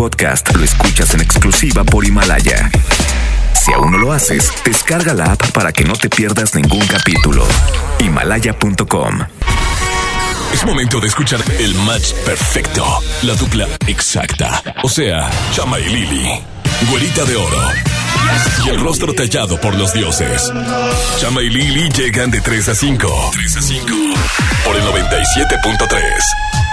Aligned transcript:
podcast 0.00 0.56
lo 0.56 0.64
escuchas 0.64 1.12
en 1.12 1.20
exclusiva 1.20 1.84
por 1.84 2.06
Himalaya. 2.06 2.70
Si 3.52 3.70
aún 3.70 3.92
no 3.92 3.98
lo 3.98 4.14
haces, 4.14 4.50
descarga 4.64 5.12
la 5.12 5.32
app 5.32 5.50
para 5.50 5.72
que 5.72 5.84
no 5.84 5.92
te 5.92 6.08
pierdas 6.08 6.54
ningún 6.54 6.86
capítulo. 6.86 7.46
Himalaya.com. 7.98 9.18
Es 10.54 10.64
momento 10.64 11.00
de 11.00 11.06
escuchar 11.06 11.40
el 11.58 11.74
match 11.74 12.14
perfecto. 12.24 12.82
La 13.24 13.34
dupla 13.34 13.68
exacta. 13.88 14.62
O 14.82 14.88
sea, 14.88 15.30
Chama 15.52 15.78
y 15.78 15.84
Lili. 15.90 16.30
Güerita 16.88 17.26
de 17.26 17.36
oro. 17.36 17.68
Y 18.64 18.70
el 18.70 18.80
rostro 18.80 19.12
tallado 19.12 19.60
por 19.60 19.74
los 19.74 19.92
dioses. 19.92 20.50
Chama 21.18 21.42
y 21.42 21.50
Lili 21.50 21.90
llegan 21.90 22.30
de 22.30 22.40
3 22.40 22.70
a 22.70 22.74
5. 22.74 23.30
3 23.34 23.56
a 23.58 23.60
5. 23.60 23.86
Por 24.64 24.76
el 24.76 24.82
97.3. 24.82 26.69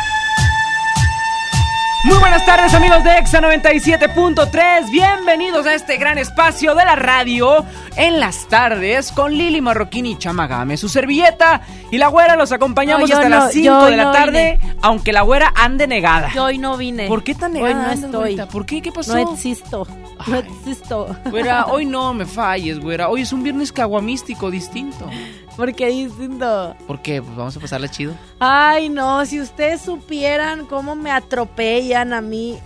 Muy 2.08 2.18
buenas 2.20 2.46
tardes 2.46 2.74
amigos 2.74 3.04
de 3.04 3.18
EXA 3.18 3.42
97.3, 3.42 4.89
bienvenidos 4.89 5.66
a 5.68 5.74
este 5.74 5.97
gran 5.97 6.18
espacio 6.18 6.74
de 6.74 6.86
la 6.86 6.96
radio 6.96 7.66
en 7.97 8.21
las 8.21 8.47
tardes 8.47 9.11
con 9.11 9.33
Lili 9.33 9.60
Marroquín 9.60 10.06
y 10.06 10.18
Chamagame, 10.18 10.78
su 10.78 10.88
servilleta 10.88 11.61
y 11.92 11.97
la 11.97 12.07
güera 12.07 12.38
los 12.38 12.54
acompañamos 12.54 13.10
No, 13.10 13.16
hasta 13.18 13.28
no, 13.30 13.36
las 13.38 13.52
5 13.52 13.66
yo 13.66 13.86
de 13.86 13.97
la 13.97 14.04
no 14.06 14.11
tarde, 14.14 14.57
aunque 14.82 15.11
la 15.11 15.21
güera 15.24 15.52
ande 15.54 15.86
negada. 15.86 16.32
Yo 16.33 16.46
hoy 16.46 16.57
no 16.57 16.78
vine. 16.78 17.07
¿Por 17.10 17.24
qué 17.24 17.36
tan 17.36 17.52
Hoy 17.56 17.61
negada? 17.64 17.75
no 17.75 17.82
andas, 17.92 18.04
estoy. 18.06 18.19
güerita? 18.19 18.47
¿Por 18.47 18.66
qué? 18.66 18.82
¿Qué 18.82 18.92
pasó? 18.94 19.14
No 19.14 19.33
existo. 19.33 19.88
No 20.28 20.36
existo. 20.38 21.16
Güera, 21.25 21.66
hoy 21.69 21.86
no 21.86 22.14
me 22.14 22.25
falles, 22.25 22.80
güera. 22.80 23.10
Hoy 23.10 23.21
es 23.24 23.33
un 23.33 23.44
viernes 23.44 23.71
caguamístico 23.74 24.50
distinto. 24.50 25.10
¿Por 25.57 25.74
qué 25.74 25.88
distinto? 25.88 26.75
¿Por 26.86 27.02
qué? 27.02 27.20
Pues 27.20 27.36
vamos 27.36 27.57
a 27.57 27.60
pasarla 27.60 27.89
chido. 27.89 28.14
Ay, 28.39 28.89
no, 28.89 29.25
si 29.25 29.42
ustedes 29.42 29.82
supieran 29.82 30.68
cómo 30.68 30.96
me 30.96 31.10
atropellan 31.11 32.14
a 32.14 32.22
mí 32.22 32.59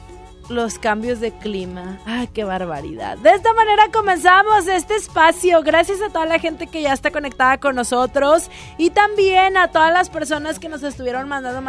los 0.49 0.77
cambios 0.79 1.19
de 1.19 1.31
clima. 1.31 1.99
Ay, 2.05 2.27
qué 2.33 2.43
barbaridad. 2.43 3.17
De 3.17 3.31
esta 3.31 3.53
manera 3.53 3.89
comenzamos 3.91 4.67
este 4.67 4.95
espacio. 4.95 5.61
Gracias 5.63 6.01
a 6.01 6.09
toda 6.09 6.25
la 6.25 6.39
gente 6.39 6.67
que 6.67 6.81
ya 6.81 6.93
está 6.93 7.11
conectada 7.11 7.57
con 7.59 7.75
nosotros 7.75 8.49
y 8.77 8.89
también 8.89 9.57
a 9.57 9.69
todas 9.69 9.93
las 9.93 10.09
personas 10.09 10.59
que 10.59 10.69
nos 10.69 10.83
estuvieron 10.83 11.27
mandando 11.27 11.61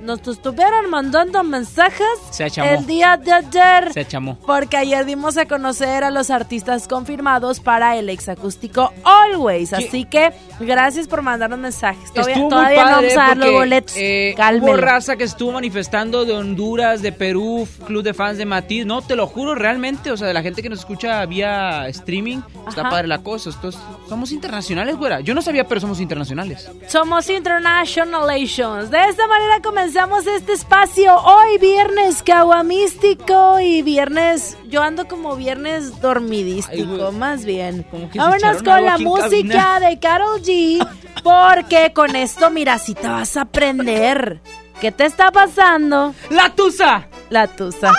nos 0.00 0.28
estuvieron 0.28 0.90
mandando 0.90 1.42
mensajes 1.44 2.06
Se 2.30 2.46
el 2.46 2.86
día 2.86 3.16
de 3.16 3.32
ayer. 3.32 3.92
Se 3.92 4.06
chamó. 4.06 4.38
Porque 4.46 4.76
ayer 4.76 5.04
dimos 5.04 5.36
a 5.36 5.46
conocer 5.46 6.04
a 6.04 6.10
los 6.10 6.30
artistas 6.30 6.88
confirmados 6.88 7.60
para 7.60 7.96
el 7.96 8.08
exacústico 8.08 8.92
Always. 9.04 9.70
¿Qué? 9.70 9.76
Así 9.76 10.04
que 10.04 10.32
gracias 10.60 11.06
por 11.08 11.22
mandarnos 11.22 11.58
mensajes. 11.58 12.12
Todavía, 12.12 12.34
Estuvo 12.34 12.48
todavía 12.48 12.84
no 12.84 12.90
vamos 12.90 13.12
a 13.12 13.16
dar 13.16 13.36
los 13.36 13.52
boletos. 13.52 13.96
eh, 13.96 14.34
hubo 14.60 14.76
raza 14.76 15.16
que 15.16 15.24
estuvo 15.24 15.52
manifestando 15.52 16.24
de 16.24 16.32
Honduras, 16.32 17.02
de 17.02 17.12
Perú, 17.12 17.68
Club 17.86 18.02
de 18.06 18.14
Fans 18.14 18.38
de 18.38 18.46
Matiz. 18.46 18.86
No, 18.86 19.02
te 19.02 19.16
lo 19.16 19.26
juro, 19.26 19.54
realmente, 19.54 20.10
o 20.10 20.16
sea, 20.16 20.26
de 20.26 20.32
la 20.34 20.40
gente 20.42 20.62
que 20.62 20.70
nos 20.70 20.78
escucha 20.78 21.24
vía 21.26 21.86
streaming, 21.88 22.38
está 22.68 22.80
Ajá. 22.82 22.90
padre 22.90 23.08
la 23.08 23.18
cosa. 23.18 23.50
Estos, 23.50 23.78
somos 24.08 24.32
internacionales, 24.32 24.96
güera. 24.96 25.20
Yo 25.20 25.34
no 25.34 25.42
sabía, 25.42 25.68
pero 25.68 25.80
somos 25.80 26.00
internacionales. 26.00 26.70
Somos 26.88 27.28
Internationalations. 27.28 28.90
De 28.90 28.98
esta 29.08 29.26
manera 29.26 29.60
comenzamos 29.62 30.26
este 30.26 30.52
espacio. 30.52 31.14
Hoy 31.16 31.58
viernes 31.58 32.22
caguamístico 32.22 33.60
y 33.60 33.82
viernes, 33.82 34.56
yo 34.68 34.82
ando 34.82 35.06
como 35.08 35.36
viernes 35.36 35.90
Ay, 35.94 36.00
dormidístico, 36.00 36.96
güey. 36.96 37.12
más 37.12 37.44
bien. 37.44 37.86
Vámonos 38.14 38.62
con 38.62 38.84
la 38.84 38.98
música 38.98 39.58
cabina. 39.58 39.80
de 39.80 39.98
Carol 39.98 40.40
G. 40.42 40.86
Porque 41.22 41.92
con 41.92 42.14
esto, 42.14 42.50
mira, 42.50 42.78
si 42.78 42.94
te 42.94 43.08
vas 43.08 43.36
a 43.36 43.42
aprender. 43.42 44.40
¿Qué 44.80 44.92
te 44.92 45.06
está 45.06 45.32
pasando? 45.32 46.14
¡La 46.30 46.50
Tusa! 46.50 47.08
La 47.30 47.46
tusa. 47.46 47.92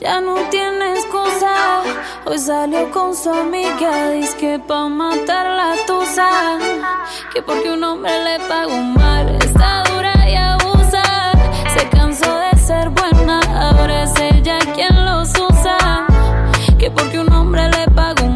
Ya 0.00 0.20
no 0.20 0.34
tiene 0.50 0.92
excusa. 0.92 1.82
Hoy 2.24 2.38
salió 2.38 2.90
con 2.90 3.14
su 3.14 3.30
amiga. 3.30 4.10
Dice 4.10 4.36
que 4.36 4.58
pa' 4.58 4.88
matar 4.88 5.46
la 5.46 5.74
tusa. 5.86 6.58
Que 7.32 7.42
porque 7.42 7.70
un 7.70 7.84
hombre 7.84 8.24
le 8.24 8.40
pagó 8.46 8.78
mal. 8.78 9.36
Está 9.36 9.82
dura 9.84 10.14
y 10.28 10.34
abusa. 10.34 11.02
Se 11.76 11.88
cansó 11.90 12.38
de 12.38 12.58
ser 12.58 12.88
buena. 12.90 13.40
Ahora 13.54 14.04
es 14.04 14.14
ella 14.18 14.58
quien 14.74 15.04
los 15.04 15.28
usa. 15.30 16.06
Que 16.78 16.90
porque 16.90 17.18
un 17.18 17.32
hombre 17.32 17.68
le 17.68 17.86
pagó 17.90 18.26
mal. 18.26 18.35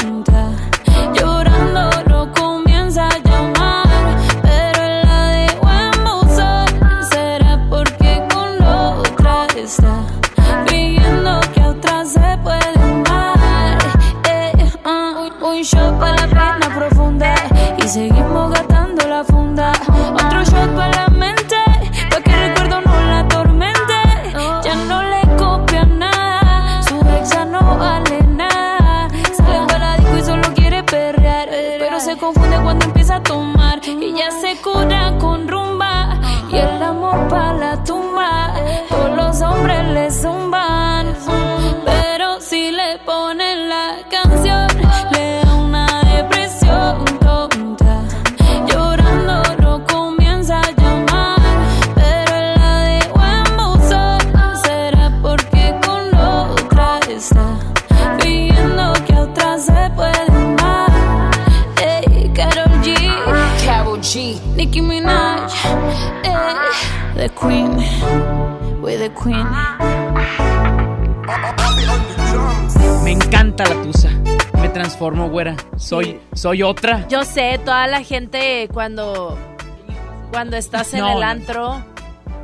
Soy, 76.41 76.63
otra. 76.63 77.07
Yo 77.07 77.23
sé, 77.23 77.59
toda 77.63 77.85
la 77.85 78.01
gente 78.03 78.67
cuando, 78.73 79.37
cuando 80.31 80.57
estás 80.57 80.91
en 80.95 81.01
No, 81.01 81.15
el 81.17 81.21
antro 81.21 81.83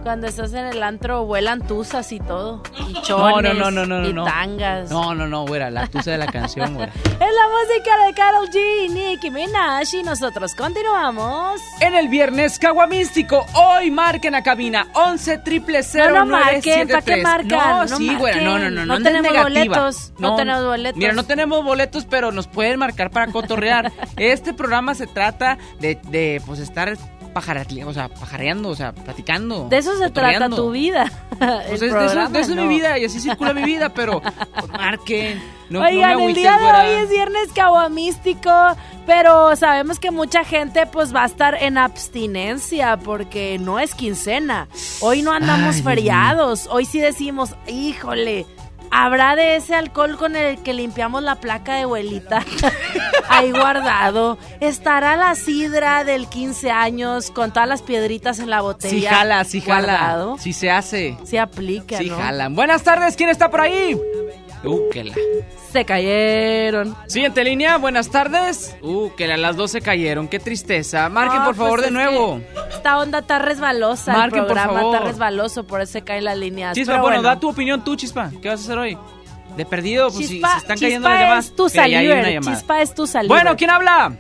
Cuando 0.03 0.27
estás 0.27 0.53
en 0.53 0.67
el 0.67 0.83
antro 0.83 1.25
vuelan 1.25 1.65
tusas 1.65 2.11
y 2.11 2.19
todo. 2.19 2.61
Y 2.87 2.93
No, 2.93 3.01
chones. 3.01 3.57
no, 3.57 3.71
no, 3.71 3.85
no, 3.87 3.99
no, 4.01 4.07
Y 4.07 4.13
no. 4.13 4.23
tangas. 4.23 4.91
No, 4.91 5.15
no, 5.15 5.25
no, 5.25 5.47
güera, 5.47 5.71
la 5.71 5.87
tusa 5.87 6.11
de 6.11 6.19
la 6.19 6.27
canción, 6.27 6.75
güera. 6.75 6.93
Es 7.19 7.33
la 7.33 7.47
música 7.49 8.05
de 8.05 8.13
Carol 8.13 8.47
G 8.49 8.85
y 8.85 8.89
Nicki 8.89 9.31
Minaj 9.31 9.91
y 9.95 10.03
nosotros 10.03 10.53
continuamos. 10.53 11.59
En 11.79 11.95
el 11.95 12.09
viernes 12.09 12.59
Caguamístico, 12.59 13.43
hoy 13.55 13.89
marquen 13.89 14.35
a 14.35 14.43
cabina 14.43 14.87
11 14.93 15.39
triple 15.39 15.81
No, 15.95 16.09
no 16.11 16.25
marquen, 16.27 16.87
¿pa' 16.87 17.01
qué 17.01 17.17
marcan? 17.17 17.47
No, 17.49 17.85
No 17.85 17.97
sí, 17.97 18.13
güera, 18.15 18.37
no, 18.41 18.43
no, 18.43 18.51
marquen. 18.59 18.75
no, 18.75 18.85
No 18.85 18.99
no, 18.99 19.03
tenemos 19.03 19.31
negativa. 19.33 19.43
boletos, 19.43 20.13
no 20.19 20.35
tenemos 20.35 20.63
boletos. 20.65 20.97
Mira, 20.99 21.13
no 21.13 21.23
tenemos 21.25 21.63
boletos, 21.63 22.05
pero 22.05 22.31
nos 22.31 22.47
pueden 22.47 22.77
marcar 22.77 23.09
para 23.09 23.31
cotorrear. 23.31 23.91
este 24.17 24.53
programa 24.53 24.93
se 24.93 25.07
trata 25.07 25.57
de, 25.79 25.95
de 26.09 26.39
pues, 26.45 26.59
estar 26.59 26.87
o 27.33 27.93
sea, 27.93 28.09
pajareando, 28.09 28.69
o 28.69 28.75
sea, 28.75 28.93
platicando. 28.93 29.67
De 29.69 29.77
eso 29.77 29.97
se 29.97 30.09
trata 30.09 30.49
tu 30.49 30.71
vida. 30.71 31.11
Pues 31.37 31.81
de 31.81 31.87
eso, 31.87 31.95
programa, 31.95 32.29
de 32.29 32.39
eso 32.39 32.51
es 32.51 32.55
no. 32.55 32.63
mi 32.63 32.67
vida 32.67 32.97
y 32.97 33.05
así 33.05 33.19
circula 33.19 33.53
mi 33.53 33.61
vida, 33.61 33.89
pero 33.89 34.21
pues, 34.21 34.71
marquen. 34.71 35.37
No, 35.69 35.81
no 35.81 35.85
Oigan, 35.85 36.17
me 36.17 36.25
el 36.25 36.33
día 36.33 36.57
de 36.57 36.65
hoy 36.65 37.03
es 37.03 37.09
viernes 37.09 37.49
caguamístico, 37.53 38.49
pero 39.05 39.55
sabemos 39.55 39.99
que 39.99 40.09
mucha 40.09 40.43
gente 40.43 40.87
pues 40.87 41.13
va 41.13 41.23
a 41.23 41.25
estar 41.27 41.61
en 41.61 41.77
abstinencia 41.77 42.97
porque 42.97 43.59
no 43.59 43.77
es 43.77 43.93
quincena. 43.93 44.67
Hoy 45.01 45.21
no 45.21 45.31
andamos 45.31 45.75
Ay, 45.75 45.81
feriados, 45.83 46.67
hoy 46.71 46.85
sí 46.85 46.99
decimos, 46.99 47.53
híjole, 47.67 48.47
¿habrá 48.91 49.35
de 49.35 49.55
ese 49.57 49.75
alcohol 49.75 50.17
con 50.17 50.35
el 50.35 50.61
que 50.63 50.73
limpiamos 50.73 51.23
la 51.23 51.35
placa 51.35 51.75
de 51.75 51.81
abuelita? 51.83 52.43
Ahí 53.29 53.51
guardado. 53.51 54.37
¿Estará 54.59 55.15
la 55.15 55.35
sidra 55.35 56.03
del 56.03 56.27
15 56.27 56.71
años 56.71 57.31
con 57.31 57.51
todas 57.51 57.67
las 57.69 57.81
piedritas 57.81 58.39
en 58.39 58.49
la 58.49 58.61
botella? 58.61 58.89
Sí 58.93 59.05
jala, 59.05 59.43
sí 59.43 59.61
jala. 59.61 59.75
guardado? 59.93 60.37
Sí 60.39 60.53
se 60.53 60.71
hace. 60.71 61.17
Sí 61.25 61.37
aplica, 61.37 61.97
Sí 61.97 62.09
¿no? 62.09 62.17
jalan. 62.17 62.55
Buenas 62.55 62.83
tardes, 62.83 63.15
¿quién 63.15 63.29
está 63.29 63.49
por 63.49 63.61
ahí? 63.61 63.99
Uh, 64.63 64.89
que 64.91 65.03
la. 65.03 65.13
Se 65.71 65.85
cayeron. 65.85 66.95
Siguiente 67.07 67.43
línea, 67.43 67.77
buenas 67.77 68.09
tardes. 68.09 68.75
Uh, 68.81 69.11
que 69.15 69.27
la- 69.27 69.37
las 69.37 69.55
dos 69.55 69.71
se 69.71 69.81
cayeron, 69.81 70.27
qué 70.27 70.39
tristeza. 70.39 71.07
Marquen 71.09 71.39
No, 71.39 71.45
por 71.45 71.55
favor 71.55 71.79
pues 71.79 71.81
de 71.83 71.87
es 71.87 71.93
nuevo. 71.93 72.41
Esta 72.69 72.97
onda 72.99 73.19
está 73.19 73.39
resbalosa. 73.39 74.13
Marquen, 74.13 74.39
el 74.39 74.45
por 74.45 74.55
programa 74.55 74.79
favor. 74.79 74.95
está 74.95 75.07
resbaloso, 75.07 75.67
por 75.67 75.81
eso 75.81 75.91
se 75.93 76.01
caen 76.01 76.23
las 76.25 76.37
líneas. 76.37 76.73
Chispa, 76.75 76.93
Pero 76.93 77.03
bueno, 77.03 77.21
da 77.21 77.39
tu 77.39 77.49
opinión 77.49 77.83
tú, 77.83 77.95
Chispa. 77.95 78.31
¿Qué 78.41 78.49
vas 78.49 78.61
a 78.61 78.63
hacer 78.63 78.77
hoy? 78.77 78.97
De 79.55 79.65
perdido, 79.65 80.09
pues 80.11 80.27
si 80.27 80.33
Chispa, 80.35 80.51
se 80.53 80.57
están 80.59 80.79
cayendo 80.79 81.09
las 81.09 81.19
llamadas. 81.19 81.45
es 81.45 81.55
tu. 81.55 81.69
Chispa 81.69 82.81
es 82.81 82.93
tu 82.95 83.07
saliver. 83.07 83.35
Bueno, 83.37 83.55
¿quién 83.57 83.69
habla? 83.69 84.15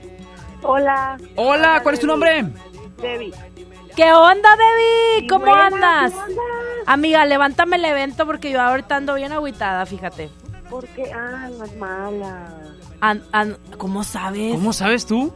Hola. 0.63 1.17
Hola, 1.35 1.79
¿cuál 1.83 1.95
es 1.95 2.01
tu 2.01 2.07
nombre? 2.07 2.45
Debbie. 3.01 3.31
¿Qué 3.97 4.13
onda, 4.13 4.49
Debbie? 4.55 5.27
¿Cómo 5.27 5.45
Buena, 5.47 5.65
andas? 5.65 6.11
¿cómo 6.11 6.23
andas? 6.23 6.37
Amiga, 6.85 7.25
levántame 7.25 7.75
el 7.77 7.85
evento 7.85 8.25
porque 8.25 8.51
yo 8.51 8.61
ahorita 8.61 8.95
ando 8.95 9.15
bien 9.15 9.31
agüitada, 9.33 9.85
fíjate. 9.85 10.29
Porque, 10.69 11.11
ah, 11.13 11.49
no 11.57 11.65
es 11.65 11.75
mala. 11.77 12.47
An- 13.01 13.23
an- 13.31 13.57
¿Cómo 13.77 14.03
sabes? 14.03 14.53
¿Cómo 14.53 14.71
sabes 14.71 15.05
tú? 15.05 15.33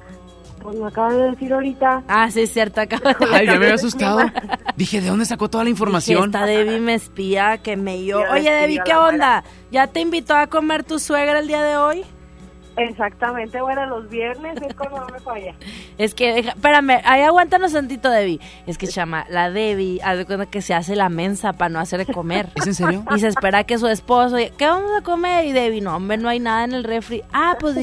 Pues 0.61 0.75
me 0.77 0.87
acabas 0.87 1.15
de 1.15 1.31
decir 1.31 1.51
ahorita. 1.51 2.03
Ah, 2.07 2.29
sí, 2.29 2.41
es 2.41 2.53
cierto. 2.53 2.81
acabo 2.81 3.09
de- 3.09 3.15
Ay, 3.35 3.47
ya 3.47 3.53
me 3.53 3.65
había 3.65 3.73
asustado. 3.75 4.19
Dije, 4.75 5.01
¿de 5.01 5.09
dónde 5.09 5.25
sacó 5.25 5.49
toda 5.49 5.63
la 5.63 5.71
información? 5.71 6.25
esta 6.25 6.45
Debbie 6.45 6.79
me 6.79 6.93
espía, 6.93 7.57
que 7.57 7.75
me 7.75 8.05
yo. 8.05 8.21
Oye, 8.31 8.51
Debbie, 8.51 8.79
¿qué 8.85 8.93
onda? 8.95 9.43
¿Ya 9.71 9.87
te 9.87 10.01
invitó 10.01 10.35
a 10.35 10.45
comer 10.47 10.83
tu 10.83 10.99
suegra 10.99 11.39
el 11.39 11.47
día 11.47 11.63
de 11.63 11.77
hoy? 11.77 12.05
Exactamente, 12.77 13.61
bueno, 13.61 13.85
los 13.85 14.09
viernes 14.09 14.55
es 14.61 14.73
cuando 14.75 14.99
no 15.01 15.07
me 15.07 15.19
falla. 15.19 15.53
Es 15.97 16.15
que, 16.15 16.33
deja- 16.33 16.51
espérame, 16.53 16.99
ahí 17.03 17.21
aguántanos 17.21 17.73
tantito, 17.73 18.09
Debbie. 18.09 18.39
Es 18.65 18.77
que, 18.79 18.87
chama, 18.87 19.25
la 19.29 19.51
Debbie, 19.51 19.99
haz 20.03 20.17
de 20.17 20.25
cuenta 20.25 20.47
que 20.47 20.61
se 20.63 20.73
hace 20.73 20.95
la 20.95 21.09
mensa 21.09 21.53
para 21.53 21.69
no 21.69 21.79
hacer 21.79 22.03
de 22.05 22.11
comer. 22.11 22.47
¿Es 22.55 22.65
en 22.65 22.73
serio? 22.73 23.03
Y 23.15 23.19
se 23.19 23.27
espera 23.27 23.65
que 23.65 23.77
su 23.77 23.87
esposo, 23.87 24.37
¿qué 24.57 24.65
vamos 24.65 24.89
a 24.97 25.03
comer? 25.03 25.45
Y 25.45 25.51
Debbie, 25.51 25.81
no, 25.81 25.95
hombre, 25.97 26.17
no 26.17 26.27
hay 26.29 26.39
nada 26.39 26.63
en 26.63 26.73
el 26.73 26.83
refri. 26.83 27.21
Ah, 27.33 27.55
pues 27.59 27.75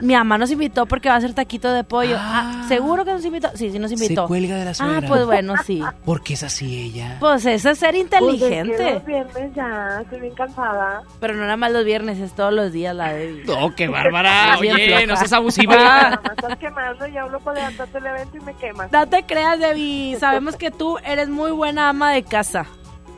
mi 0.00 0.14
mamá 0.14 0.38
nos 0.38 0.50
invitó 0.52 0.86
porque 0.86 1.08
va 1.08 1.16
a 1.16 1.18
hacer 1.18 1.34
taquito 1.34 1.72
de 1.72 1.82
pollo. 1.82 2.16
Ah, 2.18 2.62
Ah. 2.62 2.68
¿seguro 2.68 3.04
que 3.04 3.12
nos 3.12 3.24
invitó? 3.24 3.48
Sí, 3.54 3.70
sí 3.72 3.78
nos 3.80 3.90
invitó. 3.90 4.22
Se 4.22 4.28
cuelga 4.28 4.56
de 4.56 4.64
la 4.66 4.70
Ah, 4.70 4.74
suegra. 4.74 5.08
pues 5.08 5.24
bueno, 5.26 5.54
sí. 5.64 5.82
Porque 6.04 6.34
es 6.34 6.42
así 6.44 6.82
ella. 6.92 7.16
Pues 7.18 7.44
eso 7.46 7.70
es 7.70 7.78
ser 7.78 7.92
Pues 7.94 8.02
inteligente. 8.02 8.72
es 8.74 8.78
que 8.80 8.92
los 8.94 9.04
viernes 9.06 9.54
ya, 9.56 9.98
estoy 10.02 10.20
bien 10.20 10.34
cansada. 10.34 11.02
Pero 11.18 11.34
no 11.34 11.40
nada 11.40 11.56
más 11.56 11.72
los 11.72 11.84
viernes, 11.84 12.18
es 12.20 12.32
todos 12.34 12.52
los 12.52 12.72
días 12.72 12.94
la 12.94 13.12
Debbie. 13.12 13.42
Oh, 13.58 13.72
qué 13.74 13.88
bárbara. 13.88 14.25
Bien 14.60 14.74
Oye, 14.76 14.86
floja. 14.88 15.06
no 15.06 15.16
seas 15.16 15.32
abusiva. 15.32 16.20
estás 16.36 16.56
quemando 16.58 17.06
y 17.06 17.16
hablo 17.16 17.40
para 17.40 17.60
levantarte 17.60 17.98
el 17.98 18.06
evento 18.06 18.36
y 18.36 18.40
me 18.40 18.54
quemas. 18.54 18.90
No 18.92 19.06
te 19.08 19.24
creas, 19.24 19.58
Debbie. 19.58 20.16
Sabemos 20.18 20.56
que 20.56 20.70
tú 20.70 20.98
eres 21.04 21.28
muy 21.28 21.50
buena 21.50 21.88
ama 21.88 22.12
de 22.12 22.22
casa. 22.22 22.66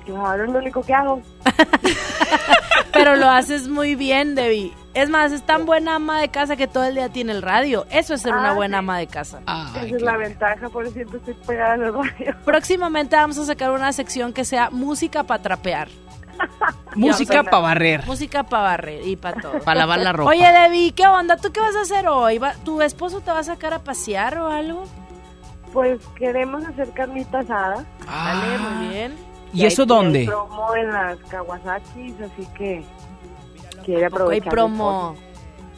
Claro, 0.07 0.45
es 0.45 0.51
lo 0.51 0.59
único 0.59 0.83
que 0.83 0.95
hago. 0.95 1.21
Pero 2.93 3.17
lo 3.17 3.29
haces 3.29 3.69
muy 3.69 3.95
bien, 3.95 4.35
Debbie. 4.35 4.73
Es 4.95 5.11
más, 5.11 5.31
es 5.33 5.43
tan 5.45 5.67
buena 5.67 5.97
ama 5.97 6.21
de 6.21 6.29
casa 6.29 6.57
que 6.57 6.67
todo 6.67 6.85
el 6.85 6.95
día 6.95 7.09
tiene 7.11 7.33
el 7.33 7.43
radio. 7.43 7.87
Eso 7.91 8.15
es 8.15 8.23
ser 8.23 8.33
una 8.33 8.51
Ah, 8.51 8.55
buena 8.55 8.77
sí. 8.77 8.79
ama 8.79 8.99
de 8.99 9.07
casa. 9.07 9.41
Ay, 9.47 9.87
Esa 9.89 9.97
es 9.97 10.03
la 10.03 10.17
ventaja, 10.17 10.69
por 10.71 10.85
eso 10.85 10.95
siempre 10.95 11.19
estoy 11.19 11.35
pegada 11.47 11.75
en 11.75 11.83
el 11.85 11.93
radio. 11.95 12.35
Próximamente 12.45 13.15
vamos 13.15 13.39
a 13.39 13.45
sacar 13.45 13.71
una 13.71 13.93
sección 13.93 14.33
que 14.33 14.45
sea 14.45 14.71
música 14.71 15.23
para 15.25 15.43
trapear. 15.43 15.89
Música 16.95 17.43
para 17.45 17.59
barrer. 17.59 18.07
Música 18.07 18.43
para 18.45 18.63
barrer 18.65 19.07
y 19.07 19.17
para 19.17 19.41
todo. 19.41 19.59
Para 19.61 19.81
lavar 19.81 20.01
la 20.01 20.13
ropa. 20.13 20.31
Oye, 20.31 20.47
Debbie, 20.53 20.93
¿qué 20.93 21.07
onda? 21.07 21.37
¿Tú 21.37 21.53
qué 21.53 21.61
vas 21.61 21.77
a 21.77 21.83
hacer 21.83 22.09
hoy? 22.09 22.39
¿Va- 22.39 22.55
¿Tu 22.65 22.81
esposo 22.83 23.21
te 23.21 23.31
va 23.31 23.41
a 23.41 23.45
sacar 23.45 23.73
a 23.75 23.79
pasear 23.81 24.39
o 24.39 24.49
algo? 24.49 24.85
Pues 25.73 26.01
queremos 26.17 26.65
hacer 26.65 26.91
carnita 26.93 27.41
asada. 27.41 27.85
Ah, 28.09 28.41
Dale, 28.43 28.59
muy 28.59 28.89
bien. 28.95 29.17
¿Y 29.53 29.65
eso 29.67 29.83
hay- 29.83 29.89
dónde? 29.89 30.19
Hay 30.21 30.27
promo 30.27 30.75
en 30.77 30.93
las 30.93 31.19
Kawasakis, 31.29 32.15
así 32.21 32.47
que 32.57 32.85
quiere 33.85 34.03
Tampoco 34.03 34.31
hay 34.31 34.39
aprovechar. 34.39 34.51
promo. 34.51 35.17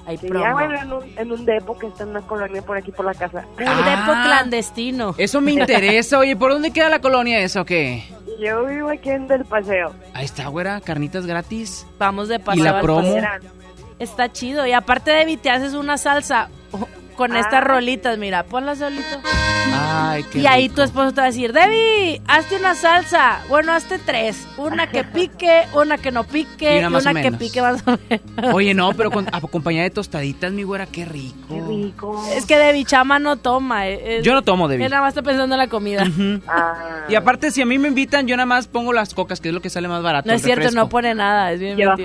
Hay 0.06 0.16
Sí, 0.16 0.28
promo. 0.28 0.44
ya, 0.44 0.52
bueno, 0.54 0.74
en 0.80 0.92
un, 0.92 1.18
en 1.18 1.32
un 1.32 1.44
depo 1.44 1.76
que 1.78 1.86
está 1.88 2.04
en 2.04 2.10
una 2.10 2.22
colonia 2.22 2.62
por 2.62 2.76
aquí 2.76 2.90
por 2.90 3.04
la 3.04 3.14
casa. 3.14 3.44
Un 3.58 3.68
Ah. 3.68 4.06
depo 4.06 4.12
clandestino. 4.24 5.14
Eso 5.18 5.40
me 5.40 5.52
interesa. 5.52 6.18
Oye, 6.18 6.34
¿por 6.36 6.52
dónde 6.52 6.72
queda 6.72 6.88
la 6.88 7.00
colonia 7.00 7.38
esa 7.40 7.60
o 7.60 7.64
qué? 7.64 8.04
Yo 8.40 8.64
vivo 8.64 8.88
aquí 8.88 9.10
en 9.10 9.26
Del 9.28 9.44
Paseo. 9.44 9.94
Ahí 10.14 10.24
está, 10.24 10.46
güera, 10.48 10.80
carnitas 10.80 11.26
gratis. 11.26 11.86
Vamos 11.98 12.28
de 12.28 12.38
paseo 12.38 12.64
la 12.64 12.70
al 12.78 12.80
promo? 12.82 13.00
paseo. 13.00 13.14
Verán. 13.14 13.42
Está 13.98 14.32
chido. 14.32 14.66
Y 14.66 14.72
aparte, 14.72 15.10
Debbie, 15.10 15.36
te 15.36 15.50
haces 15.50 15.74
una 15.74 15.98
salsa 15.98 16.48
con 17.10 17.32
Ah. 17.36 17.40
estas 17.40 17.62
rolitas. 17.64 18.18
Mira, 18.18 18.44
ponla 18.44 18.74
solito. 18.76 19.20
Ay, 19.72 20.24
qué 20.24 20.38
y 20.40 20.46
ahí 20.46 20.62
rico. 20.64 20.76
tu 20.76 20.82
esposo 20.82 21.12
te 21.12 21.20
va 21.20 21.24
a 21.26 21.30
decir, 21.30 21.52
Debbie, 21.52 22.20
hazte 22.26 22.56
una 22.56 22.74
salsa. 22.74 23.40
Bueno, 23.48 23.72
hazte 23.72 23.98
tres. 23.98 24.46
Una 24.56 24.88
que 24.90 25.04
pique, 25.04 25.64
una 25.74 25.98
que 25.98 26.10
no 26.10 26.24
pique 26.24 26.78
Y 26.78 26.80
y 26.82 26.84
una 26.84 27.22
que 27.22 27.32
pique 27.32 27.60
más 27.62 27.82
o 27.86 27.98
menos. 28.08 28.54
Oye, 28.54 28.74
no, 28.74 28.92
pero 28.94 29.10
con, 29.10 29.26
acompañada 29.32 29.84
de 29.84 29.90
tostaditas, 29.90 30.52
mi 30.52 30.62
güera, 30.62 30.86
qué 30.86 31.04
rico. 31.04 31.36
Qué 31.48 31.60
rico. 31.60 32.24
Es 32.34 32.46
que 32.46 32.56
Debbie 32.56 32.84
Chama 32.84 33.18
no 33.18 33.36
toma. 33.36 33.86
eh, 33.88 34.18
es- 34.18 34.24
Yo 34.24 34.32
no 34.32 34.42
tomo, 34.42 34.66
Debbie. 34.68 34.84
Él 34.86 34.90
nada 34.90 35.02
más 35.02 35.10
está 35.10 35.22
pensando 35.22 35.54
en 35.54 35.58
la 35.58 35.68
comida. 35.68 36.04
Ah, 36.48 37.04
Y 37.08 37.14
aparte, 37.14 37.50
si 37.50 37.60
a 37.62 37.66
mí 37.66 37.78
me 37.78 37.88
invitan, 37.88 38.26
yo 38.26 38.36
nada 38.36 38.46
más 38.46 38.66
pongo 38.66 38.92
las 38.92 39.14
cocas, 39.14 39.40
que 39.40 39.48
es 39.48 39.54
lo 39.54 39.60
que 39.60 39.70
sale 39.70 39.88
más 39.88 40.02
barato. 40.02 40.26
No 40.28 40.34
es 40.34 40.42
cierto, 40.42 40.60
refresco. 40.62 40.80
no 40.80 40.88
pone 40.88 41.14
nada. 41.14 41.52
Es 41.52 41.60
bien 41.60 41.76
lleva. 41.76 41.96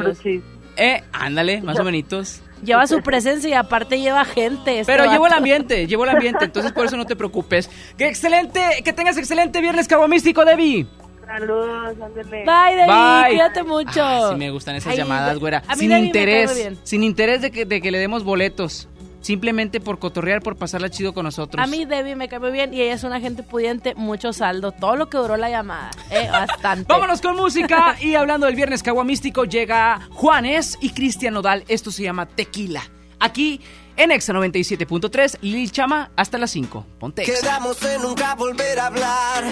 Eh, 0.78 1.04
ándale, 1.14 1.62
más 1.62 1.80
o 1.80 1.84
menos. 1.86 2.42
Lleva 2.64 2.88
su 2.88 3.02
presencia 3.02 3.50
y 3.50 3.54
aparte 3.54 4.00
lleva 4.00 4.26
gente. 4.26 4.80
este 4.80 4.92
Pero 4.92 5.10
llevo 5.12 5.28
el 5.28 5.34
ambiente, 5.34 5.88
llevo 5.88 6.04
el 6.06 6.10
ambiente, 6.12 6.46
entonces 6.46 6.72
por 6.72 6.86
eso 6.86 6.98
no 6.98 7.06
te 7.06 7.16
preocupes. 7.16 7.70
¡Qué 7.98 8.08
excelente! 8.08 8.62
¡Que 8.84 8.94
tengas 8.94 9.18
excelente 9.18 9.62
viernes 9.62 9.88
caguamístico, 9.88 10.46
Debbie! 10.46 10.88
Saludos, 11.26 11.96
ándale. 12.02 12.44
Bye, 12.46 12.76
Debbie. 12.76 12.86
Bye. 12.94 13.30
Cuídate 13.30 13.64
mucho. 13.64 14.04
Ah, 14.04 14.30
sí 14.32 14.36
me 14.38 14.52
gustan 14.52 14.76
esas 14.76 14.92
Ay, 14.92 14.98
llamadas, 15.00 15.40
güera. 15.40 15.64
a 15.68 15.76
mí 15.76 15.82
Sin 15.82 15.92
interés, 15.92 16.56
bien. 16.56 16.78
sin 16.84 17.04
interés 17.04 17.42
de 17.42 17.50
que, 17.52 17.66
de 17.66 17.82
que 17.82 17.90
le 17.92 17.98
demos 17.98 18.24
boletos. 18.24 18.88
Simplemente 19.26 19.80
por 19.80 19.98
cotorrear, 19.98 20.44
por 20.44 20.56
pasarla 20.56 20.92
chido 20.92 21.12
con 21.12 21.24
nosotros. 21.24 21.60
A 21.60 21.66
mí 21.66 21.86
Debbie 21.86 22.16
me 22.16 22.30
cae 22.30 22.38
muy 22.38 22.52
bien 22.52 22.76
y 22.76 22.82
ella 22.82 22.94
es 22.94 23.04
una 23.04 23.20
gente 23.20 23.42
pudiente, 23.42 23.96
mucho 23.96 24.32
saldo, 24.34 24.72
todo 24.72 24.96
lo 24.96 25.10
que 25.10 25.18
duró 25.18 25.36
la 25.36 25.50
llamada, 25.50 25.90
eh, 26.12 26.28
bastante. 26.32 26.86
Vámonos 26.88 27.22
con 27.22 27.36
música 27.36 27.98
y 28.02 28.14
hablando 28.14 28.46
del 28.46 28.56
viernes 28.56 28.84
caguamístico 28.84 29.46
llega 29.46 30.00
Juanes 30.12 30.78
y 30.80 30.92
Cristian 30.92 31.34
Nodal. 31.34 31.64
Esto 31.68 31.90
se 31.90 32.04
llama 32.04 32.28
Tequila. 32.28 32.84
Aquí 33.20 33.62
en 33.98 34.12
Exa 34.12 34.32
97.3, 34.32 35.40
Lil 35.42 35.72
Chama 35.72 36.12
hasta 36.16 36.38
las 36.38 36.52
5. 36.52 36.86
Ponte 37.00 37.24
Exa. 37.24 37.42
Quedamos 37.42 37.84
en 37.84 38.04
nunca 38.04 38.36
volver 38.36 38.80
a 38.80 38.86
hablar. 38.86 39.44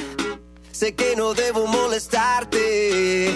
Sé 0.72 0.94
que 0.94 1.16
no 1.16 1.34
debo 1.34 1.66
molestarte. 1.66 3.34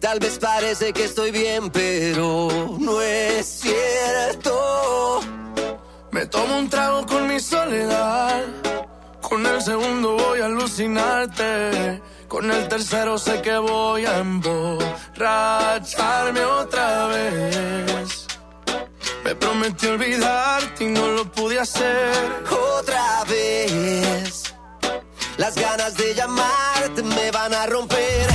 Tal 0.00 0.18
vez 0.18 0.38
parece 0.38 0.92
que 0.92 1.04
estoy 1.04 1.30
bien, 1.30 1.70
pero 1.70 2.76
no 2.78 3.00
es 3.00 3.46
cierto. 3.46 5.22
Me 6.10 6.24
tomo 6.26 6.58
un 6.58 6.68
trago 6.70 7.04
con 7.06 7.28
mi 7.28 7.38
soledad. 7.38 8.46
Con 9.20 9.44
el 9.44 9.60
segundo 9.60 10.16
voy 10.16 10.40
a 10.40 10.46
alucinarte. 10.46 12.00
Con 12.28 12.50
el 12.50 12.66
tercero 12.68 13.18
sé 13.18 13.42
que 13.42 13.58
voy 13.58 14.06
a 14.06 14.16
emborracharme 14.18 16.40
otra 16.44 17.08
vez. 17.08 18.26
Me 19.24 19.34
prometí 19.34 19.86
olvidarte 19.86 20.84
y 20.84 20.86
no 20.88 21.08
lo 21.08 21.30
pude 21.30 21.60
hacer. 21.60 22.42
Otra 22.78 23.24
vez. 23.28 24.54
Las 25.36 25.54
ganas 25.54 25.94
de 25.96 26.14
llamar 26.14 26.90
olvidarte 26.94 27.02
me 27.02 27.30
van 27.30 27.52
a 27.54 27.66
romper. 27.66 28.27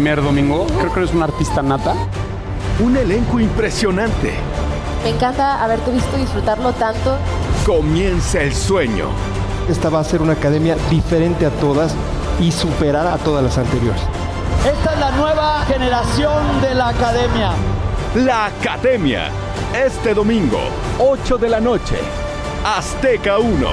Primer 0.00 0.22
domingo. 0.22 0.66
Creo 0.78 0.90
que 0.94 1.00
eres 1.00 1.12
una 1.12 1.26
artista 1.26 1.60
nata. 1.60 1.94
Un 2.82 2.96
elenco 2.96 3.38
impresionante. 3.38 4.32
Me 5.04 5.10
encanta 5.10 5.62
haberte 5.62 5.90
visto 5.90 6.16
disfrutarlo 6.16 6.72
tanto. 6.72 7.18
Comienza 7.66 8.40
el 8.40 8.54
sueño. 8.54 9.08
Esta 9.68 9.90
va 9.90 10.00
a 10.00 10.04
ser 10.04 10.22
una 10.22 10.32
academia 10.32 10.74
diferente 10.88 11.44
a 11.44 11.50
todas 11.50 11.94
y 12.40 12.50
superar 12.50 13.06
a 13.06 13.18
todas 13.18 13.44
las 13.44 13.58
anteriores. 13.58 14.00
Esta 14.66 14.94
es 14.94 15.00
la 15.00 15.10
nueva 15.10 15.66
generación 15.66 16.62
de 16.62 16.74
la 16.74 16.88
academia. 16.88 17.50
La 18.14 18.46
Academia. 18.46 19.28
Este 19.74 20.14
domingo, 20.14 20.60
8 20.98 21.36
de 21.36 21.48
la 21.50 21.60
noche. 21.60 21.98
Azteca 22.64 23.38
1. 23.38 23.68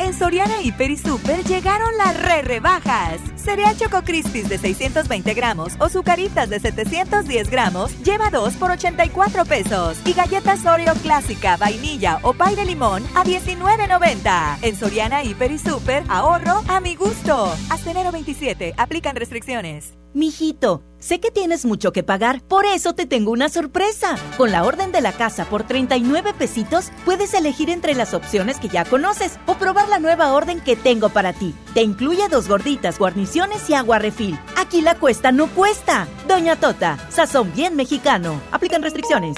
En 0.00 0.12
Soriana 0.12 0.60
Hiper 0.60 0.90
y 0.90 0.98
Super 0.98 1.42
llegaron 1.44 1.96
las 1.96 2.22
re 2.22 2.42
rebajas. 2.42 3.29
Cereal 3.40 3.76
Choco 3.76 4.02
Crispies 4.02 4.48
de 4.48 4.58
620 4.58 5.34
gramos 5.34 5.74
o 5.78 5.88
Zucaritas 5.88 6.48
de 6.48 6.60
710 6.60 7.50
gramos 7.50 7.98
lleva 8.02 8.30
2 8.30 8.54
por 8.54 8.70
84 8.70 9.44
pesos. 9.44 9.98
Y 10.04 10.12
galletas 10.12 10.64
Oreo 10.66 10.94
clásica, 10.94 11.56
vainilla 11.56 12.20
o 12.22 12.34
pay 12.34 12.54
de 12.54 12.64
limón 12.64 13.02
a 13.14 13.24
19.90. 13.24 14.58
En 14.62 14.76
Soriana 14.76 15.24
Hiper 15.24 15.50
y 15.52 15.58
Super, 15.58 16.04
ahorro 16.08 16.62
a 16.68 16.80
mi 16.80 16.94
gusto. 16.94 17.52
Hasta 17.70 17.90
enero 17.90 18.12
27, 18.12 18.74
aplican 18.76 19.16
restricciones. 19.16 19.94
Mijito, 20.12 20.82
sé 21.00 21.18
que 21.18 21.30
tienes 21.30 21.64
mucho 21.64 21.92
que 21.92 22.02
pagar, 22.04 22.40
por 22.42 22.64
eso 22.64 22.92
te 22.92 23.06
tengo 23.06 23.32
una 23.32 23.48
sorpresa. 23.48 24.16
Con 24.36 24.52
la 24.52 24.62
orden 24.64 24.92
de 24.92 25.00
la 25.00 25.12
casa 25.12 25.46
por 25.46 25.64
39 25.64 26.32
pesitos, 26.38 26.92
puedes 27.04 27.34
elegir 27.34 27.70
entre 27.70 27.94
las 27.94 28.14
opciones 28.14 28.58
que 28.58 28.68
ya 28.68 28.84
conoces 28.84 29.38
o 29.46 29.54
probar 29.54 29.88
la 29.88 29.98
nueva 29.98 30.32
orden 30.32 30.60
que 30.60 30.76
tengo 30.76 31.08
para 31.08 31.32
ti. 31.32 31.54
Te 31.74 31.82
incluye 31.82 32.28
dos 32.28 32.46
gorditas, 32.46 32.98
guarniciones 32.98 33.68
y 33.68 33.74
agua 33.74 33.98
refil. 33.98 34.38
Aquí 34.56 34.80
la 34.80 34.94
cuesta 34.94 35.32
no 35.32 35.48
cuesta. 35.48 36.06
Doña 36.28 36.56
Tota, 36.56 36.98
sazón 37.10 37.52
bien 37.54 37.74
mexicano. 37.74 38.40
Aplican 38.52 38.82
restricciones. 38.82 39.36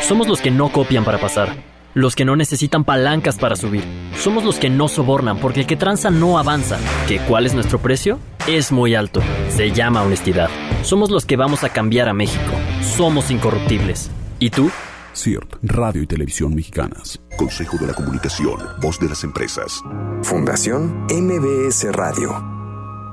Somos 0.00 0.28
los 0.28 0.40
que 0.40 0.50
no 0.50 0.70
copian 0.70 1.04
para 1.04 1.18
pasar. 1.18 1.56
Los 1.94 2.14
que 2.14 2.26
no 2.26 2.36
necesitan 2.36 2.84
palancas 2.84 3.38
para 3.38 3.56
subir. 3.56 3.82
Somos 4.18 4.44
los 4.44 4.58
que 4.58 4.68
no 4.68 4.86
sobornan 4.88 5.38
porque 5.38 5.60
el 5.60 5.66
que 5.66 5.76
tranza 5.76 6.10
no 6.10 6.38
avanza. 6.38 6.78
¿Que 7.08 7.20
cuál 7.20 7.46
es 7.46 7.54
nuestro 7.54 7.78
precio? 7.78 8.18
Es 8.46 8.70
muy 8.70 8.94
alto. 8.94 9.20
Se 9.48 9.72
llama 9.72 10.02
honestidad. 10.02 10.48
Somos 10.82 11.10
los 11.10 11.26
que 11.26 11.36
vamos 11.36 11.64
a 11.64 11.70
cambiar 11.70 12.08
a 12.08 12.12
México. 12.12 12.52
Somos 12.80 13.32
incorruptibles. 13.32 14.08
¿Y 14.38 14.50
tú? 14.50 14.70
CIRT, 15.14 15.56
Radio 15.62 16.02
y 16.02 16.06
Televisión 16.06 16.54
Mexicanas. 16.54 17.20
Consejo 17.36 17.76
de 17.78 17.88
la 17.88 17.94
Comunicación, 17.94 18.60
voz 18.80 19.00
de 19.00 19.08
las 19.08 19.24
empresas. 19.24 19.82
Fundación 20.22 21.06
MBS 21.10 21.90
Radio. 21.92 22.55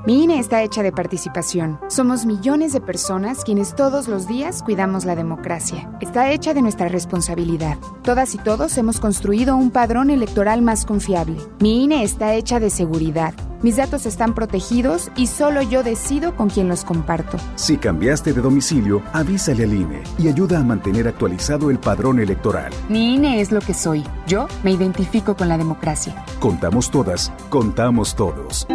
Mi 0.06 0.22
INE 0.22 0.38
está 0.38 0.62
hecha 0.62 0.82
de 0.82 0.92
participación. 0.92 1.80
Somos 1.88 2.26
millones 2.26 2.74
de 2.74 2.82
personas 2.82 3.42
quienes 3.42 3.74
todos 3.74 4.06
los 4.06 4.28
días 4.28 4.62
cuidamos 4.62 5.06
la 5.06 5.16
democracia. 5.16 5.90
Está 6.02 6.30
hecha 6.30 6.52
de 6.52 6.60
nuestra 6.60 6.88
responsabilidad. 6.88 7.78
Todas 8.02 8.34
y 8.34 8.38
todos 8.38 8.76
hemos 8.76 9.00
construido 9.00 9.56
un 9.56 9.70
padrón 9.70 10.10
electoral 10.10 10.60
más 10.60 10.84
confiable. 10.84 11.38
Mi 11.58 11.84
INE 11.84 12.02
está 12.02 12.34
hecha 12.34 12.60
de 12.60 12.68
seguridad. 12.68 13.32
Mis 13.62 13.76
datos 13.76 14.04
están 14.04 14.34
protegidos 14.34 15.10
y 15.16 15.26
solo 15.26 15.62
yo 15.62 15.82
decido 15.82 16.36
con 16.36 16.50
quién 16.50 16.68
los 16.68 16.84
comparto. 16.84 17.38
Si 17.54 17.78
cambiaste 17.78 18.34
de 18.34 18.42
domicilio, 18.42 19.00
avísale 19.14 19.64
al 19.64 19.72
INE 19.72 20.02
y 20.18 20.28
ayuda 20.28 20.58
a 20.58 20.64
mantener 20.64 21.08
actualizado 21.08 21.70
el 21.70 21.78
padrón 21.78 22.20
electoral. 22.20 22.74
Mi 22.90 23.14
INE 23.14 23.40
es 23.40 23.52
lo 23.52 23.60
que 23.62 23.72
soy. 23.72 24.04
Yo 24.26 24.48
me 24.64 24.72
identifico 24.72 25.34
con 25.34 25.48
la 25.48 25.56
democracia. 25.56 26.26
Contamos 26.40 26.90
todas, 26.90 27.32
contamos 27.48 28.14
todos. 28.14 28.66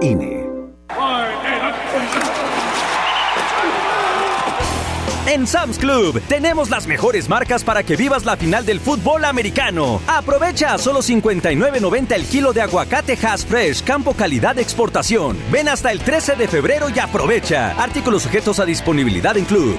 INE. 0.00 0.49
En 5.26 5.46
Sam's 5.46 5.78
Club 5.78 6.20
tenemos 6.28 6.70
las 6.70 6.88
mejores 6.88 7.28
marcas 7.28 7.62
para 7.62 7.84
que 7.84 7.94
vivas 7.94 8.24
la 8.24 8.36
final 8.36 8.66
del 8.66 8.80
fútbol 8.80 9.24
americano. 9.24 10.00
Aprovecha 10.08 10.74
a 10.74 10.78
solo 10.78 11.02
59.90 11.02 12.12
el 12.14 12.24
kilo 12.24 12.52
de 12.52 12.62
aguacate 12.62 13.16
Hass 13.22 13.46
Fresh, 13.46 13.84
campo 13.84 14.14
calidad 14.14 14.56
de 14.56 14.62
exportación. 14.62 15.38
Ven 15.52 15.68
hasta 15.68 15.92
el 15.92 16.00
13 16.00 16.34
de 16.34 16.48
febrero 16.48 16.88
y 16.88 16.98
aprovecha. 16.98 17.80
Artículos 17.80 18.22
sujetos 18.22 18.58
a 18.58 18.64
disponibilidad 18.64 19.36
en 19.36 19.44
Club. 19.44 19.78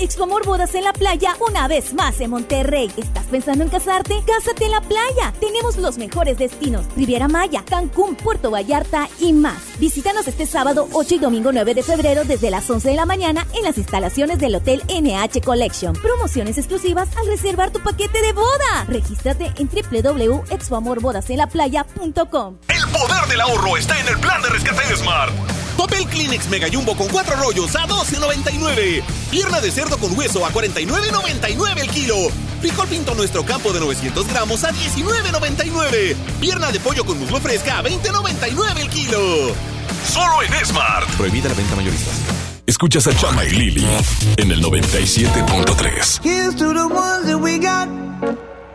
Expo 0.00 0.24
Amor 0.24 0.44
Bodas 0.46 0.74
en 0.74 0.84
la 0.84 0.94
Playa 0.94 1.36
una 1.46 1.68
vez 1.68 1.92
más 1.92 2.18
en 2.22 2.30
Monterrey. 2.30 2.90
¿Estás 2.96 3.26
pensando 3.26 3.64
en 3.64 3.70
casarte? 3.70 4.14
Cásate 4.26 4.64
en 4.64 4.70
la 4.70 4.80
playa. 4.80 5.34
Tenemos 5.38 5.76
los 5.76 5.98
mejores 5.98 6.38
destinos. 6.38 6.86
Riviera 6.96 7.28
Maya, 7.28 7.62
Cancún, 7.68 8.14
Puerto 8.14 8.50
Vallarta 8.50 9.10
y 9.18 9.34
más. 9.34 9.58
Visítanos 9.78 10.26
este 10.26 10.46
sábado 10.46 10.88
8 10.94 11.16
y 11.16 11.18
domingo 11.18 11.52
9 11.52 11.74
de 11.74 11.82
febrero 11.82 12.24
desde 12.24 12.50
las 12.50 12.70
11 12.70 12.88
de 12.88 12.94
la 12.94 13.04
mañana 13.04 13.46
en 13.54 13.62
las 13.62 13.76
instalaciones 13.76 14.38
del 14.38 14.54
Hotel 14.54 14.82
NH 14.88 15.42
Collection. 15.44 15.92
Promociones 15.92 16.56
exclusivas 16.56 17.14
al 17.18 17.26
reservar 17.26 17.70
tu 17.70 17.80
paquete 17.80 18.22
de 18.22 18.32
boda. 18.32 18.86
Regístrate 18.88 19.52
en 19.56 19.68
www.expoamorbodasenlaplaya.com. 19.68 22.56
El 22.68 22.88
poder 22.88 23.26
del 23.28 23.42
ahorro 23.42 23.76
está 23.76 24.00
en 24.00 24.08
el 24.08 24.18
plan 24.18 24.40
de 24.40 24.48
rescate 24.48 24.88
de 24.88 24.96
Smart. 24.96 25.30
Papel 25.80 26.06
Kleenex 26.06 26.48
Mega 26.50 26.68
Jumbo 26.70 26.94
con 26.94 27.08
cuatro 27.08 27.36
rollos 27.36 27.74
a 27.74 27.86
12.99. 27.88 29.02
Pierna 29.30 29.62
de 29.62 29.70
cerdo 29.70 29.96
con 29.96 30.12
hueso 30.16 30.44
a 30.44 30.52
49.99 30.52 31.78
el 31.80 31.88
kilo. 31.88 32.16
Frijol 32.60 32.86
pinto 32.86 33.14
nuestro 33.14 33.46
campo 33.46 33.72
de 33.72 33.80
900 33.80 34.28
gramos 34.28 34.62
a 34.64 34.72
19.99. 34.72 36.16
Pierna 36.38 36.70
de 36.70 36.80
pollo 36.80 37.06
con 37.06 37.18
muslo 37.18 37.40
fresca 37.40 37.78
a 37.78 37.82
20.99 37.82 38.78
el 38.78 38.90
kilo. 38.90 39.54
Solo 40.06 40.42
en 40.42 40.52
Smart. 40.66 41.08
Prohibida 41.16 41.48
la 41.48 41.54
venta 41.54 41.74
mayorista. 41.74 42.10
Escuchas 42.66 43.06
a 43.06 43.16
Chama 43.16 43.46
y 43.46 43.50
Lili 43.50 43.86
en 44.36 44.52
el 44.52 44.62
97.3. 44.62 46.20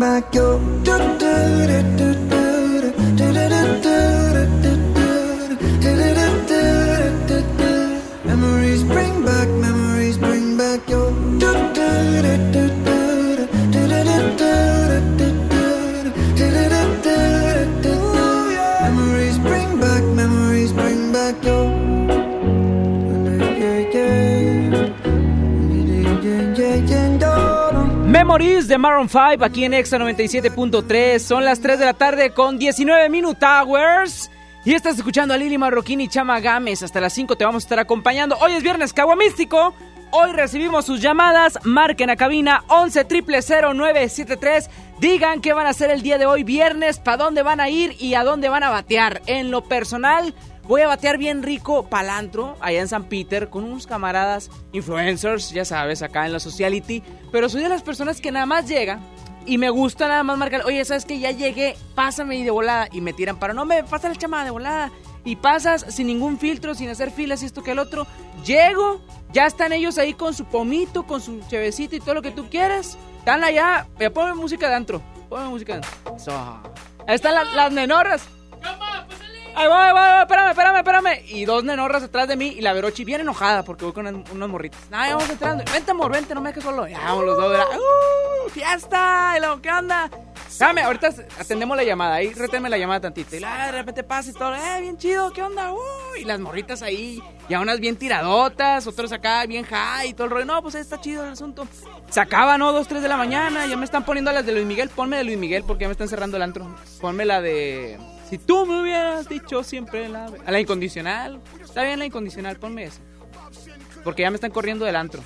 back 0.00 0.34
your. 0.34 0.58
do 0.82 0.96
do 0.96 1.20
do 1.20 1.84
do 1.98 2.14
do 2.28 2.90
do 3.16 3.32
do 3.32 3.48
do 3.48 3.82
do 3.82 4.29
Maroon 28.80 29.08
5 29.08 29.44
aquí 29.44 29.64
en 29.64 29.74
Exa 29.74 29.98
97.3. 29.98 31.18
Son 31.18 31.44
las 31.44 31.60
3 31.60 31.78
de 31.78 31.84
la 31.84 31.94
tarde 31.94 32.32
con 32.32 32.58
19 32.58 33.08
Minute 33.10 33.44
Hours. 33.44 34.30
Y 34.64 34.74
estás 34.74 34.96
escuchando 34.96 35.34
a 35.34 35.36
Lili 35.36 35.58
Marroquín 35.58 36.00
y 36.00 36.08
Chama 36.08 36.40
Gámez. 36.40 36.82
Hasta 36.82 37.00
las 37.00 37.12
5 37.12 37.36
te 37.36 37.44
vamos 37.44 37.62
a 37.62 37.66
estar 37.66 37.78
acompañando. 37.78 38.36
Hoy 38.40 38.52
es 38.52 38.62
viernes 38.62 38.92
Caguamístico. 38.92 39.74
Hoy 40.10 40.32
recibimos 40.32 40.86
sus 40.86 41.00
llamadas. 41.00 41.58
Marquen 41.64 42.10
a 42.10 42.16
cabina 42.16 42.64
11 42.68 43.04
973 43.04 44.70
Digan 45.00 45.40
qué 45.40 45.54
van 45.54 45.66
a 45.66 45.70
hacer 45.70 45.90
el 45.90 46.02
día 46.02 46.18
de 46.18 46.26
hoy, 46.26 46.44
viernes, 46.44 46.98
para 46.98 47.16
dónde 47.16 47.42
van 47.42 47.58
a 47.58 47.70
ir 47.70 47.96
y 47.98 48.14
a 48.14 48.22
dónde 48.22 48.50
van 48.50 48.62
a 48.64 48.68
batear. 48.68 49.22
En 49.26 49.50
lo 49.50 49.62
personal, 49.62 50.34
voy 50.70 50.82
a 50.82 50.86
batear 50.86 51.18
bien 51.18 51.42
rico 51.42 51.88
palantro 51.88 52.56
allá 52.60 52.80
en 52.80 52.86
San 52.86 53.02
Peter 53.06 53.50
con 53.50 53.64
unos 53.64 53.88
camaradas 53.88 54.52
influencers, 54.70 55.50
ya 55.50 55.64
sabes, 55.64 56.00
acá 56.00 56.26
en 56.26 56.32
la 56.32 56.38
sociality. 56.38 57.02
Pero 57.32 57.48
soy 57.48 57.62
de 57.62 57.68
las 57.68 57.82
personas 57.82 58.20
que 58.20 58.30
nada 58.30 58.46
más 58.46 58.68
llega 58.68 59.00
y 59.46 59.58
me 59.58 59.68
gusta 59.68 60.06
nada 60.06 60.22
más 60.22 60.38
marcar, 60.38 60.62
oye, 60.66 60.84
¿sabes 60.84 61.04
que 61.04 61.18
Ya 61.18 61.32
llegué, 61.32 61.76
pásame 61.96 62.36
y 62.36 62.44
de 62.44 62.52
volada. 62.52 62.88
Y 62.92 63.00
me 63.00 63.12
tiran 63.12 63.36
para, 63.36 63.52
no, 63.52 63.64
me 63.64 63.82
pasa 63.82 64.08
la 64.08 64.14
chamada 64.14 64.44
de 64.44 64.50
volada. 64.50 64.92
Y 65.24 65.34
pasas 65.34 65.86
sin 65.88 66.06
ningún 66.06 66.38
filtro, 66.38 66.76
sin 66.76 66.88
hacer 66.88 67.10
filas 67.10 67.42
y 67.42 67.46
esto 67.46 67.64
que 67.64 67.72
el 67.72 67.80
otro. 67.80 68.06
Llego, 68.46 69.04
ya 69.32 69.46
están 69.46 69.72
ellos 69.72 69.98
ahí 69.98 70.14
con 70.14 70.34
su 70.34 70.44
pomito, 70.44 71.02
con 71.02 71.20
su 71.20 71.40
chevecito 71.48 71.96
y 71.96 72.00
todo 72.00 72.14
lo 72.14 72.22
que 72.22 72.30
tú 72.30 72.48
quieras. 72.48 72.96
Están 73.18 73.42
allá, 73.42 73.88
ponme 74.14 74.34
música 74.34 74.68
de 74.68 74.76
antro. 74.76 75.02
Música 75.48 75.80
de. 75.80 75.86
Ahí 77.08 77.16
están 77.16 77.34
las, 77.34 77.52
las 77.56 77.72
nenorras. 77.72 78.28
Ahí 79.54 79.66
voy, 79.66 79.76
ahí 79.76 79.92
voy, 79.92 80.22
espérame, 80.22 80.50
espérame, 80.50 80.76
espérame. 80.76 81.22
Y 81.26 81.44
dos 81.44 81.64
nenorras 81.64 82.02
atrás 82.02 82.28
de 82.28 82.36
mí 82.36 82.54
y 82.56 82.60
la 82.60 82.72
Verochi 82.72 83.04
bien 83.04 83.20
enojada 83.20 83.64
porque 83.64 83.84
voy 83.84 83.92
con 83.92 84.06
unos 84.06 84.48
morritos. 84.48 84.80
Ay, 84.90 85.12
vamos 85.12 85.28
entrando. 85.28 85.64
Vente, 85.72 85.90
amor, 85.90 86.12
vente, 86.12 86.34
no 86.34 86.40
me 86.40 86.50
dejes 86.50 86.64
solo. 86.64 86.86
Ya 86.86 86.98
vamos 86.98 87.24
los 87.24 87.36
dos. 87.36 87.66
¡Uh! 87.76 88.48
¡Fiesta! 88.50 89.34
¿Y 89.36 89.40
lo 89.40 89.60
que 89.60 89.70
onda? 89.70 90.10
Dame, 90.58 90.82
ahorita 90.82 91.10
atendemos 91.38 91.76
la 91.76 91.84
llamada. 91.84 92.16
Ahí 92.16 92.32
reténme 92.32 92.68
la 92.68 92.78
llamada 92.78 93.00
tantito. 93.00 93.36
Y 93.36 93.40
la, 93.40 93.66
de 93.66 93.72
repente 93.72 94.02
pasa 94.02 94.30
y 94.30 94.32
todo. 94.32 94.54
¡Eh, 94.54 94.80
bien 94.80 94.98
chido! 94.98 95.32
¿Qué 95.32 95.42
onda? 95.42 95.72
¡Uh! 95.72 96.16
Y 96.18 96.24
las 96.24 96.38
morritas 96.40 96.82
ahí. 96.82 97.22
Y 97.48 97.54
a 97.54 97.60
unas 97.60 97.80
bien 97.80 97.96
tiradotas, 97.96 98.86
otros 98.86 99.12
acá 99.12 99.44
bien 99.46 99.64
high 99.64 100.08
y 100.08 100.14
todo 100.14 100.24
el 100.26 100.30
rollo. 100.30 100.44
No, 100.44 100.62
pues 100.62 100.74
está 100.74 101.00
chido 101.00 101.24
el 101.24 101.32
asunto. 101.32 101.66
Se 102.08 102.20
acaba, 102.20 102.58
¿no? 102.58 102.72
Dos, 102.72 102.88
tres 102.88 103.02
de 103.02 103.08
la 103.08 103.16
mañana. 103.16 103.66
Ya 103.66 103.76
me 103.76 103.84
están 103.84 104.04
poniendo 104.04 104.32
las 104.32 104.44
de 104.44 104.52
Luis 104.52 104.66
Miguel. 104.66 104.88
Ponme 104.90 105.16
de 105.16 105.24
Luis 105.24 105.38
Miguel 105.38 105.64
porque 105.66 105.82
ya 105.82 105.88
me 105.88 105.92
están 105.92 106.08
cerrando 106.08 106.36
el 106.36 106.42
antro. 106.42 106.74
Ponme 107.00 107.24
la 107.24 107.40
de. 107.40 107.98
Si 108.30 108.38
tú 108.38 108.64
me 108.64 108.80
hubieras 108.80 109.28
dicho 109.28 109.64
siempre 109.64 110.08
la... 110.08 110.30
La 110.46 110.60
incondicional. 110.60 111.40
Está 111.60 111.82
bien 111.82 111.98
la 111.98 112.06
incondicional, 112.06 112.56
ponme 112.56 112.84
esa. 112.84 113.00
porque 114.04 114.22
ya 114.22 114.30
me 114.30 114.36
están 114.36 114.52
corriendo 114.52 114.84
del 114.84 114.94
antro. 114.94 115.20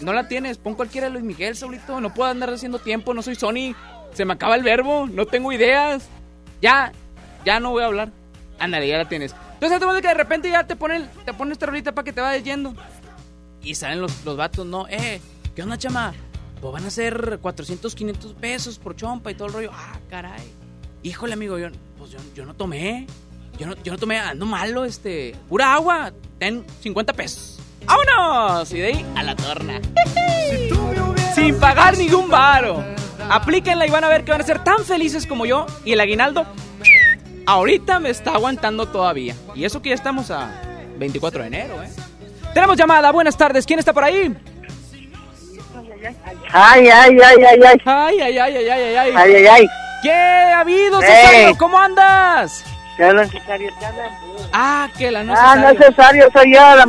No 0.00 0.12
la 0.12 0.28
tienes, 0.28 0.58
pon 0.58 0.74
cualquiera 0.74 1.08
de 1.08 1.14
Luis 1.14 1.24
Miguel, 1.24 1.56
Saulito. 1.56 2.00
No 2.00 2.14
puedo 2.14 2.30
andar 2.30 2.50
haciendo 2.50 2.78
tiempo, 2.78 3.12
no 3.12 3.22
soy 3.22 3.34
Sony. 3.34 3.74
Se 4.12 4.24
me 4.24 4.34
acaba 4.34 4.54
el 4.54 4.62
verbo, 4.62 5.08
no 5.10 5.26
tengo 5.26 5.52
ideas. 5.52 6.08
Ya, 6.62 6.92
ya 7.44 7.58
no 7.58 7.70
voy 7.70 7.82
a 7.82 7.86
hablar. 7.86 8.12
Ándale, 8.60 8.86
ya 8.86 8.98
la 8.98 9.08
tienes. 9.08 9.34
Entonces, 9.54 9.80
te 9.80 10.02
que 10.02 10.08
de 10.08 10.14
repente 10.14 10.50
ya 10.50 10.64
te 10.64 10.76
ponen, 10.76 11.08
te 11.24 11.32
ponen 11.32 11.52
esta 11.52 11.66
rolita 11.66 11.92
para 11.92 12.04
que 12.04 12.12
te 12.12 12.20
vayas 12.20 12.44
yendo. 12.44 12.74
Y 13.62 13.74
salen 13.74 14.00
los, 14.00 14.24
los 14.24 14.36
vatos, 14.36 14.64
no, 14.64 14.86
eh, 14.88 15.20
¿qué 15.56 15.62
onda, 15.62 15.76
chama? 15.76 16.14
Pues 16.60 16.72
van 16.72 16.84
a 16.84 16.90
ser 16.90 17.38
400, 17.42 17.94
500 17.94 18.34
pesos 18.34 18.78
por 18.78 18.94
chompa 18.94 19.30
y 19.30 19.34
todo 19.34 19.48
el 19.48 19.54
rollo. 19.54 19.70
Ah, 19.72 19.98
caray. 20.08 20.42
Híjole, 21.02 21.34
amigo, 21.34 21.58
yo, 21.58 21.68
pues 22.06 22.12
yo, 22.12 22.34
yo 22.34 22.46
no 22.46 22.54
tomé. 22.54 23.06
Yo 23.58 23.66
no, 23.66 23.74
yo 23.82 23.92
no 23.92 23.98
tomé, 23.98 24.18
ando 24.18 24.46
malo, 24.46 24.84
este. 24.84 25.34
Pura 25.48 25.74
agua. 25.74 26.12
Ten 26.38 26.64
50 26.82 27.12
pesos. 27.14 27.58
¡Vámonos! 27.84 28.70
Y 28.72 28.78
de 28.78 28.86
ahí 28.86 29.06
a 29.14 29.22
la 29.22 29.34
torna. 29.34 29.80
Sin 31.34 31.58
pagar 31.58 31.96
ningún 31.96 32.28
varo. 32.28 32.84
Aplíquenla 33.30 33.86
y 33.86 33.90
van 33.90 34.04
a 34.04 34.08
ver 34.08 34.24
que 34.24 34.32
van 34.32 34.40
a 34.40 34.44
ser 34.44 34.62
tan 34.62 34.84
felices 34.84 35.26
como 35.26 35.46
yo. 35.46 35.66
Y 35.84 35.92
el 35.92 36.00
aguinaldo, 36.00 36.46
ahorita 37.46 37.98
me 37.98 38.10
está 38.10 38.34
aguantando 38.34 38.86
todavía. 38.86 39.34
Y 39.54 39.64
eso 39.64 39.80
que 39.82 39.90
ya 39.90 39.94
estamos 39.94 40.30
a 40.30 40.62
24 40.98 41.42
de 41.42 41.46
enero, 41.46 41.82
¿eh? 41.82 41.88
Tenemos 42.54 42.76
llamada. 42.76 43.10
Buenas 43.10 43.36
tardes. 43.36 43.66
¿Quién 43.66 43.78
está 43.78 43.92
por 43.92 44.04
ahí? 44.04 44.36
Ay, 46.52 46.88
ay, 46.88 47.18
ay, 47.20 47.44
ay, 47.44 47.60
ay. 47.64 47.80
Ay, 47.84 48.20
ay, 48.20 48.38
ay, 48.38 48.56
ay, 48.56 48.68
ay, 48.68 48.96
ay. 48.96 49.12
Ay, 49.16 49.34
ay, 49.34 49.46
ay. 49.46 49.66
¿Qué 50.06 50.12
ha 50.12 50.60
habido, 50.60 51.00
Cesario? 51.00 51.58
¿Cómo 51.58 51.76
andas? 51.80 52.64
Ya 52.96 53.12
no 53.12 53.24
Cesario, 53.26 53.70
Ah, 54.52 54.88
que 54.96 55.10
la 55.10 55.24
no 55.24 55.34
Ah, 55.36 55.56
no 55.56 55.68
es 55.70 55.78
Cesario, 55.78 56.28
soy 56.32 56.54
yo, 56.54 56.60
la 56.60 56.86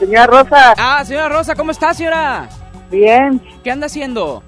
señora 0.00 0.26
Rosa. 0.26 0.74
Ah, 0.76 1.04
señora 1.04 1.28
Rosa, 1.28 1.54
¿cómo 1.54 1.70
está, 1.70 1.94
señora? 1.94 2.48
Bien. 2.90 3.40
¿Qué 3.62 3.70
anda 3.70 3.86
haciendo? 3.86 4.42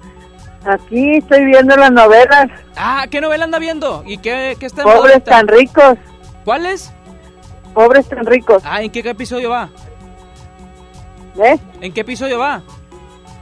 Aquí 0.65 1.19
estoy 1.19 1.45
viendo 1.45 1.77
las 1.77 1.89
novelas. 1.91 2.47
Ah, 2.75 3.05
¿qué 3.09 3.21
novela 3.21 3.45
anda 3.45 3.57
viendo? 3.57 4.03
¿Y 4.05 4.17
qué, 4.17 4.57
qué 4.59 4.65
está 4.65 4.81
en 4.81 4.89
Pobres 4.89 5.23
tan 5.23 5.47
ricos. 5.47 5.97
¿Cuáles? 6.43 6.91
Pobres 7.73 8.09
tan 8.09 8.25
ricos. 8.25 8.63
Ah, 8.65 8.81
¿en 8.81 8.91
qué, 8.91 9.01
qué 9.01 9.11
episodio 9.11 9.51
va? 9.51 9.69
¿Eh? 11.41 11.57
¿En 11.79 11.93
qué 11.93 12.01
episodio 12.01 12.37
va? 12.37 12.61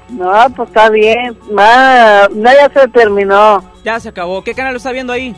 No, 0.09 0.31
pues 0.55 0.69
está 0.69 0.91
bien. 0.91 1.35
Ma, 1.51 2.27
no, 2.31 2.51
ya 2.53 2.69
se 2.71 2.87
terminó. 2.89 3.73
Ya 3.85 3.99
se 3.99 4.09
acabó. 4.09 4.43
¿Qué 4.43 4.55
canal 4.55 4.73
lo 4.73 4.77
está 4.77 4.91
viendo 4.91 5.13
ahí? 5.13 5.35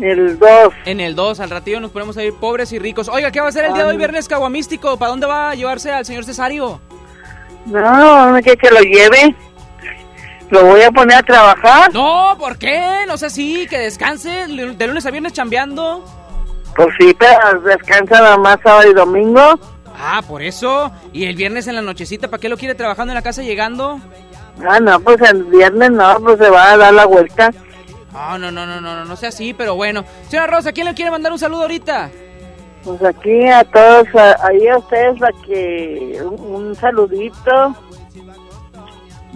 El 0.00 0.38
2. 0.38 0.48
En 0.84 1.00
el 1.00 1.16
2, 1.16 1.40
al 1.40 1.50
ratillo 1.50 1.80
nos 1.80 1.90
ponemos 1.90 2.16
a 2.16 2.22
ir 2.22 2.32
pobres 2.34 2.70
y 2.72 2.78
ricos. 2.78 3.08
Oiga, 3.08 3.32
¿qué 3.32 3.40
va 3.40 3.46
a 3.46 3.48
hacer 3.48 3.64
el 3.64 3.74
día 3.74 3.82
de 3.82 3.90
hoy, 3.90 3.96
viernes 3.96 4.28
caguamístico? 4.28 4.96
¿Para 4.96 5.10
dónde 5.10 5.26
va 5.26 5.50
a 5.50 5.54
llevarse 5.56 5.90
al 5.90 6.04
señor 6.04 6.24
Cesario? 6.24 6.80
No, 7.64 8.30
no 8.30 8.40
quiere 8.40 8.56
que 8.56 8.70
lo 8.70 8.80
lleve. 8.80 9.34
¿Lo 10.50 10.66
voy 10.66 10.82
a 10.82 10.92
poner 10.92 11.16
a 11.16 11.22
trabajar? 11.24 11.92
No, 11.92 12.36
¿por 12.38 12.56
qué? 12.56 13.04
No 13.08 13.16
sé 13.16 13.28
si, 13.28 13.66
que 13.66 13.78
descanse 13.78 14.46
de 14.46 14.86
lunes 14.86 15.04
a 15.04 15.10
viernes 15.10 15.32
chambeando. 15.32 16.04
Pues 16.76 16.88
sí, 17.00 17.12
pero 17.18 17.60
descansa 17.62 18.20
nada 18.20 18.36
más 18.36 18.58
sábado 18.62 18.88
y 18.88 18.94
domingo. 18.94 19.58
Ah, 19.98 20.22
por 20.28 20.42
eso. 20.42 20.92
¿Y 21.12 21.24
el 21.24 21.34
viernes 21.34 21.66
en 21.66 21.74
la 21.74 21.82
nochecita, 21.82 22.28
para 22.28 22.40
qué 22.40 22.48
lo 22.48 22.56
quiere 22.56 22.76
trabajando 22.76 23.12
en 23.12 23.16
la 23.16 23.22
casa 23.22 23.42
llegando? 23.42 23.98
Ah, 24.64 24.80
no, 24.80 24.98
pues 25.00 25.20
el 25.20 25.44
viernes 25.44 25.90
no, 25.90 26.18
pues 26.20 26.38
se 26.38 26.48
va 26.48 26.72
a 26.72 26.76
dar 26.76 26.94
la 26.94 27.04
vuelta. 27.06 27.52
No, 28.12 28.38
no, 28.38 28.50
no, 28.50 28.66
no, 28.66 28.80
no, 28.80 29.04
no 29.04 29.16
sea 29.16 29.28
así, 29.28 29.52
pero 29.52 29.74
bueno. 29.74 30.04
Señora 30.28 30.46
Rosa, 30.46 30.72
¿quién 30.72 30.86
le 30.86 30.94
quiere 30.94 31.10
mandar 31.10 31.32
un 31.32 31.38
saludo 31.38 31.62
ahorita? 31.62 32.10
Pues 32.82 33.02
aquí 33.02 33.46
a 33.48 33.64
todos, 33.64 34.06
ahí 34.42 34.66
a 34.68 34.78
ustedes, 34.78 35.20
la 35.20 35.30
que 35.44 36.22
un, 36.22 36.74
saludito. 36.74 37.74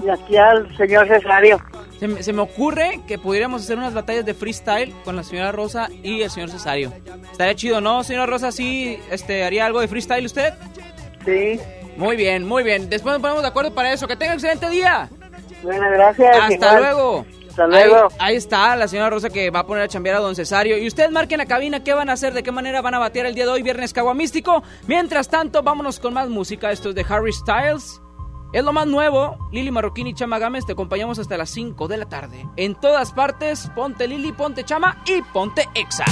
Y 0.02 0.08
aquí 0.08 0.36
al 0.36 0.74
señor 0.76 1.06
Cesario. 1.08 1.60
Se 1.98 2.22
se 2.22 2.32
me, 2.32 2.40
ocurre 2.40 3.00
que 3.06 3.18
pudiéramos 3.18 3.62
hacer 3.62 3.76
unas 3.76 3.92
batallas 3.92 4.24
de 4.24 4.32
freestyle 4.32 4.94
con 5.04 5.16
la 5.16 5.22
señora 5.22 5.52
Rosa 5.52 5.88
y 6.02 6.22
el 6.22 6.30
señor 6.30 6.48
Cesario. 6.48 6.90
Estaría 7.30 7.54
chido, 7.54 7.82
¿no, 7.82 8.02
señora 8.02 8.24
Rosa? 8.24 8.50
¿Sí 8.50 8.98
este, 9.10 9.44
haría 9.44 9.66
algo 9.66 9.80
de 9.80 9.88
freestyle 9.88 10.24
usted? 10.24 10.54
Sí. 11.26 11.60
Muy 11.96 12.16
bien, 12.16 12.46
muy 12.46 12.62
bien. 12.62 12.88
Después 12.88 13.14
nos 13.14 13.22
ponemos 13.22 13.42
de 13.42 13.48
acuerdo 13.48 13.74
para 13.74 13.92
eso. 13.92 14.06
Que 14.08 14.16
tenga 14.16 14.32
un 14.32 14.38
excelente 14.38 14.68
día. 14.70 15.08
Bueno, 15.62 15.90
gracias. 15.90 16.36
Hasta 16.40 16.78
luego. 16.78 17.26
Hasta 17.48 17.66
luego. 17.66 18.08
Ahí, 18.18 18.36
está 18.36 18.76
la 18.76 18.88
señora 18.88 19.10
Rosa 19.10 19.28
que 19.28 19.50
va 19.50 19.60
a 19.60 19.66
poner 19.66 19.84
a 19.84 19.88
chambear 19.88 20.16
a 20.16 20.20
don 20.20 20.34
Cesario. 20.34 20.78
Y 20.78 20.86
ustedes 20.86 21.10
marquen 21.10 21.38
la 21.38 21.46
cabina 21.46 21.82
qué 21.82 21.92
van 21.92 22.08
a 22.08 22.12
hacer, 22.12 22.32
de 22.32 22.42
qué 22.42 22.52
manera 22.52 22.80
van 22.80 22.94
a 22.94 22.98
batear 22.98 23.26
el 23.26 23.34
día 23.34 23.44
de 23.44 23.50
hoy, 23.50 23.62
viernes 23.62 23.92
caguamístico. 23.92 24.62
Mientras 24.86 25.28
tanto, 25.28 25.62
vámonos 25.62 25.98
con 25.98 26.14
más 26.14 26.28
música. 26.28 26.70
Esto 26.70 26.90
es 26.90 26.94
de 26.94 27.04
Harry 27.08 27.32
Styles. 27.32 28.00
Es 28.52 28.64
lo 28.64 28.72
más 28.72 28.86
nuevo. 28.86 29.36
Lili 29.52 29.70
Marroquín 29.70 30.06
y 30.06 30.14
Chama 30.14 30.38
Gámez 30.38 30.66
te 30.66 30.72
acompañamos 30.72 31.18
hasta 31.18 31.36
las 31.36 31.50
5 31.50 31.86
de 31.88 31.96
la 31.96 32.08
tarde. 32.08 32.46
En 32.56 32.74
todas 32.74 33.12
partes, 33.12 33.70
ponte 33.74 34.08
Lili, 34.08 34.32
ponte 34.32 34.64
Chama 34.64 35.02
y 35.06 35.22
ponte 35.22 35.68
Exa. 35.74 36.04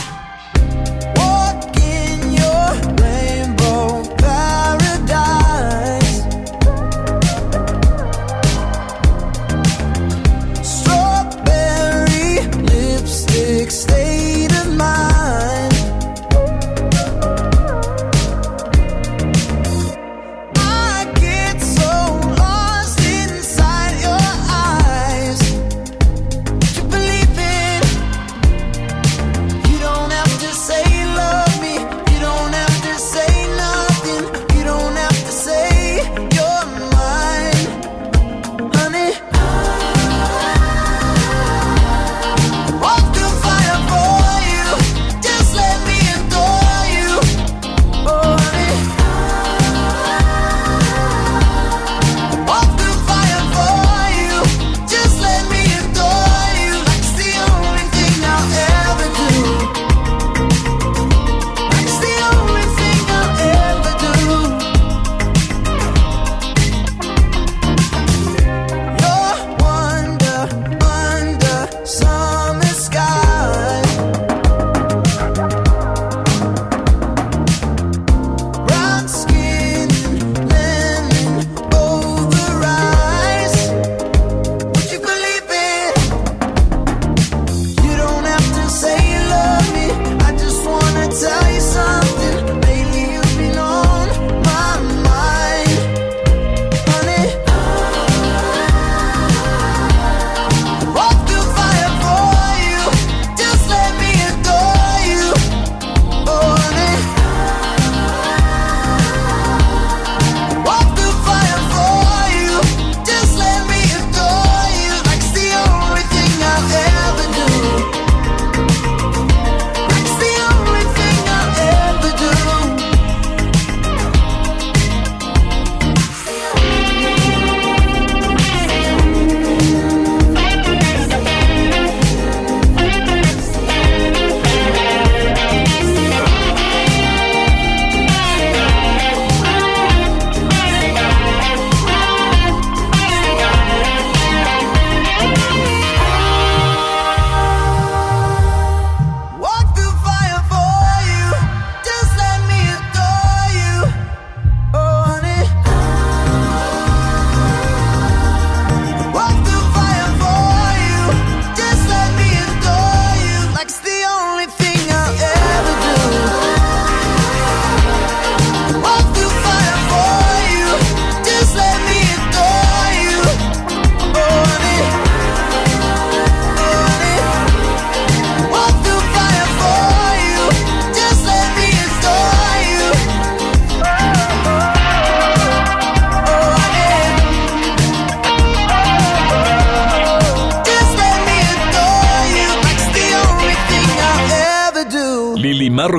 stay 13.70 14.07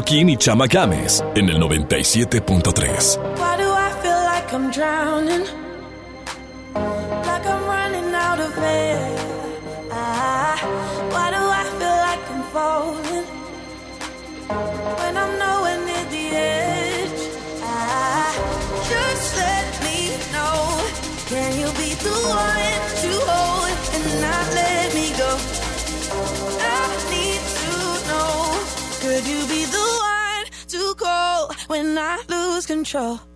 Marroquín 0.09 0.29
y 0.29 0.37
Chama 0.37 0.65
Games 0.65 1.23
en 1.35 1.49
el 1.49 1.57
97.3. 1.59 3.38
control? 32.69 33.28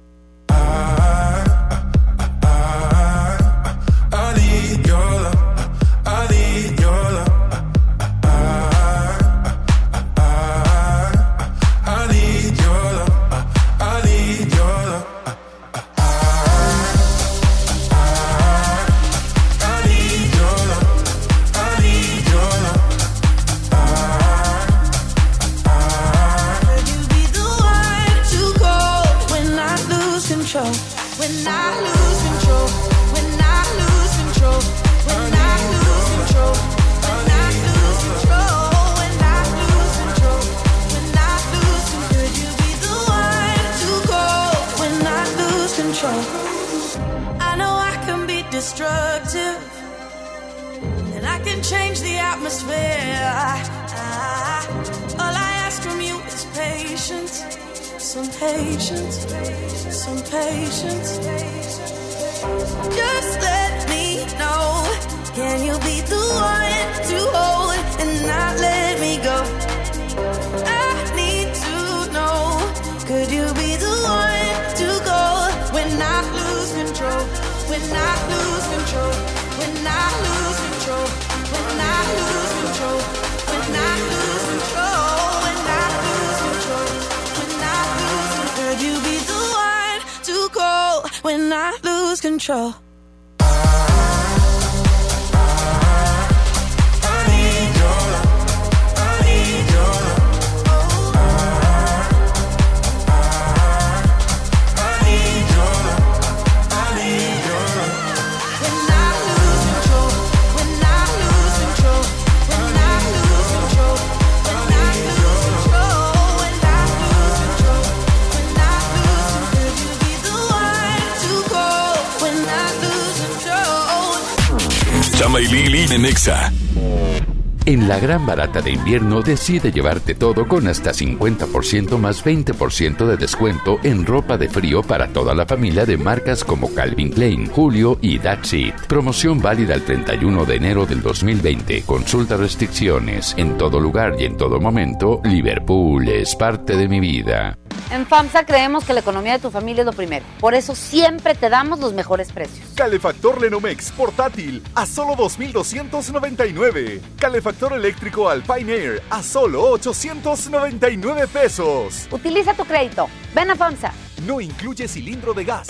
Gran 128.03 128.25
barata 128.25 128.61
de 128.61 128.71
invierno 128.71 129.21
decide 129.21 129.71
llevarte 129.71 130.13
todo 130.13 130.45
con 130.45 130.67
hasta 130.67 130.91
50% 130.91 131.97
más 131.97 132.25
20% 132.25 133.05
de 133.05 133.15
descuento 133.15 133.79
en 133.81 134.05
ropa 134.05 134.37
de 134.37 134.49
frío 134.49 134.83
para 134.83 135.07
toda 135.07 135.33
la 135.33 135.45
familia 135.45 135.85
de 135.85 135.95
marcas 135.95 136.43
como 136.43 136.73
Calvin 136.73 137.11
Klein, 137.11 137.49
Julio 137.49 137.97
y 138.01 138.19
That's 138.19 138.51
It. 138.51 138.75
Promoción 138.89 139.41
válida 139.41 139.75
el 139.75 139.85
31 139.85 140.43
de 140.43 140.55
enero 140.55 140.85
del 140.85 141.01
2020. 141.01 141.83
Consulta 141.83 142.35
restricciones. 142.35 143.35
En 143.37 143.57
todo 143.57 143.79
lugar 143.79 144.17
y 144.19 144.25
en 144.25 144.35
todo 144.35 144.59
momento, 144.59 145.21
Liverpool 145.23 146.05
es 146.09 146.35
parte 146.35 146.75
de 146.75 146.89
mi 146.89 146.99
vida. 146.99 147.57
En 147.89 148.05
FAMSA 148.05 148.45
creemos 148.45 148.83
que 148.83 148.91
la 148.91 148.99
economía 148.99 149.33
de 149.33 149.39
tu 149.39 149.49
familia 149.49 149.83
es 149.83 149.85
lo 149.85 149.93
primero. 149.93 150.25
Por 150.41 150.55
eso 150.55 150.75
siempre 150.75 151.35
te 151.35 151.49
damos 151.49 151.79
los 151.79 151.93
mejores 151.93 152.33
precios. 152.33 152.62
Calefactor 152.73 153.39
Lenomex 153.39 153.91
portátil 153.91 154.61
a 154.75 154.85
solo 154.85 155.15
2.299. 155.15 157.01
Calefactor 157.17 157.73
eléctrico 157.73 158.29
Alpine 158.29 158.73
Air 158.73 159.03
a 159.09 159.21
solo 159.21 159.61
899 159.71 161.27
pesos. 161.27 162.07
Utiliza 162.11 162.53
tu 162.53 162.65
crédito. 162.65 163.07
Ven 163.33 163.51
a 163.51 163.55
FAMSA. 163.55 163.93
No 164.25 164.41
incluye 164.41 164.87
cilindro 164.87 165.33
de 165.33 165.43
gas. 165.43 165.69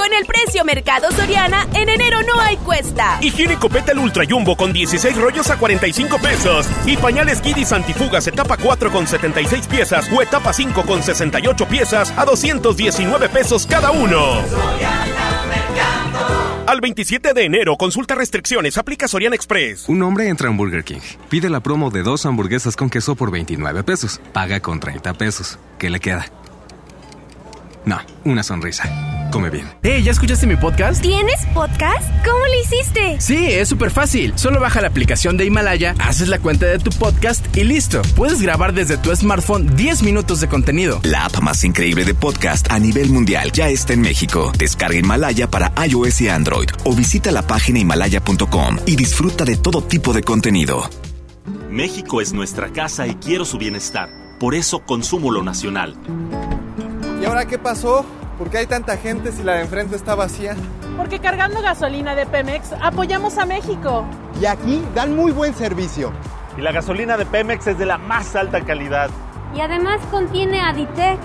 Con 0.00 0.14
el 0.14 0.24
precio 0.24 0.64
Mercado 0.64 1.12
Soriana, 1.12 1.68
en 1.74 1.90
enero 1.90 2.20
no 2.22 2.40
hay 2.40 2.56
cuesta. 2.56 3.18
Higiene 3.20 3.58
Petal 3.58 3.98
Ultra 3.98 4.24
Jumbo 4.26 4.56
con 4.56 4.72
16 4.72 5.14
rollos 5.18 5.50
a 5.50 5.58
45 5.58 6.18
pesos. 6.18 6.66
Y 6.86 6.96
pañales 6.96 7.42
Kidis 7.42 7.70
Antifugas 7.70 8.26
etapa 8.26 8.56
4 8.56 8.90
con 8.90 9.06
76 9.06 9.66
piezas 9.66 10.10
o 10.10 10.22
etapa 10.22 10.54
5 10.54 10.84
con 10.86 11.02
68 11.02 11.68
piezas 11.68 12.14
a 12.16 12.24
219 12.24 13.28
pesos 13.28 13.66
cada 13.66 13.90
uno. 13.90 14.38
Al 16.66 16.80
27 16.80 17.34
de 17.34 17.44
enero, 17.44 17.76
consulta 17.76 18.14
restricciones, 18.14 18.78
aplica 18.78 19.06
Soriana 19.06 19.36
Express. 19.36 19.86
Un 19.86 20.02
hombre 20.02 20.28
entra 20.28 20.48
a 20.48 20.52
Burger 20.52 20.82
King, 20.82 21.00
pide 21.28 21.50
la 21.50 21.60
promo 21.60 21.90
de 21.90 22.02
dos 22.02 22.24
hamburguesas 22.24 22.74
con 22.74 22.88
queso 22.88 23.16
por 23.16 23.30
29 23.30 23.84
pesos, 23.84 24.18
paga 24.32 24.60
con 24.60 24.80
30 24.80 25.12
pesos. 25.12 25.58
¿Qué 25.78 25.90
le 25.90 26.00
queda? 26.00 26.24
No, 27.84 27.98
una 28.24 28.42
sonrisa. 28.42 29.19
Come 29.30 29.50
bien. 29.50 29.66
Hey, 29.82 30.02
¿ya 30.02 30.10
escuchaste 30.10 30.46
mi 30.46 30.56
podcast? 30.56 31.00
¿Tienes 31.00 31.46
podcast? 31.54 32.02
¿Cómo 32.24 32.38
lo 32.38 32.60
hiciste? 32.60 33.20
Sí, 33.20 33.46
es 33.46 33.68
súper 33.68 33.90
fácil. 33.90 34.32
Solo 34.36 34.60
baja 34.60 34.80
la 34.80 34.88
aplicación 34.88 35.36
de 35.36 35.44
Himalaya, 35.44 35.94
haces 36.00 36.28
la 36.28 36.38
cuenta 36.38 36.66
de 36.66 36.78
tu 36.78 36.90
podcast 36.90 37.44
y 37.56 37.64
listo. 37.64 38.02
Puedes 38.16 38.42
grabar 38.42 38.74
desde 38.74 38.96
tu 38.96 39.14
smartphone 39.14 39.74
10 39.76 40.02
minutos 40.02 40.40
de 40.40 40.48
contenido. 40.48 41.00
La 41.04 41.26
app 41.26 41.38
más 41.40 41.62
increíble 41.64 42.04
de 42.04 42.14
podcast 42.14 42.70
a 42.70 42.78
nivel 42.78 43.10
mundial 43.10 43.52
ya 43.52 43.68
está 43.68 43.92
en 43.92 44.00
México. 44.00 44.52
Descarga 44.58 44.98
Himalaya 44.98 45.48
para 45.48 45.72
iOS 45.86 46.20
y 46.22 46.28
Android 46.28 46.70
o 46.84 46.94
visita 46.94 47.30
la 47.30 47.42
página 47.46 47.78
himalaya.com 47.78 48.78
y 48.86 48.96
disfruta 48.96 49.44
de 49.44 49.56
todo 49.56 49.82
tipo 49.82 50.12
de 50.12 50.22
contenido. 50.22 50.88
México 51.70 52.20
es 52.20 52.32
nuestra 52.32 52.72
casa 52.72 53.06
y 53.06 53.14
quiero 53.14 53.44
su 53.44 53.58
bienestar. 53.58 54.08
Por 54.40 54.54
eso 54.54 54.80
consumo 54.80 55.30
lo 55.30 55.42
nacional. 55.44 55.94
¿Y 57.22 57.24
ahora 57.26 57.46
qué 57.46 57.58
pasó? 57.58 58.04
¿Por 58.40 58.48
qué 58.48 58.56
hay 58.56 58.66
tanta 58.66 58.96
gente 58.96 59.32
si 59.32 59.42
la 59.42 59.56
de 59.56 59.60
enfrente 59.60 59.96
está 59.96 60.14
vacía? 60.14 60.56
Porque 60.96 61.18
cargando 61.18 61.60
gasolina 61.60 62.14
de 62.14 62.24
Pemex 62.24 62.72
apoyamos 62.80 63.36
a 63.36 63.44
México. 63.44 64.06
Y 64.40 64.46
aquí 64.46 64.82
dan 64.94 65.14
muy 65.14 65.30
buen 65.30 65.52
servicio. 65.52 66.10
Y 66.56 66.62
la 66.62 66.72
gasolina 66.72 67.18
de 67.18 67.26
Pemex 67.26 67.66
es 67.66 67.78
de 67.78 67.84
la 67.84 67.98
más 67.98 68.34
alta 68.36 68.62
calidad. 68.62 69.10
Y 69.54 69.60
además 69.60 70.00
contiene 70.10 70.58
Aditec. 70.58 71.18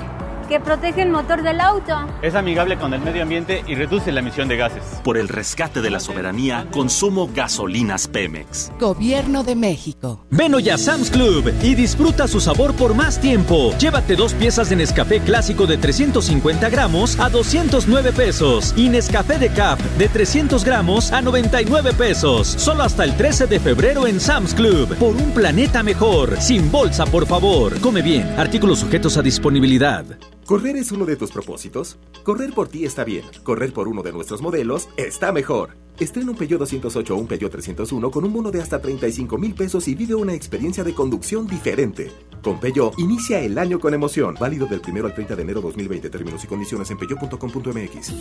Que 0.47 0.59
protege 0.59 1.01
el 1.01 1.09
motor 1.09 1.43
del 1.43 1.59
auto. 1.59 1.93
Es 2.21 2.35
amigable 2.35 2.77
con 2.77 2.93
el 2.93 3.01
medio 3.01 3.23
ambiente 3.23 3.63
y 3.67 3.75
reduce 3.75 4.11
la 4.11 4.19
emisión 4.19 4.47
de 4.47 4.57
gases. 4.57 4.83
Por 5.03 5.17
el 5.17 5.27
rescate 5.27 5.81
de 5.81 5.89
la 5.89 5.99
soberanía, 5.99 6.67
consumo 6.71 7.29
gasolinas 7.33 8.07
Pemex. 8.07 8.71
Gobierno 8.79 9.43
de 9.43 9.55
México. 9.55 10.25
Ven 10.29 10.53
hoy 10.53 10.69
a 10.69 10.77
Sam's 10.77 11.09
Club 11.09 11.51
y 11.61 11.75
disfruta 11.75 12.27
su 12.27 12.39
sabor 12.39 12.73
por 12.75 12.93
más 12.93 13.19
tiempo. 13.19 13.73
Llévate 13.77 14.15
dos 14.15 14.33
piezas 14.33 14.69
de 14.69 14.75
Nescafé 14.75 15.19
clásico 15.19 15.65
de 15.65 15.77
350 15.77 16.69
gramos 16.69 17.19
a 17.19 17.29
209 17.29 18.11
pesos 18.11 18.73
y 18.77 18.89
Nescafé 18.89 19.37
de 19.37 19.49
Cap 19.49 19.79
de 19.97 20.07
300 20.07 20.63
gramos 20.63 21.11
a 21.11 21.21
99 21.21 21.93
pesos. 21.93 22.47
Solo 22.47 22.83
hasta 22.83 23.03
el 23.03 23.15
13 23.15 23.47
de 23.47 23.59
febrero 23.59 24.07
en 24.07 24.19
Sam's 24.19 24.53
Club. 24.53 24.95
Por 24.97 25.15
un 25.15 25.31
planeta 25.31 25.83
mejor. 25.83 26.39
Sin 26.39 26.71
bolsa, 26.71 27.05
por 27.05 27.25
favor. 27.25 27.79
Come 27.81 28.01
bien. 28.01 28.27
Artículos 28.37 28.79
sujetos 28.79 29.17
a 29.17 29.21
disponibilidad. 29.21 30.05
¿Correr 30.45 30.75
es 30.75 30.91
uno 30.91 31.05
de 31.05 31.15
tus 31.15 31.31
propósitos? 31.31 31.97
Correr 32.23 32.53
por 32.53 32.67
ti 32.67 32.85
está 32.85 33.03
bien. 33.03 33.25
Correr 33.41 33.73
por 33.73 33.87
uno 33.87 34.03
de 34.03 34.11
nuestros 34.11 34.43
modelos 34.43 34.87
está 34.95 35.31
mejor. 35.31 35.71
Estrena 35.99 36.29
un 36.29 36.37
Peugeot 36.37 36.59
208 36.59 37.15
o 37.15 37.17
un 37.17 37.25
Peugeot 37.25 37.51
301 37.51 38.11
con 38.11 38.23
un 38.23 38.31
bono 38.31 38.51
de 38.51 38.61
hasta 38.61 38.79
35 38.79 39.39
mil 39.39 39.55
pesos 39.55 39.87
y 39.87 39.95
vive 39.95 40.13
una 40.13 40.35
experiencia 40.35 40.83
de 40.83 40.93
conducción 40.93 41.47
diferente. 41.47 42.11
Con 42.43 42.59
Peugeot, 42.59 42.93
inicia 42.99 43.39
el 43.39 43.57
año 43.57 43.79
con 43.79 43.95
emoción. 43.95 44.35
Válido 44.39 44.67
del 44.67 44.81
1 44.87 45.07
al 45.07 45.15
30 45.15 45.35
de 45.35 45.41
enero 45.41 45.61
2020. 45.61 46.11
Términos 46.11 46.43
y 46.43 46.47
condiciones 46.47 46.91
en 46.91 46.99
peugeot.com.mx. 46.99 48.13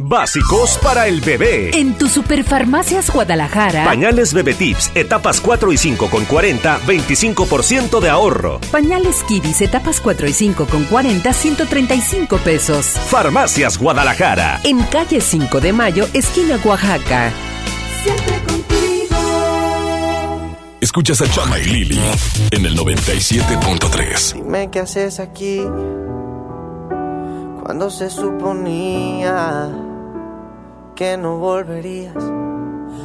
Básicos 0.00 0.78
para 0.80 1.08
el 1.08 1.20
bebé. 1.20 1.72
En 1.74 1.98
tu 1.98 2.06
Superfarmacias 2.06 3.10
Guadalajara. 3.10 3.84
Pañales 3.84 4.32
Bebé 4.32 4.54
Tips, 4.54 4.92
etapas 4.94 5.40
4 5.40 5.72
y 5.72 5.76
5 5.76 6.08
con 6.08 6.24
40, 6.24 6.78
25% 6.86 7.98
de 7.98 8.08
ahorro. 8.08 8.60
Pañales 8.70 9.24
Kidis, 9.24 9.60
etapas 9.60 10.00
4 10.00 10.28
y 10.28 10.32
5 10.32 10.66
con 10.66 10.84
40, 10.84 11.32
135 11.32 12.36
pesos. 12.38 12.86
Farmacias 12.86 13.76
Guadalajara. 13.76 14.60
En 14.62 14.84
calle 14.84 15.20
5 15.20 15.60
de 15.60 15.72
Mayo, 15.72 16.06
esquina 16.12 16.60
Oaxaca. 16.64 17.32
Siempre 18.04 18.40
contigo. 18.46 19.16
Escuchas 20.80 21.20
a 21.22 21.28
Chama 21.28 21.58
y 21.58 21.64
Lili 21.64 22.00
en 22.52 22.64
el 22.64 22.78
97.3. 22.78 24.34
Dime 24.34 24.70
qué 24.70 24.78
haces 24.78 25.18
aquí 25.18 25.60
cuando 27.64 27.90
se 27.90 28.08
suponía 28.08 29.68
que 30.98 31.16
no 31.16 31.38
volverías. 31.38 32.16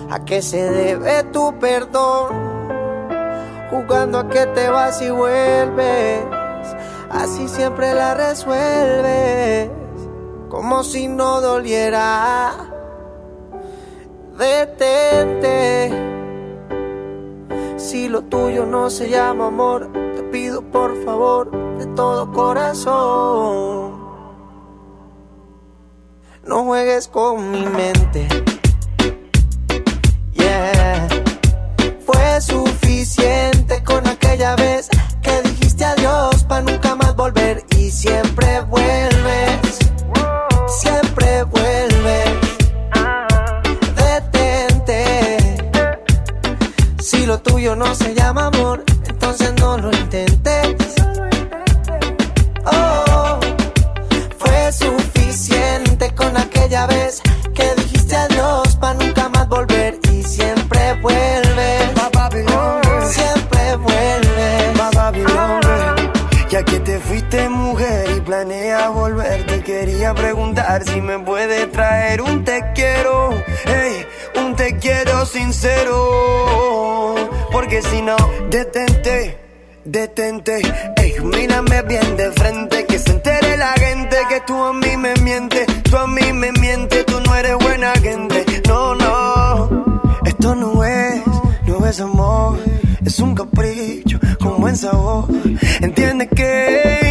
¿A 0.10 0.26
qué 0.26 0.42
se 0.42 0.68
debe 0.68 1.24
tu 1.26 1.60
perdón? 1.60 2.34
Jugando 3.70 4.18
a 4.18 4.30
que 4.30 4.48
te 4.48 4.68
vas 4.68 5.00
y 5.04 5.12
vuelves. 5.12 6.26
Así 7.12 7.48
siempre 7.48 7.94
la 7.94 8.16
resuelves. 8.16 9.70
Como 10.50 10.84
si 10.84 11.08
no 11.08 11.40
doliera. 11.40 12.54
Detente. 14.40 15.92
Si 17.78 18.10
lo 18.10 18.24
tuyo 18.24 18.66
no 18.66 18.90
se 18.90 19.08
llama 19.08 19.48
amor, 19.48 19.94
te 19.94 20.24
pido 20.32 20.64
por 20.64 20.96
favor 21.06 21.52
de 21.78 21.86
todo 21.94 22.32
corazón. 22.32 23.93
No 26.46 26.66
juegues 26.66 27.08
con 27.08 27.52
mi 27.52 27.66
mente. 27.66 28.28
Yeah. 30.34 31.08
Fue 32.06 32.42
suficiente 32.42 33.82
con 33.84 34.06
aquella 34.06 34.56
vez 34.58 34.90
que 35.22 35.42
dijiste 35.42 35.86
adiós 35.86 36.44
para 36.44 36.64
nunca 36.64 36.96
más 36.96 37.16
volver 37.16 37.64
y 37.78 37.90
siempre 37.90 38.60
vuelves. 38.62 39.80
Siempre 40.82 41.44
vuelves. 41.44 42.30
Detente. 43.96 45.58
Si 47.02 47.26
lo 47.26 47.40
tuyo 47.40 47.74
no 47.78 47.96
se 47.96 48.14
llama 48.14 48.48
amor, 48.48 48.84
entonces 49.08 49.54
no 49.62 49.78
lo 49.78 49.92
intentes. 49.94 50.94
Quería 69.86 70.14
preguntar 70.14 70.82
si 70.86 71.02
me 71.02 71.20
puedes 71.20 71.70
traer 71.74 72.22
un 72.22 72.46
te 72.46 72.64
quiero, 72.74 73.32
ey, 73.66 74.06
un 74.42 74.56
te 74.56 74.78
quiero 74.78 75.26
sincero. 75.26 77.16
Porque 77.52 77.82
si 77.82 78.02
no, 78.02 78.16
detente, 78.50 79.38
detente, 79.84 80.62
ey, 80.96 81.16
mírame 81.22 81.82
bien 81.82 82.16
de 82.16 82.32
frente, 82.32 82.86
que 82.86 82.98
se 82.98 83.12
entere 83.12 83.58
la 83.58 83.74
gente 83.74 84.16
que 84.30 84.40
tú 84.48 84.56
a 84.64 84.72
mí 84.72 84.96
me 84.96 85.16
mientes, 85.16 85.66
tú 85.84 85.98
a 85.98 86.08
mí 86.08 86.32
me 86.32 86.54
mientes, 86.54 87.06
tú 87.06 87.20
no 87.20 87.36
eres 87.36 87.58
buena 87.58 87.92
gente. 88.02 88.46
No, 88.66 88.96
no, 88.96 89.70
esto 90.26 90.56
no 90.56 90.82
es, 90.86 91.22
no 91.68 91.86
es 91.86 92.00
amor, 92.00 92.58
es 93.06 93.20
un 93.20 93.36
capricho 93.36 94.18
con 94.40 94.62
buen 94.62 94.78
sabor. 94.78 95.26
Entiende 95.82 96.30
que, 96.30 97.03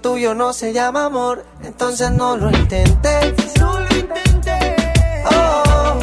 tuyo 0.00 0.34
no 0.34 0.52
se 0.52 0.72
llama 0.72 1.06
amor, 1.06 1.44
entonces 1.62 2.10
no 2.10 2.36
lo 2.36 2.50
intentes. 2.50 3.32
No 3.58 3.80
lo 3.80 3.96
intentes. 3.96 5.24
Oh, 5.30 5.98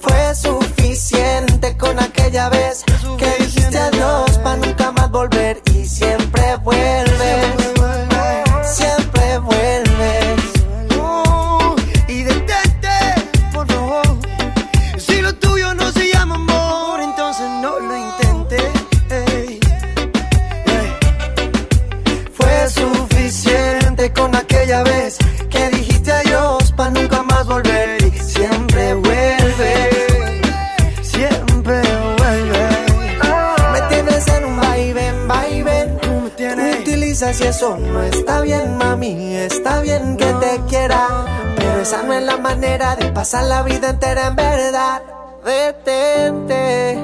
fue 0.00 0.34
suficiente 0.34 1.76
con 1.76 1.98
aquella 1.98 2.48
vez 2.48 2.84
que 3.18 3.42
dijiste 3.42 3.78
adiós 3.78 4.38
para 4.38 4.56
nunca 4.56 4.92
más 4.92 5.10
volver 5.10 5.60
y 5.72 5.84
siempre 5.86 6.56
vuelves. 6.56 7.03
Y 37.40 37.44
eso 37.44 37.76
no 37.76 38.02
está 38.02 38.40
bien, 38.42 38.76
mami. 38.76 39.34
Está 39.36 39.80
bien 39.80 40.16
que 40.16 40.26
te 40.34 40.60
quiera, 40.68 41.08
pero 41.56 41.80
esa 41.80 42.02
no 42.02 42.12
es 42.12 42.22
la 42.22 42.36
manera 42.36 42.96
de 42.96 43.10
pasar 43.10 43.44
la 43.44 43.62
vida 43.62 43.90
entera 43.90 44.28
en 44.28 44.36
verdad. 44.36 45.02
Detente. 45.44 46.98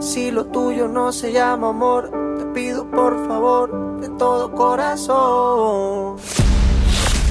Si 0.00 0.30
lo 0.30 0.46
tuyo 0.46 0.88
no 0.88 1.12
se 1.12 1.32
llama 1.32 1.68
amor, 1.68 2.10
te 2.38 2.46
pido 2.46 2.90
por 2.90 3.26
favor 3.26 4.00
de 4.00 4.08
todo 4.18 4.52
corazón. 4.52 6.16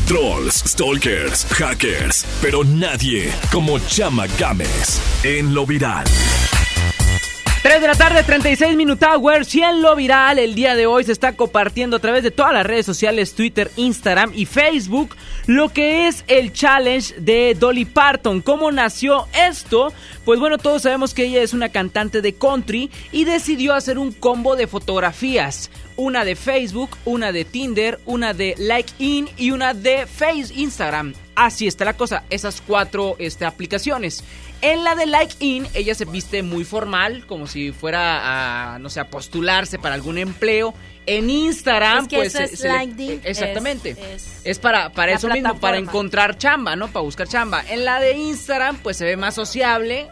Trolls, 0.05 0.63
stalkers, 0.65 1.45
hackers, 1.45 2.25
pero 2.41 2.63
nadie 2.63 3.31
como 3.51 3.77
Chama 3.79 4.25
Games 4.39 5.01
en 5.23 5.53
lo 5.53 5.65
viral. 5.65 6.05
3 7.61 7.81
de 7.81 7.87
la 7.87 7.95
tarde, 7.95 8.23
36 8.23 8.77
Minute 8.77 9.05
Hours 9.05 9.53
y 9.53 9.61
en 9.61 9.81
lo 9.81 9.93
viral 9.93 10.39
el 10.39 10.55
día 10.55 10.75
de 10.75 10.85
hoy 10.85 11.03
se 11.03 11.11
está 11.11 11.35
compartiendo 11.35 11.97
a 11.97 11.99
través 11.99 12.23
de 12.23 12.31
todas 12.31 12.53
las 12.53 12.65
redes 12.65 12.85
sociales, 12.85 13.33
Twitter, 13.33 13.69
Instagram 13.75 14.31
y 14.33 14.45
Facebook, 14.45 15.13
lo 15.45 15.67
que 15.67 16.07
es 16.07 16.23
el 16.29 16.53
challenge 16.53 17.15
de 17.19 17.57
Dolly 17.59 17.83
Parton. 17.83 18.39
¿Cómo 18.39 18.71
nació 18.71 19.27
esto? 19.45 19.91
Pues 20.23 20.39
bueno, 20.39 20.57
todos 20.57 20.83
sabemos 20.83 21.13
que 21.13 21.25
ella 21.25 21.41
es 21.41 21.53
una 21.53 21.67
cantante 21.67 22.21
de 22.21 22.33
country 22.33 22.89
y 23.11 23.25
decidió 23.25 23.73
hacer 23.73 23.97
un 23.97 24.13
combo 24.13 24.55
de 24.55 24.67
fotografías. 24.67 25.69
Una 25.97 26.23
de 26.23 26.37
Facebook, 26.37 26.91
una 27.03 27.33
de 27.33 27.43
Tinder, 27.43 27.99
una 28.05 28.33
de 28.33 28.55
LikeIn 28.57 29.27
y 29.35 29.51
una 29.51 29.73
de 29.73 30.07
Face 30.07 30.53
Instagram. 30.55 31.13
Así 31.35 31.67
está 31.67 31.83
la 31.83 31.97
cosa, 31.97 32.23
esas 32.29 32.61
cuatro 32.61 33.17
este, 33.19 33.43
aplicaciones. 33.43 34.23
En 34.61 34.83
la 34.83 34.95
de 34.95 35.05
LikeIn, 35.05 35.67
ella 35.73 35.95
se 35.95 36.03
viste 36.05 36.43
muy 36.43 36.65
formal, 36.65 37.25
como 37.25 37.47
si 37.47 37.71
fuera 37.71 38.73
a, 38.73 38.79
no 38.79 38.89
sé, 38.89 38.99
a 38.99 39.07
postularse 39.09 39.79
para 39.79 39.95
algún 39.95 40.17
empleo. 40.17 40.73
En 41.05 41.29
Instagram, 41.29 42.03
Es 42.03 42.07
que 42.09 42.15
pues. 42.17 42.35
eso 42.35 42.43
es 42.43 42.59
se 42.59 42.67
le- 42.69 43.19
exactamente. 43.23 43.91
es- 44.13 44.41
Es, 44.43 44.59
para, 44.59 44.91
para 44.91 45.13
eso 45.13 45.27
mismo, 45.29 45.59
para 45.59 45.77
encontrar 45.77 46.37
chamba, 46.37 46.75
¿no? 46.75 46.87
Para 46.89 47.03
buscar 47.03 47.27
chamba. 47.27 47.63
En 47.69 47.85
la 47.85 47.99
de 47.99 48.13
Instagram, 48.17 48.77
pues 48.83 48.97
se 48.97 49.05
ve 49.05 49.15
más 49.17 49.33
sociable. 49.33 50.07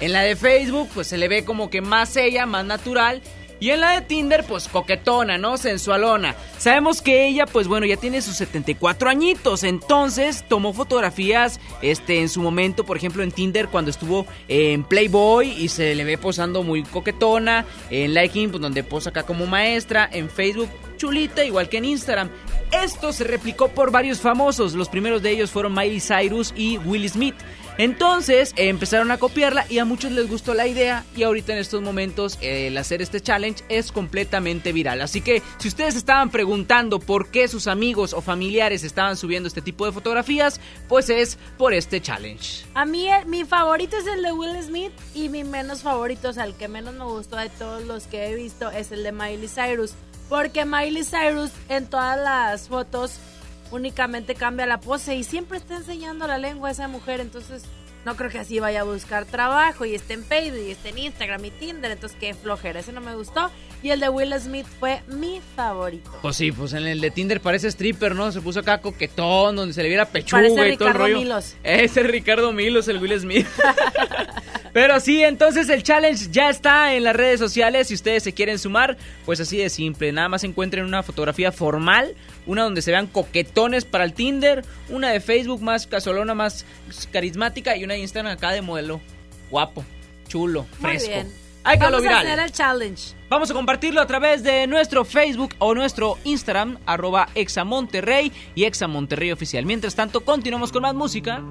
En 0.00 0.12
la 0.12 0.22
de 0.22 0.36
Facebook, 0.36 0.88
pues 0.94 1.08
se 1.08 1.18
le 1.18 1.26
ve 1.28 1.44
como 1.44 1.68
que 1.68 1.80
más 1.80 2.16
ella, 2.16 2.46
más 2.46 2.64
natural. 2.64 3.20
Y 3.60 3.70
en 3.70 3.80
la 3.80 3.92
de 3.92 4.02
Tinder, 4.02 4.44
pues 4.44 4.68
coquetona, 4.68 5.36
¿no? 5.36 5.56
Sensualona. 5.56 6.36
Sabemos 6.58 7.02
que 7.02 7.26
ella, 7.26 7.46
pues 7.46 7.66
bueno, 7.66 7.86
ya 7.86 7.96
tiene 7.96 8.22
sus 8.22 8.36
74 8.36 9.10
añitos. 9.10 9.64
Entonces 9.64 10.44
tomó 10.48 10.72
fotografías 10.72 11.60
este, 11.82 12.20
en 12.20 12.28
su 12.28 12.40
momento, 12.40 12.84
por 12.84 12.96
ejemplo, 12.96 13.22
en 13.22 13.32
Tinder, 13.32 13.68
cuando 13.68 13.90
estuvo 13.90 14.26
en 14.46 14.84
Playboy 14.84 15.50
y 15.50 15.68
se 15.68 15.94
le 15.94 16.04
ve 16.04 16.18
posando 16.18 16.62
muy 16.62 16.84
coquetona. 16.84 17.64
En 17.90 18.14
Liking, 18.14 18.50
pues 18.50 18.62
donde 18.62 18.84
posa 18.84 19.10
acá 19.10 19.24
como 19.24 19.46
maestra. 19.46 20.08
En 20.12 20.30
Facebook, 20.30 20.68
chulita, 20.96 21.44
igual 21.44 21.68
que 21.68 21.78
en 21.78 21.86
Instagram. 21.86 22.30
Esto 22.70 23.12
se 23.12 23.24
replicó 23.24 23.68
por 23.68 23.90
varios 23.90 24.20
famosos. 24.20 24.74
Los 24.74 24.88
primeros 24.88 25.22
de 25.22 25.30
ellos 25.30 25.50
fueron 25.50 25.74
Miley 25.74 26.00
Cyrus 26.00 26.52
y 26.54 26.78
Will 26.78 27.08
Smith. 27.08 27.34
Entonces 27.78 28.54
empezaron 28.56 29.12
a 29.12 29.18
copiarla 29.18 29.64
y 29.68 29.78
a 29.78 29.84
muchos 29.84 30.10
les 30.10 30.28
gustó 30.28 30.52
la 30.52 30.66
idea 30.66 31.04
y 31.16 31.22
ahorita 31.22 31.52
en 31.52 31.60
estos 31.60 31.80
momentos 31.80 32.36
el 32.40 32.76
hacer 32.76 33.00
este 33.00 33.20
challenge 33.20 33.62
es 33.68 33.92
completamente 33.92 34.72
viral. 34.72 35.00
Así 35.00 35.20
que 35.20 35.42
si 35.58 35.68
ustedes 35.68 35.94
estaban 35.94 36.30
preguntando 36.30 36.98
por 36.98 37.30
qué 37.30 37.46
sus 37.46 37.68
amigos 37.68 38.14
o 38.14 38.20
familiares 38.20 38.82
estaban 38.82 39.16
subiendo 39.16 39.46
este 39.46 39.62
tipo 39.62 39.86
de 39.86 39.92
fotografías, 39.92 40.60
pues 40.88 41.08
es 41.08 41.38
por 41.56 41.72
este 41.72 42.00
challenge. 42.00 42.64
A 42.74 42.84
mí 42.84 43.08
eh, 43.08 43.24
mi 43.26 43.44
favorito 43.44 43.96
es 43.96 44.08
el 44.08 44.24
de 44.24 44.32
Will 44.32 44.60
Smith 44.60 44.92
y 45.14 45.28
mi 45.28 45.44
menos 45.44 45.82
favorito, 45.82 46.30
o 46.30 46.32
sea, 46.32 46.44
el 46.44 46.54
que 46.54 46.66
menos 46.66 46.94
me 46.94 47.04
gustó 47.04 47.36
de 47.36 47.48
todos 47.48 47.84
los 47.84 48.08
que 48.08 48.26
he 48.26 48.34
visto 48.34 48.72
es 48.72 48.90
el 48.90 49.04
de 49.04 49.12
Miley 49.12 49.48
Cyrus. 49.48 49.92
Porque 50.28 50.64
Miley 50.64 51.04
Cyrus 51.04 51.52
en 51.68 51.86
todas 51.86 52.18
las 52.18 52.68
fotos 52.68 53.18
únicamente 53.70 54.34
cambia 54.34 54.66
la 54.66 54.80
pose 54.80 55.14
y 55.16 55.24
siempre 55.24 55.58
está 55.58 55.76
enseñando 55.76 56.26
la 56.26 56.38
lengua 56.38 56.68
a 56.68 56.72
esa 56.72 56.88
mujer, 56.88 57.20
entonces 57.20 57.64
no 58.04 58.16
creo 58.16 58.30
que 58.30 58.38
así 58.38 58.58
vaya 58.60 58.80
a 58.80 58.84
buscar 58.84 59.26
trabajo 59.26 59.84
y 59.84 59.94
esté 59.94 60.14
en 60.14 60.24
Facebook 60.24 60.62
y 60.66 60.70
esté 60.70 60.90
en 60.90 60.98
Instagram 60.98 61.44
y 61.44 61.50
Tinder, 61.50 61.90
entonces 61.90 62.16
qué 62.18 62.32
flojera, 62.34 62.80
ese 62.80 62.92
no 62.92 63.00
me 63.00 63.14
gustó. 63.14 63.50
Y 63.82 63.90
el 63.90 64.00
de 64.00 64.08
Will 64.08 64.32
Smith 64.40 64.66
fue 64.80 65.02
mi 65.06 65.40
favorito. 65.54 66.10
Pues 66.20 66.36
sí, 66.36 66.50
pues 66.50 66.72
en 66.72 66.86
el 66.86 67.00
de 67.00 67.10
Tinder 67.10 67.40
parece 67.40 67.68
stripper, 67.68 68.14
¿no? 68.14 68.32
Se 68.32 68.40
puso 68.40 68.60
acá 68.60 68.80
coquetón, 68.80 69.54
donde 69.54 69.72
se 69.72 69.82
le 69.82 69.88
viera 69.88 70.06
pechuga 70.06 70.42
Parece 70.42 70.52
y 70.52 70.56
todo 70.56 70.88
el 70.88 70.94
Ricardo 70.94 70.98
rollo. 70.98 71.18
Milos. 71.18 71.56
Ese 71.62 72.00
es 72.00 72.06
Ricardo 72.06 72.52
Milos, 72.52 72.88
el 72.88 72.98
Will 72.98 73.20
Smith. 73.20 73.46
Pero 74.80 75.00
sí, 75.00 75.24
entonces 75.24 75.68
el 75.70 75.82
challenge 75.82 76.28
ya 76.30 76.50
está 76.50 76.94
en 76.94 77.02
las 77.02 77.16
redes 77.16 77.40
sociales. 77.40 77.88
Si 77.88 77.94
ustedes 77.94 78.22
se 78.22 78.32
quieren 78.32 78.60
sumar, 78.60 78.96
pues 79.26 79.40
así 79.40 79.56
de 79.56 79.70
simple. 79.70 80.12
Nada 80.12 80.28
más 80.28 80.44
encuentren 80.44 80.84
una 80.84 81.02
fotografía 81.02 81.50
formal, 81.50 82.14
una 82.46 82.62
donde 82.62 82.80
se 82.80 82.92
vean 82.92 83.08
coquetones 83.08 83.84
para 83.84 84.04
el 84.04 84.12
Tinder, 84.12 84.64
una 84.88 85.10
de 85.10 85.18
Facebook 85.18 85.60
más 85.62 85.88
casolona, 85.88 86.32
más 86.32 86.64
carismática 87.10 87.76
y 87.76 87.82
una 87.82 87.94
de 87.94 88.00
Instagram 88.02 88.34
acá 88.34 88.52
de 88.52 88.62
modelo. 88.62 89.00
Guapo, 89.50 89.84
chulo, 90.28 90.64
Muy 90.78 90.90
fresco. 90.92 91.08
bien. 91.08 91.32
Hay 91.64 91.76
que 91.80 91.84
lo 91.86 92.00
Vamos 92.00 92.12
a 92.12 92.20
hacer 92.20 92.38
el 92.38 92.52
challenge. 92.52 93.14
Vamos 93.28 93.50
a 93.50 93.54
compartirlo 93.54 94.00
a 94.00 94.06
través 94.06 94.44
de 94.44 94.68
nuestro 94.68 95.04
Facebook 95.04 95.56
o 95.58 95.74
nuestro 95.74 96.18
Instagram, 96.22 96.78
arroba 96.86 97.30
Examonterrey 97.34 98.30
y 98.54 98.62
Examonterrey 98.62 99.32
Oficial. 99.32 99.66
Mientras 99.66 99.96
tanto, 99.96 100.20
continuamos 100.24 100.70
con 100.70 100.82
más 100.82 100.94
música. 100.94 101.42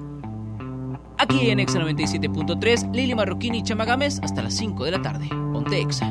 Aquí 1.18 1.50
en 1.50 1.58
Exa 1.58 1.80
97.3, 1.80 2.92
Lili 2.92 3.14
Marroquini 3.14 3.58
y 3.58 3.62
Chamagames 3.62 4.20
hasta 4.22 4.40
las 4.42 4.54
5 4.54 4.84
de 4.84 4.90
la 4.92 5.02
tarde. 5.02 5.28
Ponte 5.52 5.80
Exa. 5.80 6.06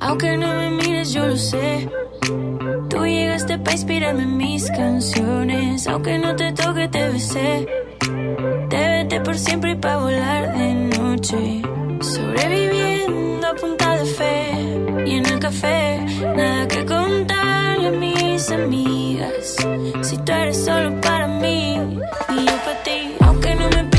Aunque 0.00 0.36
no 0.36 0.46
me 0.54 0.70
mires, 0.70 1.12
yo 1.12 1.26
lo 1.26 1.36
sé. 1.36 1.88
Tú 2.88 3.04
llegaste 3.04 3.58
para 3.58 3.72
inspirarme 3.72 4.22
en 4.22 4.36
mis 4.36 4.70
canciones. 4.70 5.88
Aunque 5.88 6.18
no 6.18 6.36
te 6.36 6.52
toque, 6.52 6.88
te 6.88 7.08
besé. 7.08 7.66
Te 8.68 8.76
vete 8.76 9.20
por 9.20 9.36
siempre 9.36 9.72
y 9.72 9.74
pa' 9.74 9.96
volar 9.96 10.56
de 10.56 10.74
noche. 10.98 11.62
Sobreviviendo 12.00 13.46
a 13.46 13.54
punta 13.54 13.96
de 13.96 14.04
fe. 14.04 15.04
Y 15.06 15.14
en 15.16 15.26
el 15.26 15.38
café, 15.38 16.04
nada 16.36 16.68
que 16.68 16.84
contarle 16.84 17.88
a 17.88 17.90
mis 18.44 18.50
amigas. 18.50 19.56
Si 20.02 20.18
tú 20.18 20.32
eres 20.32 20.64
solo 20.64 21.00
para 21.00 21.26
mí 21.26 21.74
y 22.28 22.44
yo 22.44 22.56
para 22.64 22.82
ti. 22.82 23.16
Aunque 23.20 23.54
no 23.54 23.68
me 23.70 23.93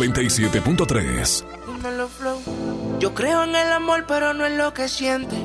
97.3. 0.00 1.44
Dímelo, 1.66 2.08
flow. 2.08 2.40
Yo 3.00 3.14
creo 3.14 3.44
en 3.44 3.54
el 3.54 3.70
amor, 3.70 4.06
pero 4.08 4.32
no 4.32 4.46
en 4.46 4.56
lo 4.56 4.72
que 4.72 4.88
siente. 4.88 5.36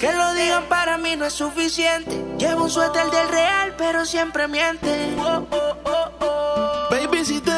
Que 0.00 0.12
lo 0.14 0.32
digan 0.32 0.64
para 0.70 0.96
mí 0.96 1.14
no 1.16 1.26
es 1.26 1.34
suficiente. 1.34 2.24
Llevo 2.38 2.64
un 2.64 2.70
suéter 2.70 3.10
del 3.10 3.28
real, 3.28 3.74
pero 3.76 4.06
siempre 4.06 4.48
miente. 4.48 5.14
Oh, 5.18 5.46
oh, 5.50 5.76
oh, 5.84 6.10
oh. 6.20 6.88
Baby, 6.90 7.22
si 7.22 7.40
te 7.40 7.57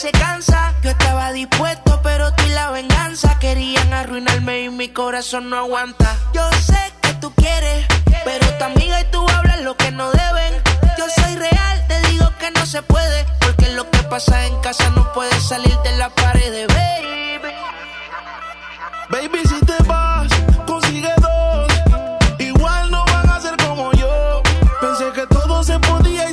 se 0.00 0.12
cansa. 0.12 0.72
Yo 0.82 0.90
estaba 0.90 1.30
dispuesto, 1.32 2.00
pero 2.02 2.32
tú 2.32 2.44
y 2.46 2.50
la 2.50 2.70
venganza 2.70 3.38
querían 3.38 3.92
arruinarme 3.92 4.62
y 4.62 4.70
mi 4.70 4.88
corazón 4.88 5.50
no 5.50 5.58
aguanta. 5.58 6.16
Yo 6.32 6.48
sé 6.52 6.80
que 7.02 7.12
tú 7.14 7.30
quieres, 7.34 7.84
pero 8.24 8.46
tu 8.58 8.64
amiga 8.64 8.98
y 8.98 9.04
tú 9.10 9.26
hablan 9.28 9.62
lo 9.62 9.76
que 9.76 9.90
no 9.90 10.10
deben. 10.10 10.54
Yo 10.96 11.04
soy 11.14 11.36
real, 11.36 11.84
te 11.86 12.00
digo 12.08 12.26
que 12.38 12.50
no 12.50 12.64
se 12.64 12.80
puede, 12.80 13.26
porque 13.40 13.68
lo 13.72 13.90
que 13.90 13.98
pasa 14.04 14.46
en 14.46 14.58
casa 14.62 14.88
no 14.96 15.12
puede 15.12 15.38
salir 15.38 15.76
de 15.84 15.94
la 15.98 16.08
pared, 16.08 16.66
baby. 16.68 17.54
Baby, 19.10 19.40
si 19.46 19.60
te 19.66 19.82
vas, 19.82 20.28
consigue 20.66 21.12
dos. 21.20 21.68
Igual 22.38 22.90
no 22.90 23.04
van 23.04 23.28
a 23.28 23.38
ser 23.38 23.54
como 23.58 23.92
yo. 23.92 24.42
Pensé 24.80 25.12
que 25.12 25.26
todo 25.26 25.62
se 25.62 25.78
podía 25.78 26.30
y 26.30 26.32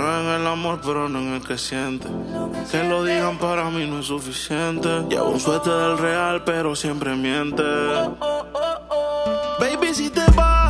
en 0.00 0.40
el 0.40 0.46
amor, 0.46 0.80
pero 0.84 1.08
no 1.08 1.18
en 1.20 1.34
el 1.34 1.46
que 1.46 1.56
siente. 1.58 2.08
Que 2.70 2.84
lo 2.84 3.04
digan 3.04 3.38
para 3.38 3.70
mí 3.70 3.86
no 3.86 4.00
es 4.00 4.06
suficiente. 4.06 4.88
Llevo 5.08 5.30
un 5.30 5.40
suerte 5.40 5.70
del 5.70 5.98
real, 5.98 6.42
pero 6.44 6.74
siempre 6.74 7.14
miente. 7.14 7.62
Baby, 9.60 9.94
si 9.94 10.10
te 10.10 10.24
vas, 10.36 10.67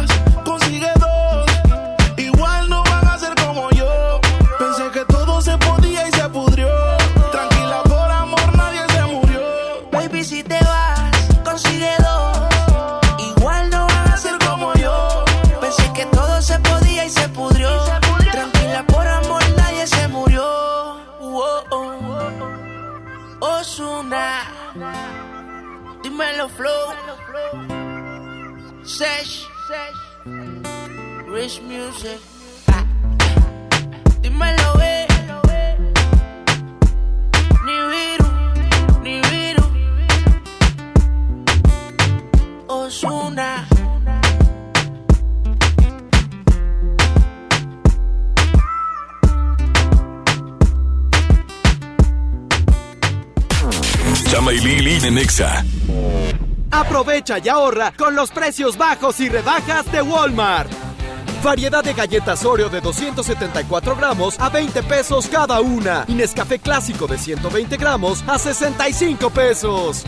dímelo 26.19 26.49
flow. 26.49 26.93
Sesh, 28.83 29.47
Rich 31.29 31.63
Music. 31.63 32.19
Dímelo, 34.21 34.81
eh. 34.83 35.07
Ni 37.65 37.77
viru, 37.91 38.31
ni 39.03 39.21
viru. 39.31 39.65
Osuna. 42.67 43.78
Chama 54.31 54.53
y 54.53 54.59
Lili 54.59 55.07
en 55.07 55.15
Nexa. 55.15 55.65
Aprovecha 56.71 57.39
y 57.39 57.49
ahorra 57.49 57.95
con 57.97 58.15
los 58.15 58.31
precios 58.31 58.77
bajos 58.77 59.21
y 59.21 59.29
rebajas 59.31 59.91
de 59.91 60.03
Walmart. 60.03 60.71
Variedad 61.43 61.83
de 61.83 61.95
galletas 61.95 62.45
Oreo 62.45 62.69
de 62.69 62.83
274 62.83 63.97
gramos 63.97 64.39
a 64.39 64.51
20 64.51 64.83
pesos 64.83 65.29
cada 65.29 65.63
una. 65.63 66.05
Y 66.09 66.13
Nescafé 66.13 66.59
clásico 66.59 67.07
de 67.07 67.17
120 67.17 67.79
gramos 67.79 68.23
a 68.27 68.39
65 68.39 69.31
pesos. 69.31 70.05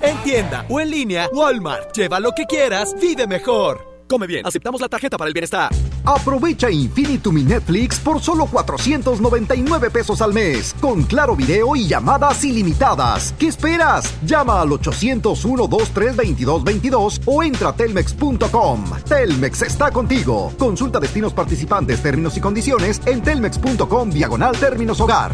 En 0.00 0.16
tienda 0.22 0.64
o 0.70 0.80
en 0.80 0.90
línea, 0.90 1.28
Walmart. 1.30 1.94
Lleva 1.94 2.20
lo 2.20 2.32
que 2.32 2.46
quieras, 2.46 2.94
vive 2.98 3.26
mejor. 3.26 3.93
Come 4.08 4.26
bien, 4.26 4.46
aceptamos 4.46 4.80
la 4.80 4.88
tarjeta 4.88 5.16
para 5.16 5.28
el 5.28 5.34
bienestar. 5.34 5.72
Aprovecha 6.04 6.70
Infinitum 6.70 7.38
y 7.38 7.44
Netflix 7.44 7.98
por 7.98 8.20
solo 8.20 8.44
499 8.46 9.90
pesos 9.90 10.20
al 10.20 10.34
mes, 10.34 10.74
con 10.80 11.04
claro 11.04 11.34
video 11.34 11.74
y 11.74 11.86
llamadas 11.86 12.44
ilimitadas. 12.44 13.34
¿Qué 13.38 13.46
esperas? 13.48 14.12
Llama 14.26 14.60
al 14.60 14.68
801-232222 14.70 17.22
o 17.24 17.42
entra 17.42 17.70
a 17.70 17.74
telmex.com. 17.74 18.84
Telmex 19.08 19.62
está 19.62 19.90
contigo. 19.90 20.52
Consulta 20.58 21.00
destinos 21.00 21.32
participantes, 21.32 22.02
términos 22.02 22.36
y 22.36 22.40
condiciones 22.40 23.00
en 23.06 23.22
telmex.com 23.22 24.10
diagonal 24.10 24.54
términos 24.58 25.00
hogar. 25.00 25.32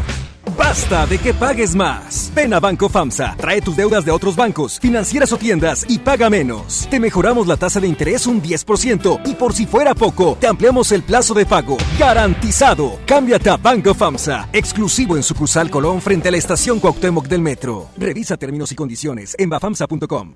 Basta 0.57 1.05
de 1.05 1.17
que 1.17 1.33
pagues 1.33 1.75
más. 1.75 2.31
Ven 2.33 2.53
a 2.53 2.59
Banco 2.59 2.89
FAMSA, 2.89 3.35
trae 3.37 3.61
tus 3.61 3.75
deudas 3.75 4.05
de 4.05 4.11
otros 4.11 4.35
bancos, 4.35 4.79
financieras 4.79 5.31
o 5.31 5.37
tiendas 5.37 5.85
y 5.87 5.99
paga 5.99 6.29
menos. 6.29 6.87
Te 6.89 6.99
mejoramos 6.99 7.47
la 7.47 7.57
tasa 7.57 7.79
de 7.79 7.87
interés 7.87 8.25
un 8.27 8.41
10% 8.41 9.21
y 9.25 9.35
por 9.35 9.53
si 9.53 9.65
fuera 9.65 9.93
poco, 9.93 10.37
te 10.39 10.47
ampliamos 10.47 10.91
el 10.91 11.03
plazo 11.03 11.33
de 11.33 11.45
pago. 11.45 11.77
Garantizado. 11.99 12.99
Cámbiate 13.05 13.49
a 13.49 13.57
Banco 13.57 13.93
FAMSA, 13.93 14.49
exclusivo 14.53 15.15
en 15.15 15.23
sucursal 15.23 15.69
Colón 15.69 16.01
frente 16.01 16.29
a 16.29 16.31
la 16.31 16.37
estación 16.37 16.79
Cuauhtémoc 16.79 17.27
del 17.27 17.41
Metro. 17.41 17.89
Revisa 17.97 18.37
términos 18.37 18.71
y 18.71 18.75
condiciones 18.75 19.35
en 19.37 19.49
bafamsa.com. 19.49 20.33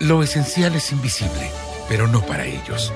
Lo 0.00 0.22
esencial 0.22 0.74
es 0.74 0.92
invisible, 0.92 1.50
pero 1.88 2.06
no 2.06 2.20
para 2.20 2.44
ellos. 2.44 2.92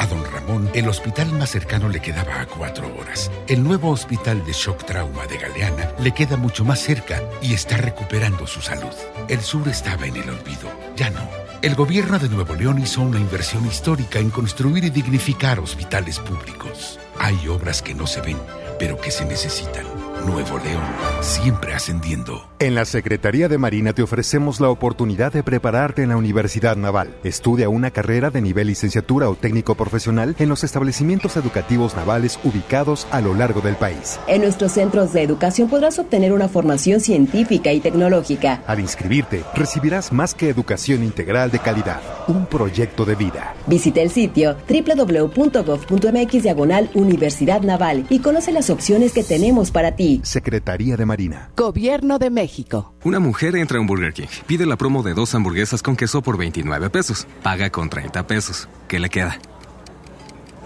A 0.00 0.06
don 0.06 0.24
Ramón, 0.24 0.70
el 0.72 0.88
hospital 0.88 1.30
más 1.32 1.50
cercano 1.50 1.90
le 1.90 2.00
quedaba 2.00 2.40
a 2.40 2.46
cuatro 2.46 2.90
horas. 2.96 3.30
El 3.46 3.62
nuevo 3.62 3.90
hospital 3.90 4.42
de 4.46 4.54
shock 4.54 4.86
trauma 4.86 5.26
de 5.26 5.36
Galeana 5.36 5.90
le 5.98 6.12
queda 6.12 6.38
mucho 6.38 6.64
más 6.64 6.80
cerca 6.80 7.22
y 7.42 7.52
está 7.52 7.76
recuperando 7.76 8.46
su 8.46 8.62
salud. 8.62 8.94
El 9.28 9.42
sur 9.42 9.68
estaba 9.68 10.06
en 10.06 10.16
el 10.16 10.30
olvido, 10.30 10.72
ya 10.96 11.10
no. 11.10 11.20
El 11.60 11.74
gobierno 11.74 12.18
de 12.18 12.30
Nuevo 12.30 12.54
León 12.54 12.78
hizo 12.78 13.02
una 13.02 13.20
inversión 13.20 13.66
histórica 13.66 14.18
en 14.18 14.30
construir 14.30 14.84
y 14.84 14.90
dignificar 14.90 15.60
hospitales 15.60 16.18
públicos. 16.18 16.98
Hay 17.18 17.46
obras 17.48 17.82
que 17.82 17.94
no 17.94 18.06
se 18.06 18.22
ven, 18.22 18.38
pero 18.78 18.98
que 18.98 19.10
se 19.10 19.26
necesitan. 19.26 19.84
Nuevo 20.26 20.58
León, 20.58 20.82
siempre 21.20 21.74
ascendiendo. 21.74 22.46
En 22.58 22.74
la 22.74 22.84
Secretaría 22.84 23.48
de 23.48 23.56
Marina 23.56 23.94
te 23.94 24.02
ofrecemos 24.02 24.60
la 24.60 24.68
oportunidad 24.68 25.32
de 25.32 25.42
prepararte 25.42 26.02
en 26.02 26.10
la 26.10 26.18
Universidad 26.18 26.76
Naval. 26.76 27.14
Estudia 27.24 27.70
una 27.70 27.90
carrera 27.90 28.30
de 28.30 28.42
nivel 28.42 28.66
licenciatura 28.66 29.30
o 29.30 29.34
técnico 29.34 29.74
profesional 29.76 30.36
en 30.38 30.50
los 30.50 30.62
establecimientos 30.62 31.36
educativos 31.38 31.96
navales 31.96 32.38
ubicados 32.44 33.06
a 33.10 33.22
lo 33.22 33.34
largo 33.34 33.62
del 33.62 33.76
país. 33.76 34.20
En 34.26 34.42
nuestros 34.42 34.72
centros 34.72 35.14
de 35.14 35.22
educación 35.22 35.70
podrás 35.70 35.98
obtener 35.98 36.34
una 36.34 36.48
formación 36.48 37.00
científica 37.00 37.72
y 37.72 37.80
tecnológica. 37.80 38.62
Al 38.66 38.80
inscribirte, 38.80 39.42
recibirás 39.54 40.12
más 40.12 40.34
que 40.34 40.50
educación 40.50 41.02
integral 41.02 41.50
de 41.50 41.60
calidad, 41.60 42.00
un 42.28 42.44
proyecto 42.44 43.06
de 43.06 43.14
vida. 43.14 43.54
Visita 43.66 44.02
el 44.02 44.10
sitio 44.10 44.56
www.gov.mx 44.68 46.42
diagonal 46.42 46.90
Universidad 46.92 47.62
Naval 47.62 48.04
y 48.10 48.18
conoce 48.18 48.52
las 48.52 48.68
opciones 48.68 49.12
que 49.12 49.24
tenemos 49.24 49.70
para 49.70 49.92
ti. 49.92 50.09
Secretaría 50.22 50.96
de 50.96 51.06
Marina. 51.06 51.50
Gobierno 51.56 52.18
de 52.18 52.30
México. 52.30 52.94
Una 53.04 53.20
mujer 53.20 53.56
entra 53.56 53.78
a 53.78 53.80
un 53.80 53.86
Burger 53.86 54.12
King, 54.12 54.28
pide 54.46 54.66
la 54.66 54.76
promo 54.76 55.02
de 55.02 55.14
dos 55.14 55.34
hamburguesas 55.34 55.82
con 55.82 55.96
queso 55.96 56.22
por 56.22 56.36
29 56.36 56.90
pesos, 56.90 57.26
paga 57.42 57.70
con 57.70 57.88
30 57.88 58.26
pesos. 58.26 58.68
¿Qué 58.88 58.98
le 59.00 59.08
queda? 59.08 59.38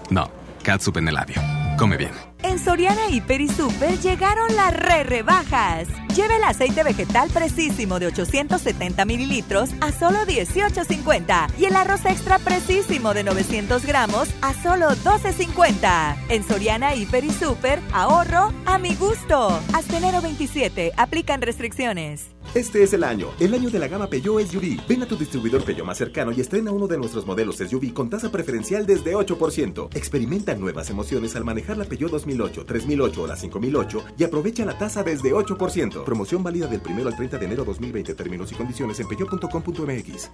No, 0.09 0.29
catsup 0.63 0.97
en 0.97 1.07
el 1.07 1.13
labio. 1.15 1.35
come 1.77 1.97
bien. 1.97 2.34
En 2.45 2.59
Soriana 2.59 3.09
Hiper 3.09 3.41
y 3.41 3.47
Super 3.47 3.99
llegaron 4.01 4.55
las 4.55 4.71
re 4.71 5.03
rebajas. 5.03 5.87
Lleve 6.15 6.35
el 6.35 6.43
aceite 6.43 6.83
vegetal 6.83 7.27
precisísimo 7.31 7.97
de 7.97 8.05
870 8.05 9.03
mililitros 9.03 9.71
a 9.81 9.91
solo 9.91 10.19
18.50 10.19 11.57
y 11.57 11.65
el 11.65 11.75
arroz 11.75 12.05
extra 12.05 12.37
precisísimo 12.37 13.15
de 13.15 13.23
900 13.23 13.83
gramos 13.83 14.29
a 14.43 14.53
solo 14.53 14.89
12.50. 14.89 16.17
En 16.29 16.43
Soriana 16.47 16.93
Hiper 16.93 17.23
y 17.23 17.31
Super, 17.31 17.79
ahorro 17.91 18.53
a 18.67 18.77
mi 18.77 18.93
gusto. 18.93 19.59
Hasta 19.73 19.97
enero 19.97 20.21
27, 20.21 20.91
aplican 20.97 21.41
restricciones. 21.41 22.35
Este 22.53 22.83
es 22.83 22.93
el 22.93 23.03
año, 23.03 23.31
el 23.41 23.53
año 23.53 23.69
de 23.69 23.79
la 23.79 23.89
gama 23.89 24.07
Peugeot 24.07 24.47
SUV. 24.47 24.87
Ven 24.87 25.03
a 25.03 25.05
tu 25.05 25.17
distribuidor 25.17 25.65
Peugeot 25.65 25.85
más 25.85 25.97
cercano 25.97 26.31
y 26.31 26.39
estrena 26.39 26.71
uno 26.71 26.87
de 26.87 26.97
nuestros 26.97 27.25
modelos 27.25 27.57
SUV 27.57 27.91
con 27.91 28.09
tasa 28.09 28.31
preferencial 28.31 28.85
desde 28.85 29.13
8%. 29.13 29.93
Experimenta 29.93 30.55
nuevas 30.55 30.89
emociones 30.89 31.35
al 31.35 31.43
manejar 31.43 31.75
la 31.75 31.83
Peugeot 31.83 32.11
2008, 32.37 32.65
3008 32.65 33.21
o 33.21 33.27
la 33.27 33.35
5008 33.35 34.03
y 34.17 34.23
aprovecha 34.23 34.65
la 34.65 34.77
tasa 34.77 35.03
desde 35.03 35.33
8%. 35.33 36.03
Promoción 36.03 36.43
válida 36.43 36.67
del 36.67 36.81
1 36.87 37.07
al 37.07 37.15
30 37.15 37.37
de 37.37 37.45
enero 37.45 37.63
2020. 37.63 38.13
Términos 38.13 38.51
y 38.51 38.55
condiciones 38.55 38.99
en 38.99 39.07
peugeot.com.mx. 39.07 40.29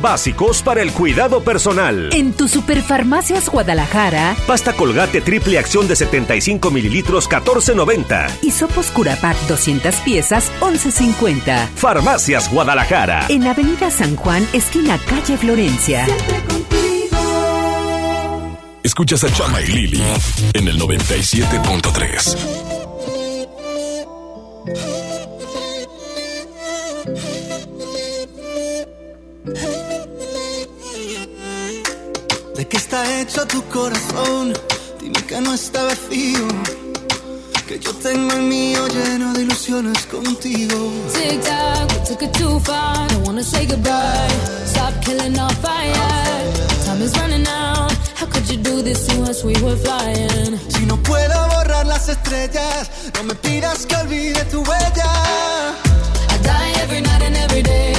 Básicos 0.00 0.62
para 0.62 0.80
el 0.80 0.92
cuidado 0.92 1.42
personal. 1.44 2.08
En 2.14 2.32
tu 2.32 2.48
Superfarmacias 2.48 3.50
Guadalajara, 3.50 4.34
Pasta 4.46 4.72
colgate 4.72 5.20
triple 5.20 5.58
acción 5.58 5.88
de 5.88 5.96
75 5.96 6.70
mililitros 6.70 7.28
14.90. 7.28 8.30
Hisopos 8.40 8.90
Curapac 8.92 9.36
200 9.46 9.94
piezas 9.96 10.50
11.50. 10.60 11.66
Farmacias 11.74 12.50
Guadalajara. 12.50 13.26
En 13.28 13.46
Avenida 13.46 13.90
San 13.90 14.16
Juan, 14.16 14.42
esquina 14.54 14.98
calle 15.06 15.36
Florencia. 15.36 16.06
Escuchas 18.82 19.22
a 19.24 19.32
Chama 19.32 19.60
y 19.60 19.66
Lili 19.66 20.02
en 20.54 20.68
el 20.68 20.78
97.3. 20.80 22.36
¿De 32.56 32.68
qué 32.68 32.76
está 32.76 33.20
hecho 33.20 33.46
tu 33.46 33.62
corazón? 33.68 34.52
Dime 35.00 35.22
que 35.26 35.40
no 35.40 35.54
está 35.54 35.82
vacío. 35.84 36.46
Que 37.66 37.78
yo 37.78 37.92
tengo 37.94 38.32
el 38.32 38.42
mío 38.42 38.86
lleno 38.88 39.32
de 39.32 39.42
ilusiones 39.42 40.04
contigo. 40.06 40.92
Tic 41.12 41.40
tac, 41.42 41.88
we 41.90 42.04
took 42.08 42.22
it 42.22 42.32
too 42.32 42.58
far. 42.60 43.08
Don't 43.08 43.26
wanna 43.26 43.44
say 43.44 43.66
goodbye. 43.66 44.28
Stop 44.66 44.94
killing 45.04 45.38
our 45.38 45.54
fire. 45.56 45.94
Time 46.84 47.02
is 47.02 47.16
running 47.18 47.46
out. 47.46 48.09
You 48.50 48.56
do 48.56 48.82
this 48.82 49.06
to 49.06 49.22
us? 49.22 49.44
We 49.44 49.52
were 49.62 49.76
flying. 49.76 50.58
Si 50.70 50.84
no 50.84 50.96
puedo 50.96 51.36
borrar 51.50 51.86
las 51.86 52.08
estrellas, 52.08 52.90
no 53.14 53.22
me 53.22 53.34
pidas 53.36 53.86
que 53.86 53.94
olvide 53.94 54.44
tu 54.50 54.64
huella. 54.64 55.76
I 56.28 56.36
die 56.42 56.72
every 56.82 57.00
night 57.00 57.22
and 57.22 57.36
every 57.36 57.62
day. 57.62 57.94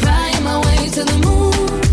Crying 0.00 0.42
my 0.42 0.58
way 0.64 0.88
to 0.88 1.04
the 1.04 1.18
moon. 1.18 1.87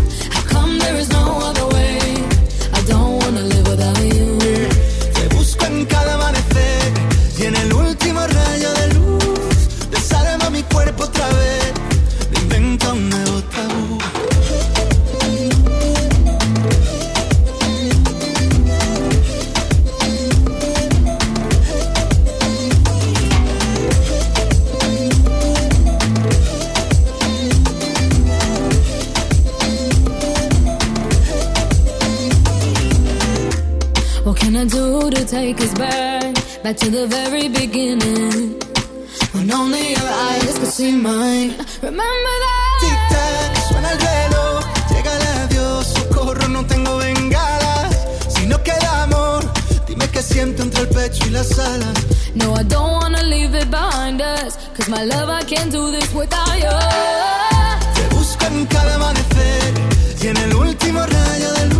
Back? 36.76 36.84
To 36.84 36.90
the 36.90 37.06
very 37.06 37.48
beginning. 37.48 38.60
When 39.32 39.52
only 39.52 39.90
your 39.90 40.08
eyes 40.08 40.58
could 40.58 40.68
see 40.68 40.92
mine. 40.92 41.54
Remember 41.82 42.34
that? 42.44 42.78
Tic 42.80 42.98
tac, 43.10 43.56
suena 43.68 43.90
el 43.92 43.98
reloj. 43.98 44.64
Llega 44.90 45.12
el 45.16 45.26
adiós, 45.44 45.86
socorro, 45.86 46.48
no 46.48 46.64
tengo 46.64 46.96
bengalas. 46.98 47.96
Si 48.28 48.46
no 48.46 48.62
queda 48.62 49.02
amor, 49.04 49.44
dime 49.86 50.08
qué 50.08 50.22
siento 50.22 50.62
entre 50.62 50.82
el 50.82 50.88
pecho 50.88 51.26
y 51.26 51.30
las 51.30 51.58
alas. 51.58 51.94
No, 52.34 52.54
I 52.54 52.62
don't 52.64 52.92
wanna 53.02 53.22
leave 53.22 53.54
it 53.54 53.70
behind 53.70 54.20
us. 54.20 54.56
Cause 54.76 54.88
my 54.88 55.04
love, 55.04 55.28
I 55.28 55.42
can't 55.44 55.70
do 55.70 55.90
this 55.90 56.12
without 56.14 56.56
you. 56.56 56.76
Te 57.94 58.14
busco 58.14 58.46
en 58.46 58.66
cada 58.66 58.94
amanecer 58.96 59.74
y 60.22 60.26
en 60.28 60.36
el 60.36 60.54
último 60.54 61.00
rayo 61.00 61.52
de 61.52 61.75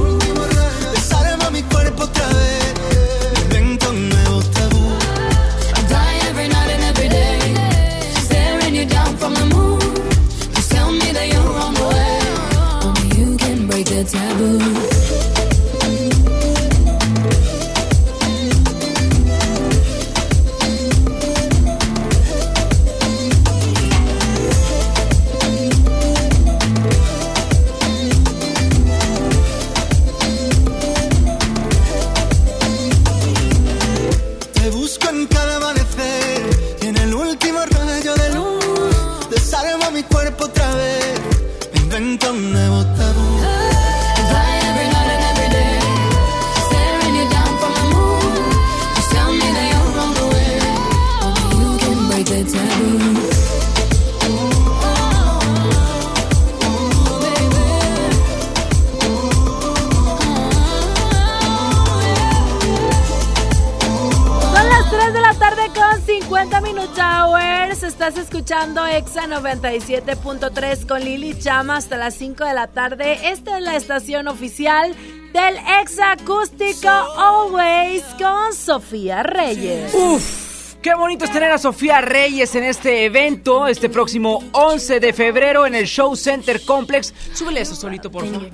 escuchando 68.76 68.86
Exa 68.86 69.26
97.3 69.26 70.86
con 70.86 71.02
Lili 71.02 71.38
Chama 71.38 71.76
hasta 71.76 71.96
las 71.96 72.14
5 72.14 72.44
de 72.44 72.54
la 72.54 72.66
tarde. 72.66 73.30
Esta 73.30 73.58
es 73.58 73.64
la 73.64 73.76
estación 73.76 74.28
oficial 74.28 74.94
del 75.32 75.56
Exa 75.80 76.12
Acústico 76.12 76.88
Always 76.88 78.02
con 78.18 78.52
Sofía 78.52 79.22
Reyes. 79.22 79.94
Uf. 79.94 80.74
Qué 80.82 80.94
bonito 80.94 81.24
es 81.24 81.32
tener 81.32 81.50
a 81.50 81.58
Sofía 81.58 82.00
Reyes 82.00 82.54
en 82.54 82.64
este 82.64 83.06
evento, 83.06 83.66
este 83.66 83.88
próximo 83.88 84.44
11 84.52 85.00
de 85.00 85.12
febrero 85.12 85.66
en 85.66 85.74
el 85.74 85.86
Show 85.86 86.14
Center 86.14 86.60
Complex. 86.64 87.12
Súbele 87.32 87.62
eso 87.62 87.74
solito, 87.74 88.10
por 88.10 88.24
favor. 88.24 88.50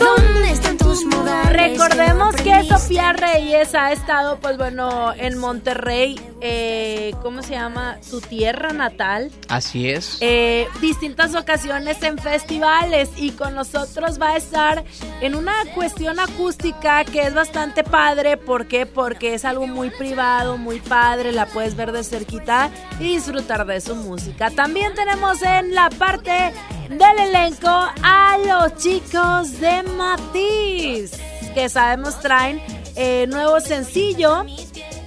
¿Dónde 0.00 0.50
están 0.50 0.78
tus 0.78 1.04
modales? 1.04 1.78
Recordemos 1.78 2.34
que 2.36 2.64
Sofía 2.64 3.12
Reyes 3.12 3.74
ha 3.74 3.92
estado, 3.92 4.38
pues 4.40 4.56
bueno, 4.56 5.12
en 5.12 5.36
Monterrey, 5.38 6.18
eh, 6.40 7.14
¿cómo 7.22 7.42
se 7.42 7.52
llama? 7.52 7.98
Su 8.02 8.20
tierra 8.20 8.72
natal. 8.72 9.30
Así 9.48 9.90
es. 9.90 10.18
eh, 10.20 10.66
distintas 10.80 11.34
ocasiones 11.34 12.02
en 12.02 12.18
festivales 12.18 13.10
y 13.16 13.30
con 13.32 13.54
nosotros 13.54 14.20
va 14.20 14.30
a 14.30 14.36
estar 14.36 14.84
en 15.20 15.34
una 15.34 15.54
cuestión 15.74 16.18
acústica 16.20 17.04
que 17.04 17.22
es 17.22 17.34
bastante 17.34 17.84
padre. 17.84 18.36
¿Por 18.36 18.66
qué? 18.66 18.86
Porque 18.86 19.34
es 19.34 19.44
algo 19.44 19.66
muy 19.66 19.90
privado, 19.90 20.56
muy 20.56 20.80
padre, 20.80 21.32
la 21.32 21.46
puedes 21.46 21.76
ver 21.76 21.92
de 21.92 22.04
cerquita 22.04 22.70
y 22.98 23.14
disfrutar 23.14 23.66
de 23.66 23.80
su 23.80 23.94
música. 23.96 24.50
También 24.50 24.94
tenemos 24.94 25.42
en 25.42 25.74
la 25.74 25.90
parte 25.90 26.52
del 26.88 27.18
elenco 27.18 27.68
a 27.68 28.38
los 28.46 28.76
chicos 28.76 29.60
de 29.60 29.82
Matiz, 29.82 31.12
que 31.54 31.68
sabemos 31.68 32.18
traen 32.20 32.60
eh, 32.96 33.26
nuevo 33.28 33.60
sencillo. 33.60 34.44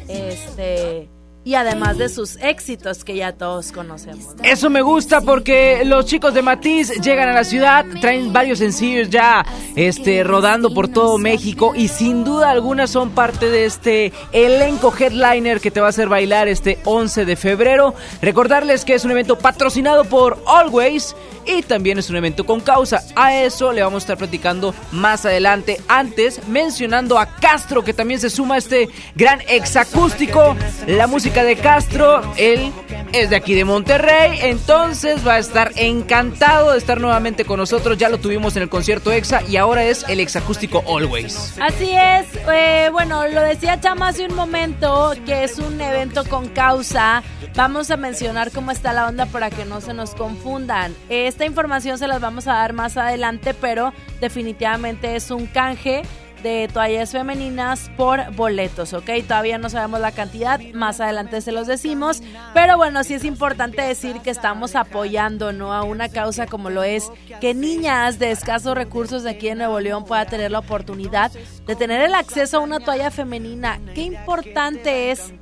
Este 0.08 1.10
y 1.46 1.56
además 1.56 1.98
de 1.98 2.10
sus 2.10 2.38
éxitos 2.38 3.04
que 3.04 3.16
ya 3.16 3.34
todos 3.34 3.72
conocemos. 3.72 4.36
¿no? 4.36 4.44
Eso 4.44 4.70
me 4.70 4.82
gusta 4.82 5.22
porque 5.22 5.84
los 5.86 6.06
chicos 6.06 6.34
de 6.34 6.42
Matiz 6.42 6.92
llegan 7.02 7.30
a 7.30 7.34
la 7.34 7.44
ciudad, 7.44 7.86
traen 8.00 8.32
varios 8.32 8.60
sencillos 8.60 9.10
ya 9.10 9.46
este, 9.76 10.24
rodando 10.24 10.74
por 10.74 10.88
todo 10.88 11.18
México 11.18 11.74
y 11.76 11.90
sin 11.90 12.24
duda 12.24 12.50
alguna 12.50 12.88
son 12.88 13.12
parte 13.12 13.50
de 13.50 13.66
este 13.66 14.14
elenco 14.32 14.94
headliner 14.98 15.60
que 15.60 15.72
te 15.72 15.82
va 15.82 15.88
a 15.88 15.90
hacer 15.90 16.08
bailar 16.08 16.48
este 16.48 16.80
11 16.86 17.26
de 17.26 17.36
febrero. 17.36 17.94
Recordarles 18.22 18.86
que 18.86 18.94
es 18.94 19.04
un 19.04 19.12
evento 19.12 19.38
patrocinado 19.38 20.06
por 20.06 20.42
Always 20.48 21.16
y 21.46 21.62
también 21.64 21.98
es 21.98 22.10
un 22.10 22.16
evento 22.16 22.46
con 22.46 22.62
causa. 22.62 23.02
A 23.16 23.36
eso 23.36 23.74
le 23.74 23.84
vamos 23.84 24.04
a 24.04 24.06
estar 24.06 24.18
platicando 24.18 24.74
más 24.92 25.26
adelante. 25.26 25.82
Antes, 25.88 26.48
mencionando 26.48 27.20
a 27.20 27.26
Castro, 27.26 27.84
que 27.84 27.94
también 27.94 28.20
se 28.20 28.30
suma 28.30 28.56
a 28.56 28.60
este 28.60 28.90
gran 29.16 29.42
exacústico. 29.50 30.56
La 30.88 31.08
música 31.08 31.33
de 31.42 31.56
Castro, 31.56 32.22
él 32.38 32.72
es 33.12 33.32
de 33.32 33.36
aquí 33.36 33.56
de 33.56 33.66
Monterrey, 33.66 34.38
entonces 34.42 35.26
va 35.26 35.36
a 35.36 35.40
estar 35.40 35.72
encantado 35.76 36.72
de 36.72 36.78
estar 36.78 37.02
nuevamente 37.02 37.44
con 37.44 37.58
nosotros. 37.58 37.98
Ya 37.98 38.10
lo 38.10 38.20
tuvimos 38.20 38.56
en 38.56 38.64
el 38.64 38.70
concierto 38.70 39.12
EXA 39.12 39.42
y 39.48 39.58
ahora 39.58 39.84
es 39.84 40.06
el 40.08 40.20
exacústico 40.20 40.84
Always. 40.88 41.56
Así 41.60 41.92
es, 41.92 42.28
eh, 42.52 42.90
bueno, 42.92 43.28
lo 43.28 43.42
decía 43.42 43.80
Chama 43.80 44.10
hace 44.10 44.26
un 44.26 44.36
momento 44.36 45.14
que 45.26 45.44
es 45.44 45.58
un 45.58 45.82
evento 45.82 46.24
con 46.26 46.50
causa. 46.50 47.24
Vamos 47.56 47.90
a 47.90 47.98
mencionar 47.98 48.52
cómo 48.52 48.72
está 48.72 48.94
la 48.94 49.08
onda 49.08 49.26
para 49.26 49.50
que 49.50 49.66
no 49.66 49.82
se 49.82 49.94
nos 49.94 50.16
confundan. 50.16 50.96
Esta 51.10 51.46
información 51.46 51.98
se 51.98 52.08
las 52.08 52.22
vamos 52.22 52.48
a 52.48 52.54
dar 52.54 52.74
más 52.74 52.98
adelante, 52.98 53.54
pero 53.54 53.94
definitivamente 54.22 55.16
es 55.16 55.32
un 55.32 55.48
canje 55.48 56.04
de 56.44 56.70
toallas 56.72 57.12
femeninas 57.12 57.90
por 57.98 58.36
boletos, 58.36 58.94
¿ok? 58.94 59.10
Todavía 59.28 59.58
no 59.58 59.70
sabemos 59.70 60.00
la 60.00 60.12
cantidad, 60.12 60.60
más 60.74 61.00
adelante 61.00 61.42
se 61.42 61.52
los 61.52 61.68
decimos, 61.68 62.22
pero 62.54 62.78
bueno, 62.78 63.04
sí 63.04 63.14
es 63.14 63.24
importante 63.24 63.82
decir 63.82 64.20
que 64.20 64.30
estamos 64.30 64.76
apoyando, 64.76 65.54
¿no? 65.54 65.74
A 65.74 65.84
una 65.84 66.10
causa 66.10 66.46
como 66.46 66.70
lo 66.70 66.84
es 66.84 67.10
que 67.42 67.54
niñas 67.54 68.20
de 68.20 68.32
escasos 68.32 68.76
recursos 68.76 69.24
de 69.24 69.32
aquí 69.32 69.48
en 69.48 69.60
Nuevo 69.60 69.80
León 69.80 70.06
puedan 70.06 70.28
tener 70.28 70.52
la 70.52 70.60
oportunidad 70.60 71.32
de 71.32 71.76
tener 71.76 72.02
el 72.02 72.14
acceso 72.14 72.58
a 72.58 72.60
una 72.60 72.80
toalla 72.80 73.10
femenina. 73.10 73.80
Qué 73.96 74.02
importante 74.02 75.12
es 75.12 75.34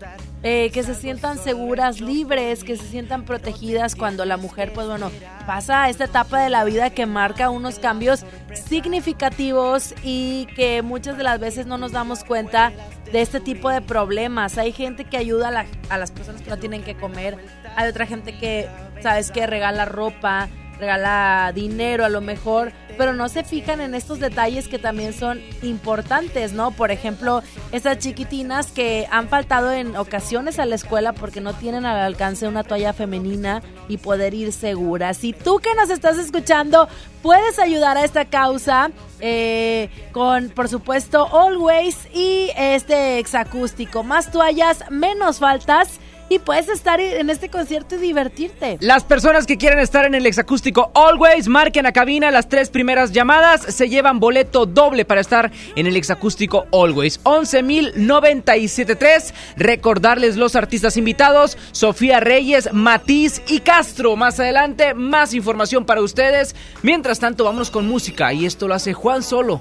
eh, 0.43 0.71
que 0.71 0.83
se 0.83 0.95
sientan 0.95 1.37
seguras, 1.37 2.01
libres, 2.01 2.63
que 2.63 2.75
se 2.75 2.85
sientan 2.85 3.25
protegidas 3.25 3.95
cuando 3.95 4.25
la 4.25 4.37
mujer, 4.37 4.73
pues 4.73 4.87
bueno, 4.87 5.11
pasa 5.45 5.89
esta 5.89 6.05
etapa 6.05 6.41
de 6.41 6.49
la 6.49 6.63
vida 6.63 6.89
que 6.89 7.05
marca 7.05 7.49
unos 7.49 7.79
cambios 7.79 8.25
significativos 8.53 9.93
y 10.03 10.47
que 10.55 10.81
muchas 10.81 11.17
de 11.17 11.23
las 11.23 11.39
veces 11.39 11.67
no 11.67 11.77
nos 11.77 11.91
damos 11.91 12.23
cuenta 12.23 12.71
de 13.11 13.21
este 13.21 13.39
tipo 13.39 13.69
de 13.69 13.81
problemas. 13.81 14.57
Hay 14.57 14.71
gente 14.71 15.05
que 15.05 15.17
ayuda 15.17 15.49
a, 15.49 15.93
a 15.93 15.97
las 15.97 16.11
personas 16.11 16.41
que 16.41 16.49
no 16.49 16.57
tienen 16.57 16.83
que 16.83 16.95
comer, 16.95 17.37
hay 17.75 17.89
otra 17.89 18.05
gente 18.05 18.37
que, 18.37 18.67
sabes, 19.01 19.31
que 19.31 19.45
regala 19.45 19.85
ropa, 19.85 20.49
regala 20.81 21.51
dinero 21.53 22.03
a 22.03 22.09
lo 22.09 22.21
mejor, 22.21 22.73
pero 22.97 23.13
no 23.13 23.29
se 23.29 23.43
fijan 23.43 23.81
en 23.81 23.93
estos 23.93 24.19
detalles 24.19 24.67
que 24.67 24.79
también 24.79 25.13
son 25.13 25.39
importantes, 25.61 26.53
¿no? 26.53 26.71
Por 26.71 26.89
ejemplo, 26.89 27.43
estas 27.71 27.99
chiquitinas 27.99 28.71
que 28.71 29.07
han 29.11 29.29
faltado 29.29 29.71
en 29.71 29.95
ocasiones 29.95 30.57
a 30.57 30.65
la 30.65 30.75
escuela 30.75 31.13
porque 31.13 31.39
no 31.39 31.53
tienen 31.53 31.85
al 31.85 31.97
alcance 31.97 32.47
una 32.47 32.63
toalla 32.63 32.93
femenina 32.93 33.61
y 33.87 33.97
poder 33.97 34.33
ir 34.33 34.51
seguras. 34.51 35.17
Si 35.17 35.33
tú 35.33 35.59
que 35.59 35.73
nos 35.75 35.91
estás 35.91 36.17
escuchando 36.17 36.89
puedes 37.21 37.59
ayudar 37.59 37.97
a 37.97 38.03
esta 38.03 38.25
causa 38.25 38.89
eh, 39.19 39.89
con, 40.11 40.49
por 40.49 40.67
supuesto, 40.67 41.27
Always 41.31 42.07
y 42.11 42.49
este 42.57 43.19
exacústico. 43.19 44.01
Más 44.01 44.31
toallas, 44.31 44.83
menos 44.89 45.37
faltas 45.37 45.99
y 46.31 46.39
puedes 46.39 46.67
estar 46.69 46.99
en 47.01 47.29
este 47.29 47.49
concierto 47.49 47.95
y 47.95 47.99
divertirte. 47.99 48.77
Las 48.79 49.03
personas 49.03 49.45
que 49.45 49.57
quieran 49.57 49.79
estar 49.79 50.05
en 50.05 50.15
el 50.15 50.25
exacústico 50.25 50.89
Always, 50.95 51.49
marquen 51.49 51.85
a 51.85 51.91
cabina 51.91 52.31
las 52.31 52.47
tres 52.47 52.69
primeras 52.69 53.11
llamadas, 53.11 53.63
se 53.63 53.89
llevan 53.89 54.21
boleto 54.21 54.65
doble 54.65 55.03
para 55.03 55.19
estar 55.19 55.51
en 55.75 55.87
el 55.87 55.97
exacústico 55.97 56.67
Always. 56.71 57.21
11.097.3. 57.25 59.33
Recordarles 59.57 60.37
los 60.37 60.55
artistas 60.55 60.95
invitados, 60.95 61.57
Sofía 61.73 62.21
Reyes, 62.21 62.71
Matiz 62.71 63.41
y 63.49 63.59
Castro. 63.59 64.15
Más 64.15 64.39
adelante, 64.39 64.93
más 64.93 65.33
información 65.33 65.85
para 65.85 66.01
ustedes. 66.01 66.55
Mientras 66.81 67.19
tanto, 67.19 67.43
vámonos 67.43 67.71
con 67.71 67.89
música 67.89 68.31
y 68.31 68.45
esto 68.45 68.69
lo 68.69 68.75
hace 68.75 68.93
Juan 68.93 69.21
Solo. 69.21 69.59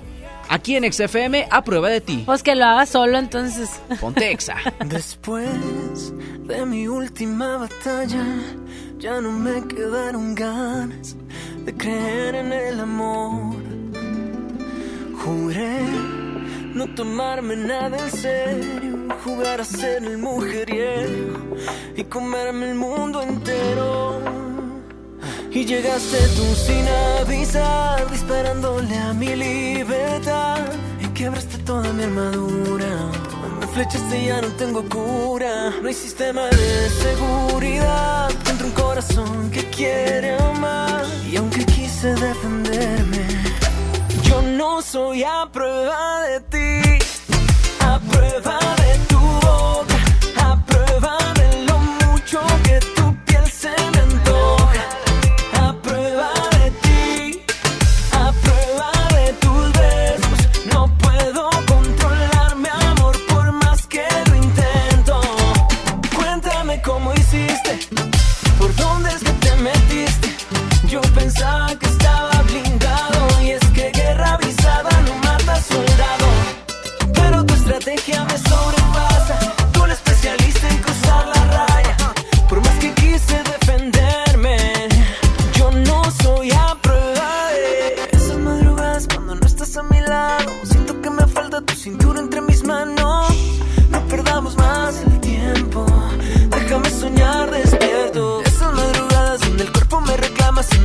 Aquí 0.50 0.74
en 0.74 0.92
XFM, 0.92 1.46
a 1.48 1.62
prueba 1.62 1.88
de 1.88 2.00
ti. 2.00 2.24
Pues 2.26 2.42
que 2.42 2.56
lo 2.56 2.64
haga 2.64 2.84
solo 2.84 3.18
entonces. 3.18 3.70
Ponte 4.00 4.32
Exa. 4.32 4.56
Después 4.84 6.12
de 6.40 6.66
mi 6.66 6.88
última 6.88 7.56
batalla, 7.56 8.24
ya 8.98 9.20
no 9.20 9.30
me 9.30 9.64
quedaron 9.68 10.34
ganas 10.34 11.16
de 11.64 11.72
creer 11.76 12.34
en 12.34 12.52
el 12.52 12.80
amor. 12.80 13.54
Juré 15.24 15.78
no 16.74 16.86
tomarme 16.96 17.54
nada 17.54 17.96
en 17.98 18.10
serio, 18.10 19.08
jugar 19.24 19.60
a 19.60 19.64
ser 19.64 20.02
el 20.02 20.18
mujeriego 20.18 21.56
y 21.96 22.02
comerme 22.02 22.70
el 22.70 22.74
mundo 22.74 23.22
entero. 23.22 24.49
Y 25.52 25.64
llegaste 25.64 26.18
tú 26.36 26.44
sin 26.54 26.86
avisar, 27.20 28.08
disparándole 28.10 28.96
a 28.96 29.12
mi 29.12 29.34
libertad. 29.34 30.60
Y 31.00 31.06
quebraste 31.08 31.58
toda 31.58 31.92
mi 31.92 32.04
armadura. 32.04 33.10
Me 33.60 33.66
flechaste 33.66 34.24
ya 34.26 34.40
no 34.40 34.48
tengo 34.48 34.82
cura. 34.88 35.70
No 35.82 35.88
hay 35.88 35.94
sistema 35.94 36.42
de 36.46 36.88
seguridad 37.04 38.30
contra 38.44 38.66
un 38.66 38.72
corazón 38.72 39.50
que 39.50 39.64
quiere 39.70 40.36
amar. 40.36 41.04
Y 41.30 41.36
aunque 41.36 41.64
quise 41.66 42.08
defenderme, 42.14 43.26
yo 44.22 44.42
no 44.42 44.80
soy 44.82 45.24
a 45.24 45.48
prueba 45.52 46.22
de 46.22 46.40
ti. 46.52 47.04
A 47.80 47.98
prueba 47.98 48.58
de 48.82 48.98
tu 49.08 49.18
boca. 49.18 49.89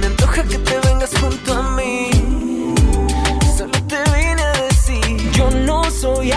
Antoja 0.06 0.44
que 0.44 0.58
te 0.58 0.80
vengas 0.88 1.12
junto 1.20 1.54
a 1.54 1.64
mí. 1.76 2.10
Solo 3.58 3.78
te 3.88 3.98
vine 4.14 4.42
a 4.42 4.52
decir, 4.64 5.32
yo 5.32 5.50
no 5.50 5.84
soy 5.90 6.32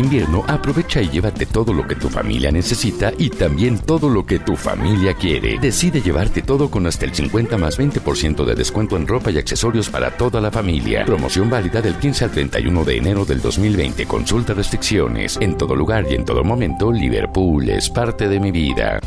invierno, 0.00 0.44
aprovecha 0.48 1.00
y 1.00 1.08
llévate 1.08 1.46
todo 1.46 1.72
lo 1.72 1.86
que 1.86 1.94
tu 1.94 2.08
familia 2.08 2.50
necesita 2.50 3.12
y 3.16 3.30
también 3.30 3.78
todo 3.78 4.08
lo 4.08 4.26
que 4.26 4.40
tu 4.40 4.56
familia 4.56 5.14
quiere. 5.14 5.58
Decide 5.58 6.02
llevarte 6.02 6.42
todo 6.42 6.70
con 6.70 6.86
hasta 6.86 7.04
el 7.04 7.14
50 7.14 7.56
más 7.58 7.78
20% 7.78 8.44
de 8.44 8.54
descuento 8.54 8.96
en 8.96 9.06
ropa 9.06 9.30
y 9.30 9.38
accesorios 9.38 9.88
para 9.88 10.16
toda 10.16 10.40
la 10.40 10.50
familia. 10.50 11.04
Promoción 11.04 11.48
válida 11.48 11.80
del 11.80 11.94
15 11.94 12.24
al 12.24 12.30
31 12.32 12.84
de 12.84 12.96
enero 12.96 13.24
del 13.24 13.40
2020. 13.40 14.06
Consulta 14.06 14.54
restricciones. 14.54 15.38
En 15.40 15.56
todo 15.56 15.76
lugar 15.76 16.06
y 16.10 16.14
en 16.14 16.24
todo 16.24 16.42
momento, 16.42 16.90
Liverpool 16.90 17.68
es 17.68 17.88
parte 17.88 18.28
de 18.28 18.40
mi 18.40 18.50
vida. 18.50 19.00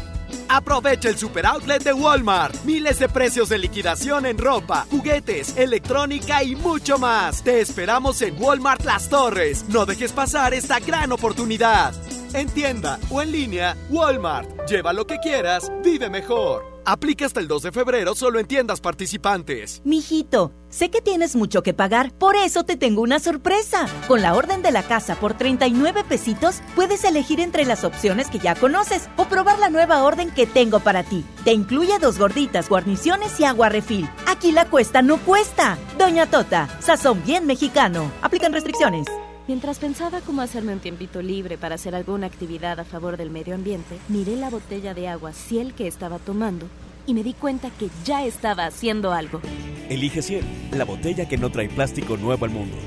Aprovecha 0.53 1.09
el 1.09 1.17
super 1.17 1.47
outlet 1.47 1.83
de 1.83 1.93
Walmart. 1.93 2.63
Miles 2.63 2.99
de 2.99 3.09
precios 3.09 3.49
de 3.49 3.57
liquidación 3.57 4.27
en 4.27 4.37
ropa, 4.37 4.85
juguetes, 4.91 5.57
electrónica 5.57 6.43
y 6.43 6.55
mucho 6.55 6.99
más. 6.99 7.43
Te 7.43 7.59
esperamos 7.59 8.21
en 8.21 8.39
Walmart 8.39 8.85
Las 8.85 9.09
Torres. 9.09 9.65
No 9.69 9.87
dejes 9.87 10.11
pasar 10.11 10.53
esta 10.53 10.79
gran 10.79 11.11
oportunidad. 11.11 11.95
En 12.35 12.49
tienda 12.49 12.99
o 13.09 13.23
en 13.23 13.31
línea, 13.31 13.75
Walmart. 13.89 14.69
Lleva 14.69 14.93
lo 14.93 15.07
que 15.07 15.17
quieras, 15.17 15.71
vive 15.83 16.07
mejor. 16.11 16.72
Aplica 16.85 17.25
hasta 17.25 17.39
el 17.39 17.47
2 17.47 17.63
de 17.63 17.71
febrero 17.71 18.13
solo 18.13 18.39
en 18.39 18.45
tiendas 18.45 18.81
participantes. 18.81 19.81
Mijito, 19.85 20.51
sé 20.69 20.89
que 20.89 21.01
tienes 21.01 21.35
mucho 21.35 21.63
que 21.63 21.73
pagar, 21.73 22.11
por 22.13 22.35
eso 22.35 22.63
te 22.63 22.75
tengo 22.75 23.01
una 23.01 23.19
sorpresa. 23.19 23.87
Con 24.07 24.21
la 24.21 24.35
orden 24.35 24.61
de 24.61 24.71
la 24.71 24.83
casa 24.83 25.15
por 25.15 25.33
39 25.33 26.03
pesitos, 26.03 26.61
puedes 26.75 27.05
elegir 27.05 27.39
entre 27.39 27.63
las 27.63 27.85
opciones 27.85 28.29
que 28.29 28.39
ya 28.39 28.55
conoces 28.55 29.07
o 29.15 29.25
probar 29.25 29.59
la 29.59 29.69
nueva 29.69 30.03
orden 30.03 30.29
que 30.31 30.45
tengo 30.45 30.81
para 30.81 31.03
ti. 31.03 31.23
Te 31.45 31.53
incluye 31.53 31.99
dos 31.99 32.19
gorditas, 32.19 32.67
guarniciones 32.67 33.39
y 33.39 33.45
agua 33.45 33.69
refil. 33.69 34.09
Aquí 34.27 34.51
la 34.51 34.65
cuesta 34.65 35.01
no 35.01 35.17
cuesta. 35.19 35.77
Doña 35.97 36.29
Tota, 36.29 36.67
sazón 36.81 37.23
bien 37.23 37.45
mexicano. 37.45 38.11
Aplican 38.21 38.51
restricciones. 38.51 39.07
Mientras 39.45 39.77
pensaba 39.77 40.21
cómo 40.21 40.41
hacerme 40.41 40.71
un 40.71 40.79
tiempito 40.79 41.21
libre 41.21 41.57
para 41.57 41.75
hacer 41.75 41.95
alguna 41.95 42.27
actividad 42.27 42.79
a 42.79 42.85
favor 42.85 43.17
del 43.17 43.29
medio 43.29 43.55
ambiente, 43.55 43.97
miré 44.07 44.37
la 44.37 44.49
botella 44.49 44.93
de 44.93 45.09
agua 45.09 45.33
Ciel 45.33 45.73
que 45.73 45.85
estaba 45.85 46.17
tomando 46.17 46.67
y 47.05 47.13
me 47.13 47.23
di 47.23 47.33
cuenta 47.33 47.69
que 47.69 47.89
ya 48.05 48.25
estaba 48.25 48.65
haciendo 48.65 49.11
algo. 49.11 49.41
Elige 49.89 50.21
Ciel, 50.21 50.45
la 50.71 50.85
botella 50.85 51.27
que 51.27 51.37
no 51.37 51.51
trae 51.51 51.67
plástico 51.67 52.15
nuevo 52.15 52.45
al 52.45 52.51
mundo. 52.51 52.77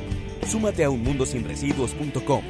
Súmate 0.47 0.83
a 0.85 0.89
unmundosinresiduos.com. 0.89 2.43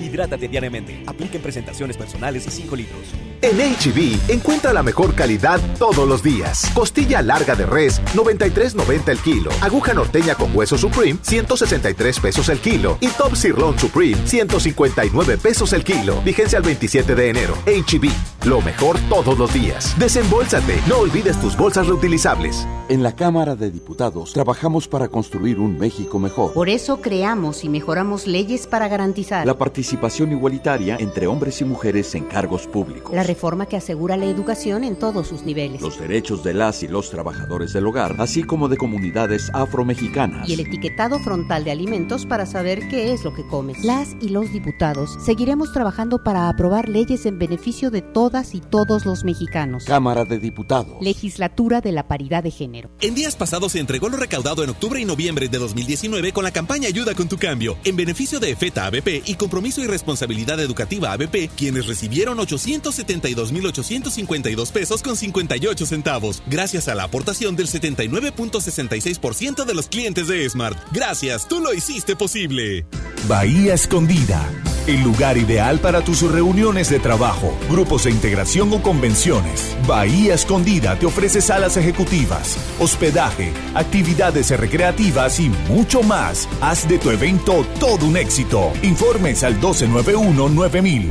Hidrátate 0.00 0.48
diariamente. 0.48 1.02
Apliquen 1.06 1.42
presentaciones 1.42 1.96
personales 1.96 2.46
y 2.46 2.50
5 2.50 2.76
litros. 2.76 3.02
En 3.42 3.56
HB, 3.58 4.30
encuentra 4.30 4.72
la 4.72 4.84
mejor 4.84 5.14
calidad 5.14 5.60
todos 5.76 6.06
los 6.08 6.22
días. 6.22 6.70
Costilla 6.74 7.22
larga 7.22 7.56
de 7.56 7.66
res, 7.66 8.00
93.90 8.14 9.08
el 9.08 9.18
kilo. 9.18 9.50
Aguja 9.60 9.94
norteña 9.94 10.36
con 10.36 10.54
hueso 10.56 10.78
Supreme, 10.78 11.18
163 11.22 12.20
pesos 12.20 12.48
el 12.48 12.60
kilo. 12.60 12.98
Y 13.00 13.08
Top 13.08 13.34
Sirloin 13.34 13.76
Supreme, 13.78 14.16
159 14.26 15.38
pesos 15.38 15.72
el 15.72 15.82
kilo. 15.82 16.22
Vigencia 16.22 16.58
al 16.58 16.64
27 16.64 17.16
de 17.16 17.30
enero. 17.30 17.54
HB, 17.66 18.46
lo 18.46 18.60
mejor 18.60 18.96
todos 19.08 19.36
los 19.36 19.52
días. 19.52 19.98
Desembolsate, 19.98 20.80
no 20.88 20.98
olvides 20.98 21.40
tus 21.40 21.56
bolsas 21.56 21.88
reutilizables. 21.88 22.64
En 22.88 23.02
la 23.02 23.16
Cámara 23.16 23.56
de 23.56 23.70
Diputados 23.72 24.32
trabajamos 24.34 24.86
para 24.86 25.08
construir 25.08 25.58
un 25.58 25.78
México 25.78 26.20
mejor. 26.20 26.52
Por 26.52 26.68
eso 26.68 27.00
creamos 27.00 27.64
y 27.64 27.68
mejoramos 27.68 28.26
leyes 28.26 28.66
para 28.66 28.86
garantizar 28.86 29.46
La 29.46 29.58
participación 29.58 29.81
igualitaria 29.82 30.96
entre 31.00 31.26
hombres 31.26 31.60
y 31.60 31.64
mujeres 31.64 32.14
en 32.14 32.24
cargos 32.24 32.66
públicos. 32.66 33.12
la 33.14 33.22
reforma 33.22 33.66
que 33.66 33.76
asegura 33.76 34.16
la 34.16 34.26
educación 34.26 34.84
en 34.84 34.96
todos 34.96 35.28
sus 35.28 35.42
niveles 35.42 35.80
Los 35.80 35.98
derechos 35.98 36.42
de 36.44 36.54
las 36.54 36.82
y 36.82 36.88
los 36.88 37.10
trabajadores 37.10 37.72
del 37.72 37.86
hogar, 37.86 38.16
así 38.18 38.42
como 38.42 38.68
de 38.68 38.76
comunidades 38.76 39.50
afromexicanas. 39.52 40.48
y 40.48 40.54
el 40.54 40.60
etiquetado 40.60 41.18
frontal 41.18 41.64
de 41.64 41.70
alimentos 41.70 42.26
para 42.26 42.46
saber 42.46 42.88
qué 42.88 43.12
es 43.12 43.24
lo 43.24 43.34
que 43.34 43.46
comes. 43.46 43.82
Las 43.84 44.16
y 44.20 44.28
los 44.28 44.52
diputados 44.52 45.16
seguiremos 45.24 45.72
trabajando 45.72 46.22
para 46.22 46.48
aprobar 46.48 46.88
leyes 46.88 47.26
en 47.26 47.38
beneficio 47.38 47.90
de 47.90 48.02
todas 48.02 48.54
y 48.54 48.60
todos 48.60 49.04
los 49.06 49.24
mexicanos. 49.24 49.84
Cámara 49.84 50.24
de 50.24 50.38
Diputados. 50.38 50.96
Legislatura 51.00 51.80
de 51.80 51.92
la 51.92 52.06
Paridad 52.08 52.42
de 52.42 52.50
Género. 52.50 52.90
En 53.00 53.14
días 53.14 53.36
pasados 53.36 53.72
se 53.72 53.80
entregó 53.80 54.08
lo 54.08 54.16
recaudado 54.16 54.62
en 54.64 54.70
octubre 54.70 55.00
y 55.00 55.04
noviembre 55.04 55.48
de 55.48 55.58
2019 55.58 56.32
con 56.32 56.44
la 56.44 56.50
campaña 56.50 56.88
Ayuda 56.88 57.14
con 57.14 57.28
tu 57.28 57.38
cambio, 57.38 57.76
en 57.84 57.96
beneficio 57.96 58.38
de 58.40 58.54
FETA 58.54 58.86
ABP 58.86 59.22
y 59.26 59.34
Compromiso 59.34 59.71
y 59.80 59.86
Responsabilidad 59.86 60.60
Educativa 60.60 61.12
ABP, 61.12 61.48
quienes 61.56 61.86
recibieron 61.86 62.36
872.852 62.38 64.70
pesos 64.70 65.02
con 65.02 65.16
58 65.16 65.86
centavos, 65.86 66.42
gracias 66.46 66.88
a 66.88 66.94
la 66.94 67.04
aportación 67.04 67.56
del 67.56 67.68
79.66% 67.68 69.64
de 69.64 69.74
los 69.74 69.88
clientes 69.88 70.28
de 70.28 70.46
Smart. 70.48 70.78
Gracias, 70.92 71.48
tú 71.48 71.60
lo 71.60 71.72
hiciste 71.72 72.16
posible. 72.16 72.84
Bahía 73.28 73.74
Escondida, 73.74 74.44
el 74.88 75.00
lugar 75.02 75.38
ideal 75.38 75.78
para 75.78 76.02
tus 76.02 76.22
reuniones 76.22 76.90
de 76.90 76.98
trabajo, 76.98 77.56
grupos 77.70 78.04
de 78.04 78.10
integración 78.10 78.72
o 78.72 78.82
convenciones. 78.82 79.76
Bahía 79.86 80.34
Escondida 80.34 80.98
te 80.98 81.06
ofrece 81.06 81.40
salas 81.40 81.76
ejecutivas, 81.76 82.56
hospedaje, 82.80 83.52
actividades 83.74 84.50
recreativas 84.50 85.38
y 85.38 85.50
mucho 85.68 86.02
más. 86.02 86.48
Haz 86.60 86.88
de 86.88 86.98
tu 86.98 87.10
evento 87.10 87.64
todo 87.78 88.06
un 88.06 88.16
éxito. 88.16 88.72
Informes 88.82 89.44
al 89.44 89.51
1291-9000. 89.60 91.10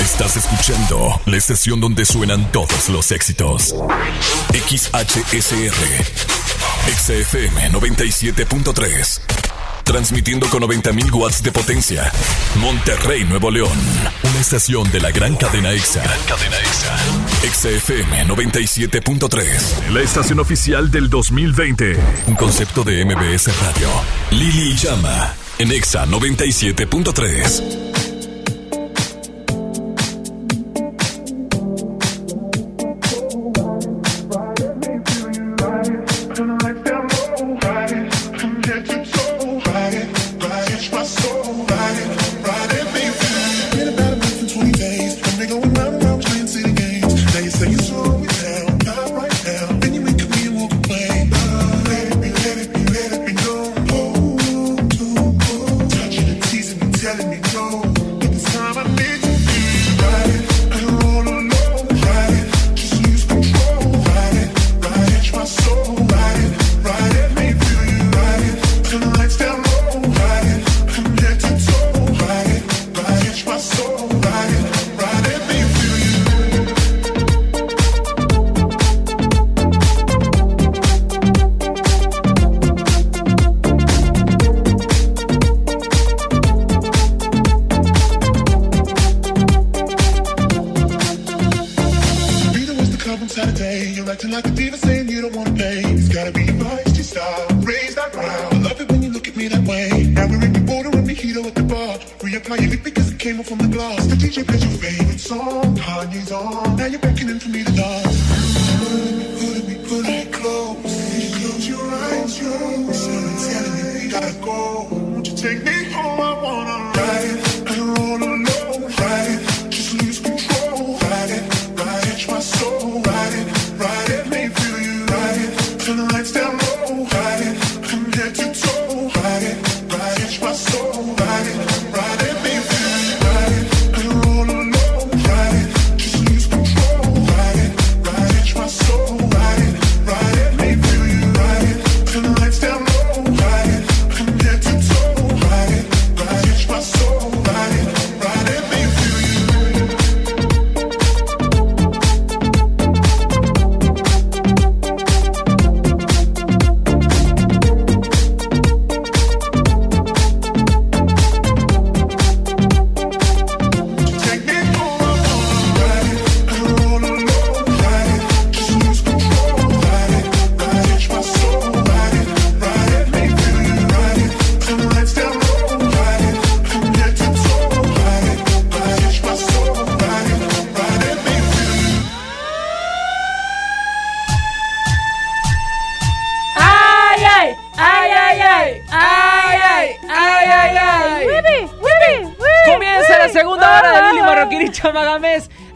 Estás 0.00 0.36
escuchando 0.36 1.20
la 1.26 1.36
estación 1.36 1.80
donde 1.80 2.04
suenan 2.04 2.50
todos 2.52 2.88
los 2.88 3.10
éxitos. 3.12 3.74
XHSR. 4.52 5.74
XFM 6.86 7.70
97.3. 7.72 9.43
Transmitiendo 9.84 10.48
con 10.48 10.62
90.000 10.62 11.12
watts 11.12 11.42
de 11.42 11.52
potencia. 11.52 12.10
Monterrey, 12.56 13.24
Nuevo 13.24 13.50
León. 13.50 13.78
Una 14.22 14.40
estación 14.40 14.90
de 14.90 15.00
la 15.00 15.10
gran 15.10 15.36
cadena 15.36 15.72
EXA. 15.72 16.02
cadena 16.26 16.56
EXA. 16.58 16.96
XFM 17.52 18.26
97.3. 18.26 19.90
La 19.90 20.00
estación 20.00 20.40
oficial 20.40 20.90
del 20.90 21.08
2020. 21.08 21.96
Un 22.26 22.34
concepto 22.34 22.82
de 22.82 23.04
MBS 23.04 23.50
Radio. 23.60 23.88
Lili 24.30 24.72
y 24.72 24.76
Llama. 24.76 25.34
En 25.58 25.70
EXA 25.70 26.06
97.3. 26.06 28.13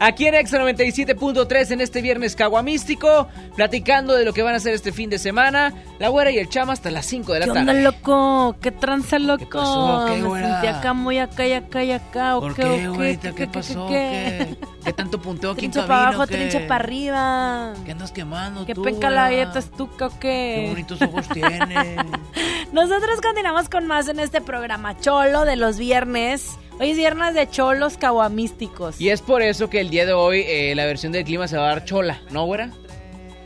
aquí 0.09 0.27
en 0.27 0.35
Exa 0.35 0.57
97.3 0.59 1.71
en 1.71 1.81
este 1.81 2.01
viernes 2.01 2.35
caguamístico, 2.35 3.27
platicando 3.55 4.13
de 4.15 4.25
lo 4.25 4.33
que 4.33 4.41
van 4.43 4.53
a 4.53 4.57
hacer 4.57 4.73
este 4.73 4.91
fin 4.91 5.09
de 5.09 5.17
semana. 5.19 5.73
La 5.99 6.09
güera 6.09 6.31
y 6.31 6.37
el 6.37 6.49
chama 6.49 6.73
hasta 6.73 6.91
las 6.91 7.05
5 7.05 7.33
de 7.33 7.39
la 7.39 7.45
¿Qué 7.45 7.51
tarde. 7.53 7.81
loco? 7.81 8.55
¿Qué 8.61 8.71
tranza, 8.71 9.19
loco? 9.19 9.45
pasó? 9.49 10.05
¿Qué, 10.07 10.17
Me 10.21 10.27
güera? 10.27 10.51
sentí 10.61 10.67
acá 10.67 10.93
muy 10.93 11.19
acá 11.19 11.47
y 11.47 11.53
acá 11.53 11.83
y 11.83 11.91
acá. 11.91 12.37
¿o 12.37 12.41
¿Por 12.41 12.55
qué, 12.55 12.63
qué, 12.63 12.69
qué, 12.77 12.87
güerita? 12.89 13.21
qué, 13.29 13.35
¿Qué 13.35 13.45
qué, 13.45 13.47
pasó? 13.47 13.87
qué? 13.87 14.55
¿Qué? 14.59 14.67
¿Qué 14.85 14.93
tanto 14.93 15.21
punteo 15.21 15.51
aquí 15.51 15.65
en 15.65 15.71
Trincha 15.71 15.87
para 15.87 15.99
cabina, 16.05 16.15
abajo, 16.15 16.27
qué? 16.29 16.35
trincha 16.37 16.67
para 16.67 16.83
arriba. 16.83 17.73
¿Qué 17.85 17.91
andas 17.91 18.11
quemando 18.11 18.65
¿Qué 18.65 18.73
tú, 18.73 18.81
penca 18.81 19.09
la 19.09 19.29
galleta 19.29 19.59
estuca 19.59 20.07
o 20.07 20.19
qué? 20.19 20.61
Qué 20.63 20.65
bonitos 20.69 21.01
ojos 21.01 21.27
tiene. 21.29 21.95
Nosotros 22.71 23.19
continuamos 23.21 23.69
con 23.69 23.87
más 23.87 24.07
en 24.07 24.19
este 24.19 24.41
programa 24.41 24.97
Cholo 24.99 25.45
de 25.45 25.55
los 25.55 25.77
viernes. 25.77 26.57
Hoy 26.79 26.91
es 26.91 26.97
viernes 26.97 27.33
de 27.33 27.49
cholos 27.49 27.97
caguamísticos. 27.97 28.99
Y 29.01 29.09
es 29.09 29.21
por 29.21 29.41
eso 29.41 29.69
que 29.69 29.81
el 29.81 29.89
día 29.89 30.05
de 30.05 30.13
hoy 30.13 30.43
eh, 30.47 30.73
la 30.75 30.85
versión 30.85 31.11
del 31.11 31.25
clima 31.25 31.47
se 31.47 31.57
va 31.57 31.65
a 31.65 31.69
dar 31.69 31.85
chola, 31.85 32.21
¿no, 32.31 32.45
güera? 32.45 32.71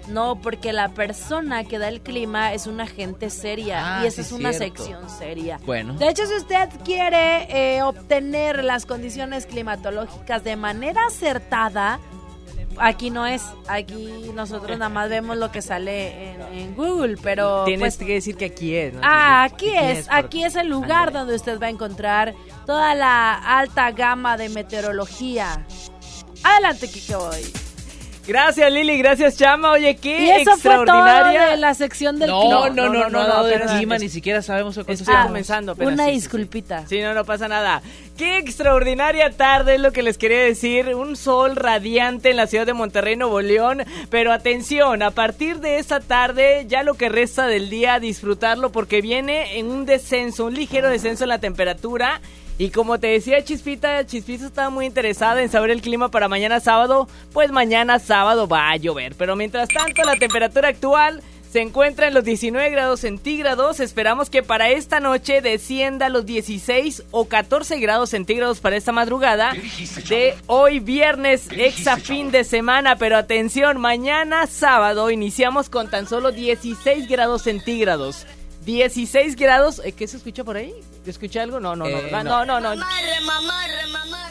No, 0.08 0.40
porque 0.42 0.74
la 0.74 0.90
persona 0.90 1.64
que 1.64 1.80
da 1.80 1.88
el 1.88 2.02
clima 2.02 2.54
es 2.54 2.68
una 2.68 2.86
gente 2.86 3.30
seria 3.30 4.00
Ah, 4.00 4.04
y 4.04 4.08
esa 4.08 4.22
sí, 4.22 4.28
es 4.28 4.32
una 4.40 4.52
cierto. 4.54 4.84
sección 4.84 5.10
seria. 5.10 5.60
Bueno. 5.66 5.94
De 5.94 6.10
hecho, 6.10 6.26
si 6.28 6.34
usted 6.36 6.70
quiere 6.84 7.48
eh, 7.78 7.82
obtener 7.84 8.64
las 8.66 8.86
condiciones 8.86 9.46
climatológicas 9.46 10.44
de 10.44 10.56
manera 10.58 11.02
acertada, 11.08 12.00
aquí 12.78 13.10
no 13.10 13.26
es. 13.26 13.44
Aquí 13.68 14.32
nosotros 14.34 14.78
nada 14.78 14.90
más 14.90 15.10
vemos 15.10 15.38
lo 15.38 15.52
que 15.52 15.62
sale 15.62 16.32
en, 16.32 16.42
en 16.42 16.76
Google, 16.76 17.18
pero 17.22 17.64
Tienes 17.66 17.98
pues, 17.98 18.08
que 18.08 18.14
decir 18.14 18.36
que 18.36 18.46
aquí 18.46 18.76
es. 18.76 18.94
¿no? 18.94 19.02
Ah, 19.04 19.44
aquí 19.44 19.76
Aquí 19.76 19.78
es, 19.78 20.08
aquí 20.10 20.44
es 20.44 20.56
el 20.56 20.68
lugar 20.68 21.12
donde 21.12 21.36
usted 21.36 21.60
va 21.60 21.68
a 21.68 21.70
encontrar 21.70 22.34
toda 22.66 22.96
la 22.96 23.34
alta 23.34 23.92
gama 23.92 24.38
de 24.38 24.50
meteorología. 24.50 25.66
Adelante, 26.44 26.90
Kike 26.90 27.16
Boy. 27.16 27.63
Gracias 28.26 28.72
Lili, 28.72 28.98
gracias 28.98 29.38
Chama. 29.38 29.72
Oye, 29.72 29.98
qué 29.98 30.24
Y 30.26 30.30
eso 30.30 30.52
fue 30.58 30.72
todo 30.72 30.84
extraordinaria. 30.84 31.46
de 31.48 31.58
la 31.58 31.74
sección 31.74 32.20
del 32.20 32.30
No, 32.30 32.42
clima. 32.42 32.70
no, 32.70 32.90
no, 32.90 33.10
no, 33.10 33.22
el 33.48 33.54
apenas- 33.56 33.78
clima, 33.78 33.98
ni 33.98 34.08
siquiera 34.08 34.42
sabemos 34.42 34.76
cuánto 34.76 34.94
está 34.94 35.24
comenzando. 35.24 35.74
apenas, 35.74 35.94
Una 35.94 36.04
sí, 36.06 36.10
sí, 36.12 36.16
sí. 36.16 36.22
disculpita. 36.22 36.88
Sí, 36.88 37.02
no, 37.02 37.14
no 37.14 37.26
pasa 37.26 37.50
nada. 37.50 37.82
Qué 38.18 38.38
extraordinaria 38.38 39.32
tarde 39.32 39.76
es 39.76 39.82
lo 39.82 39.92
que 39.92 40.04
les 40.04 40.18
quería 40.18 40.40
decir. 40.40 40.96
Un 40.96 41.16
sol 41.18 41.56
radiante 41.58 42.30
en 42.30 42.38
la 42.38 42.48
ciudad 42.48 42.66
de 42.66 42.74
Monterrey, 42.74 43.16
Nuevo 43.18 43.42
León. 43.42 43.84
Pero 44.10 44.32
atención, 44.32 45.02
a 45.04 45.12
partir 45.12 45.60
de 45.60 45.80
esta 45.80 46.00
tarde, 46.00 46.66
ya 46.68 46.84
lo 46.84 46.94
que 46.94 47.10
resta 47.10 47.48
del 47.48 47.70
día, 47.70 48.00
disfrutarlo 48.00 48.72
porque 48.72 49.02
viene 49.02 49.60
en 49.60 49.70
un 49.70 49.86
descenso, 49.86 50.46
un 50.46 50.54
ligero 50.54 50.90
descenso 50.90 51.24
en 51.26 51.30
la 51.30 51.40
temperatura. 51.40 52.22
Y 52.58 52.70
como 52.70 53.00
te 53.00 53.08
decía 53.08 53.44
Chispita, 53.44 54.06
Chispita 54.06 54.46
estaba 54.46 54.70
muy 54.70 54.86
interesada 54.86 55.42
en 55.42 55.50
saber 55.50 55.72
el 55.72 55.82
clima 55.82 56.10
para 56.10 56.28
mañana 56.28 56.60
sábado. 56.60 57.08
Pues 57.32 57.52
mañana 57.52 58.00
sábado 58.00 58.48
va 58.48 58.70
a 58.70 58.78
llover. 58.78 59.16
Pero 59.16 59.36
mientras 59.36 59.70
tanto, 59.70 60.04
la 60.04 60.16
temperatura 60.16 60.70
actual 60.70 61.24
se 61.54 61.62
encuentra 61.62 62.08
en 62.08 62.16
los 62.16 62.24
19 62.24 62.70
grados 62.72 63.02
centígrados. 63.02 63.80
Esperamos 63.80 64.30
que 64.30 64.44
para 64.44 64.70
esta 64.70 65.00
noche 65.00 65.42
descienda 65.42 66.08
a 66.08 66.10
los 66.10 66.26
16 66.26 67.04
o 67.12 67.26
14 67.26 67.80
grados 67.80 68.10
centígrados 68.10 68.60
para 68.60 68.76
esta 68.76 68.92
madrugada 68.92 69.54
de 70.10 70.36
hoy 70.48 70.80
viernes, 70.80 71.48
exa 71.52 71.98
fin 71.98 72.32
de 72.32 72.44
semana. 72.44 72.98
Pero 72.98 73.18
atención, 73.18 73.80
mañana 73.80 74.48
sábado 74.48 75.12
iniciamos 75.12 75.70
con 75.70 75.90
tan 75.90 76.08
solo 76.08 76.32
16 76.32 77.08
grados 77.08 77.44
centígrados. 77.44 78.26
16 78.66 79.36
grados. 79.36 79.82
¿eh, 79.84 79.92
¿Qué 79.92 80.08
se 80.08 80.18
escucha 80.18 80.44
por 80.44 80.58
ahí? 80.58 80.74
¿Escuché 81.06 81.40
algo? 81.42 81.60
No, 81.60 81.76
no, 81.76 81.86
no, 81.86 81.98
Eh, 81.98 82.10
no. 82.12 82.24
no, 82.24 82.46
no, 82.46 82.60
no. 82.76 82.86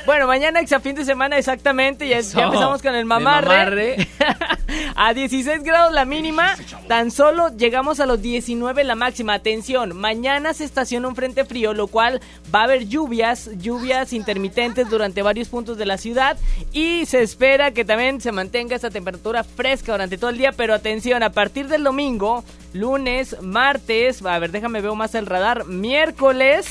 Bueno, 0.04 0.26
mañana 0.26 0.58
exa 0.60 0.80
fin 0.80 0.96
de 0.96 1.04
semana 1.04 1.38
exactamente, 1.38 2.08
ya, 2.08 2.18
ya 2.20 2.44
empezamos 2.44 2.82
con 2.82 2.94
el 2.96 3.04
mamarre. 3.04 3.46
mamarre. 3.46 4.08
a 4.96 5.14
16 5.14 5.62
grados 5.62 5.92
la 5.92 6.04
mínima, 6.04 6.56
tan 6.88 7.12
solo 7.12 7.50
llegamos 7.56 8.00
a 8.00 8.06
los 8.06 8.20
19 8.20 8.82
la 8.82 8.96
máxima. 8.96 9.34
Atención, 9.34 9.96
mañana 9.96 10.54
se 10.54 10.64
estaciona 10.64 11.06
un 11.06 11.14
frente 11.14 11.44
frío, 11.44 11.72
lo 11.72 11.86
cual 11.86 12.20
va 12.52 12.60
a 12.60 12.64
haber 12.64 12.88
lluvias, 12.88 13.50
lluvias 13.58 14.12
intermitentes 14.12 14.90
durante 14.90 15.22
varios 15.22 15.48
puntos 15.48 15.78
de 15.78 15.86
la 15.86 15.98
ciudad 15.98 16.36
y 16.72 17.06
se 17.06 17.22
espera 17.22 17.70
que 17.70 17.84
también 17.84 18.20
se 18.20 18.32
mantenga 18.32 18.74
esta 18.74 18.90
temperatura 18.90 19.44
fresca 19.44 19.92
durante 19.92 20.18
todo 20.18 20.30
el 20.30 20.38
día, 20.38 20.50
pero 20.52 20.74
atención, 20.74 21.22
a 21.22 21.30
partir 21.30 21.68
del 21.68 21.84
domingo, 21.84 22.42
lunes, 22.72 23.36
martes, 23.40 24.24
a 24.24 24.38
ver, 24.40 24.50
déjame 24.50 24.80
ver 24.80 24.92
más 24.92 25.14
el 25.14 25.26
radar, 25.26 25.66
miércoles, 25.66 26.61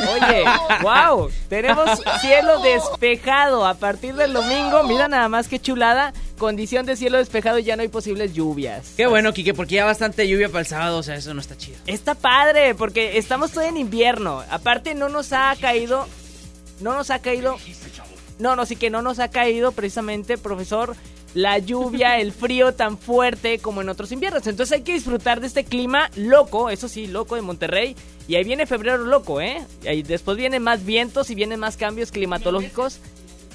oye, 0.00 0.44
wow, 0.82 1.30
tenemos 1.48 2.00
cielo 2.20 2.60
despejado 2.60 3.66
a 3.66 3.74
partir 3.74 4.14
del 4.14 4.32
domingo, 4.32 4.82
mira 4.84 5.08
nada 5.08 5.28
más 5.28 5.48
que 5.48 5.60
chulada, 5.60 6.12
condición 6.38 6.86
de 6.86 6.96
cielo 6.96 7.18
despejado 7.18 7.58
y 7.58 7.64
ya 7.64 7.76
no 7.76 7.82
hay 7.82 7.88
posibles 7.88 8.32
lluvias. 8.32 8.94
Qué 8.96 9.06
bueno, 9.06 9.32
Kike, 9.32 9.54
porque 9.54 9.76
ya 9.76 9.84
bastante 9.84 10.26
lluvia 10.28 10.48
para 10.48 10.60
el 10.60 10.66
sábado, 10.66 10.98
o 10.98 11.02
sea, 11.02 11.16
eso 11.16 11.34
no 11.34 11.40
está 11.40 11.56
chido. 11.56 11.78
Está 11.86 12.14
padre, 12.14 12.74
porque 12.74 13.18
estamos 13.18 13.50
todavía 13.50 13.70
en 13.70 13.76
invierno. 13.76 14.42
Aparte 14.50 14.94
no 14.94 15.08
nos 15.08 15.32
ha 15.32 15.54
caído, 15.60 16.06
no 16.80 16.94
nos 16.94 17.10
ha 17.10 17.20
caído, 17.20 17.56
no, 18.38 18.56
no, 18.56 18.66
sí 18.66 18.76
que 18.76 18.90
no 18.90 19.02
nos 19.02 19.18
ha 19.18 19.28
caído 19.28 19.72
precisamente, 19.72 20.38
profesor, 20.38 20.96
la 21.34 21.58
lluvia, 21.58 22.18
el 22.18 22.32
frío 22.32 22.74
tan 22.74 22.98
fuerte 22.98 23.58
como 23.58 23.80
en 23.80 23.88
otros 23.88 24.12
inviernos. 24.12 24.46
Entonces 24.46 24.76
hay 24.76 24.82
que 24.82 24.92
disfrutar 24.92 25.40
de 25.40 25.46
este 25.46 25.64
clima 25.64 26.10
loco, 26.16 26.70
eso 26.70 26.88
sí, 26.88 27.06
loco 27.06 27.36
de 27.36 27.42
Monterrey. 27.42 27.96
Y 28.28 28.36
ahí 28.36 28.44
viene 28.44 28.66
febrero 28.66 28.98
loco, 28.98 29.40
¿eh? 29.40 29.64
Y 29.82 30.02
después 30.02 30.36
vienen 30.36 30.62
más 30.62 30.84
vientos 30.84 31.30
y 31.30 31.34
vienen 31.34 31.60
más 31.60 31.76
cambios 31.76 32.12
climatológicos. 32.12 33.00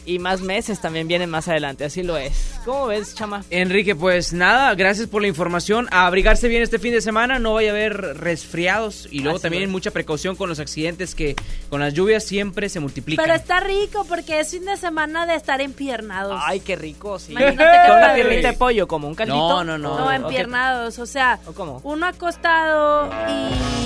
Y 0.07 0.19
más 0.19 0.39
meses 0.39 0.79
también 0.79 1.09
vienen 1.09 1.29
más 1.29 1.49
adelante, 1.49 1.83
así 1.83 2.01
lo 2.01 2.15
es. 2.15 2.55
¿Cómo 2.63 2.87
ves, 2.87 3.13
chama? 3.13 3.43
Enrique, 3.49 3.93
pues 3.93 4.31
nada, 4.31 4.73
gracias 4.73 5.09
por 5.09 5.21
la 5.21 5.27
información. 5.27 5.89
A 5.91 6.07
abrigarse 6.07 6.47
bien 6.47 6.63
este 6.63 6.79
fin 6.79 6.93
de 6.93 7.01
semana, 7.01 7.39
no 7.39 7.55
vaya 7.55 7.71
a 7.71 7.73
haber 7.73 7.93
resfriados 8.17 9.09
y 9.11 9.19
luego 9.19 9.35
Así 9.35 9.43
también 9.43 9.63
es. 9.63 9.69
mucha 9.69 9.91
precaución 9.91 10.37
con 10.37 10.47
los 10.47 10.59
accidentes 10.59 11.13
que 11.13 11.35
con 11.69 11.81
las 11.81 11.93
lluvias 11.93 12.23
siempre 12.23 12.69
se 12.69 12.79
multiplican. 12.79 13.21
Pero 13.25 13.35
está 13.35 13.59
rico 13.59 14.05
porque 14.07 14.39
es 14.39 14.49
fin 14.49 14.63
de 14.63 14.77
semana 14.77 15.25
de 15.25 15.35
estar 15.35 15.59
empiernados. 15.59 16.41
Ay, 16.41 16.61
qué 16.61 16.77
rico, 16.77 17.19
sí. 17.19 17.33
Imagínate 17.33 17.87
Con 17.89 17.97
una 17.97 18.13
piernita 18.13 18.51
de 18.51 18.57
pollo, 18.57 18.87
como 18.87 19.09
un 19.09 19.15
caldito. 19.15 19.37
No, 19.37 19.63
no, 19.65 19.77
no. 19.77 19.97
No, 19.99 20.11
empiernados, 20.13 20.99
o 20.99 21.05
sea, 21.05 21.37
cómo? 21.53 21.81
uno 21.83 22.05
acostado 22.05 23.09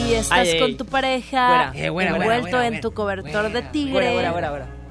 y 0.07 0.13
estás 0.13 0.37
Ay, 0.37 0.49
ay. 0.51 0.59
con 0.59 0.77
tu 0.77 0.85
pareja 0.85 1.71
Güera. 1.71 1.71
Eh, 1.73 1.89
güera, 1.89 2.15
envuelto 2.15 2.61
en 2.61 2.79
tu 2.79 2.93
cobertor 2.93 3.51
de 3.51 3.63
tigre. 3.63 4.21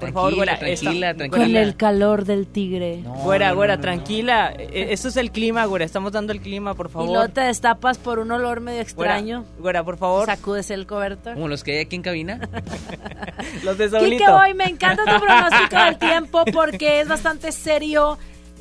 Por 0.00 0.12
favor, 0.12 0.34
güera. 0.34 0.58
tranquila, 0.58 1.10
esta- 1.10 1.18
tranquila. 1.18 1.44
Con 1.46 1.56
el 1.56 1.76
calor 1.76 2.24
del 2.24 2.46
tigre. 2.46 3.02
Güera, 3.22 3.52
güera, 3.52 3.80
tranquila. 3.80 4.52
E- 4.58 4.88
Eso 4.92 5.08
es 5.08 5.16
el 5.16 5.30
clima, 5.30 5.64
güera. 5.66 5.84
Estamos 5.84 6.12
dando 6.12 6.32
el 6.32 6.40
clima, 6.40 6.74
por 6.74 6.86
Y 6.86 6.90
favor. 6.90 7.08
luego 7.08 7.28
te 7.28 7.42
destapas 7.42 7.98
por 7.98 8.18
un 8.18 8.30
olor 8.32 8.60
medio 8.60 8.80
extraño. 8.80 9.44
Güera, 9.58 9.84
por 9.84 9.96
favor. 9.98 10.26
Sacudes 10.26 10.70
el 10.70 10.86
cobertor. 10.86 11.34
Como 11.34 11.48
los 11.48 11.62
que 11.62 11.72
hay 11.72 11.78
aquí 11.80 11.96
en 11.96 12.02
cabina. 12.02 12.40
Los 13.64 13.78
de 13.78 13.86
Quique 13.86 13.98
Saulito. 13.98 14.32
Boy, 14.32 14.54
me 14.54 14.64
encanta 14.64 15.04
tu 15.04 15.24
pronóstico 15.24 15.82
del 15.84 15.98
tiempo 15.98 16.44
porque 16.52 17.00
es 17.00 17.08
bastante 17.08 17.52
serio, 17.52 18.18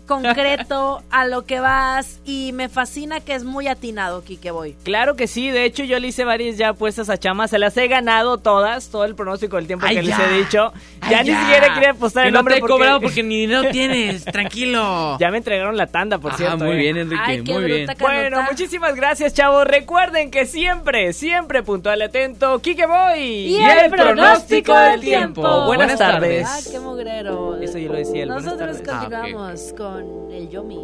concreto, 0.10 1.04
a 1.12 1.26
lo 1.28 1.46
que 1.46 1.60
vas 1.60 2.20
y 2.26 2.52
me 2.54 2.68
fascina 2.68 3.20
que 3.22 3.36
es 3.36 3.44
muy 3.44 3.68
atinado, 3.68 4.24
Quique 4.24 4.52
Boy. 4.52 4.76
Claro 4.84 5.16
que 5.16 5.28
sí, 5.28 5.50
de 5.52 5.64
hecho 5.66 5.84
yo 5.84 6.00
le 6.00 6.08
hice 6.08 6.26
varias 6.26 6.58
ya 6.58 6.70
apuestas 6.70 7.10
a 7.10 7.18
Chama, 7.18 7.48
se 7.48 7.60
las 7.60 7.78
he 7.78 7.88
ganado 7.88 8.38
todas, 8.40 8.90
todo 8.90 9.06
el 9.06 9.16
pronóstico 9.16 9.56
del 9.58 9.68
tiempo 9.68 9.86
Ay, 9.88 9.98
que 9.98 10.02
les 10.04 10.18
he 10.20 10.28
dicho. 10.40 10.74
Ay, 11.02 11.12
Ya 11.12 11.24
ni 11.24 11.30
ya. 11.30 11.40
siquiera 11.42 11.74
quería 11.76 11.92
apostar 11.92 12.24
Que 12.24 12.28
el 12.30 12.34
no 12.34 12.40
nombre 12.40 12.56
te 12.56 12.60
he 12.60 12.68
cobrado 12.68 13.00
porque 13.02 13.24
ni 13.24 13.42
dinero 13.42 13.70
tienes, 13.72 14.26
tranquilo. 14.26 15.18
Ya 15.20 15.30
me 15.32 15.38
entregaron 15.38 15.78
la 15.78 15.88
tanda, 15.88 16.18
por 16.18 16.34
Ah, 16.34 16.38
cierto. 16.38 16.66
muy 16.66 16.74
eh. 16.74 16.78
bien, 16.78 16.98
Enrique, 16.98 17.22
Ay, 17.24 17.42
muy 17.44 17.64
bien. 17.66 17.88
Bueno, 18.00 18.42
muchísimas 18.50 18.96
gracias, 18.96 19.34
chavos. 19.34 19.66
Recuerden 19.66 20.32
que 20.32 20.46
siempre, 20.46 21.14
siempre 21.14 21.62
puntual 21.64 22.00
y 22.00 22.04
atento, 22.04 22.60
Kike 22.60 22.86
Boy. 22.88 23.20
Y, 23.20 23.56
el, 23.62 23.92
pronóstico 23.92 24.74
del 24.76 25.02
tiempo. 25.02 25.42
Buenas, 25.42 25.68
Buenas 25.68 26.00
tardes. 26.00 26.48
Ah, 26.50 26.60
qué 26.72 26.80
mugrero. 26.80 27.58
Eso 27.62 27.78
yo 27.78 27.90
lo 27.92 27.98
decía, 27.98 28.24
el 28.24 28.30
Nosotros 28.30 28.82
tardes. 28.82 28.88
continuamos 28.88 29.74
con 29.78 29.99
el 30.00 30.50
Yomi. 30.50 30.80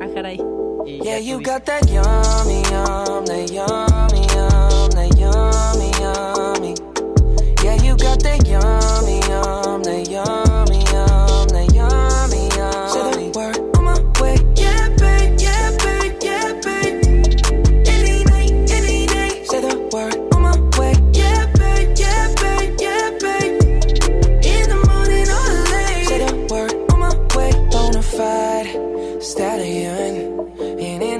Ah, 0.00 0.08
caray. 0.14 0.38
Y 0.84 1.00
Yeah, 1.02 1.18
ya 1.18 1.18
you 1.18 1.38
tú 1.38 1.44
got 1.44 1.64
that 1.66 1.84
yummy, 1.90 2.62
yum, 2.70 3.24
that 3.26 3.50
yummy, 3.50 4.26
yum, 4.34 4.90
that 4.90 5.10
yummy, 5.18 5.90
yummy. 6.00 6.74
Yeah, 7.62 7.76
you 7.82 7.96
got 7.96 8.22
that 8.22 8.46
yummy, 8.46 9.20
yum, 9.28 9.82
that 9.82 10.08
yummy, 10.08 10.84
yum, 10.92 11.48
that 11.48 11.68
yummy, 11.74 12.48
yummy. 12.56 12.90
Say 12.90 13.30
the 13.30 13.38
word 13.38 13.77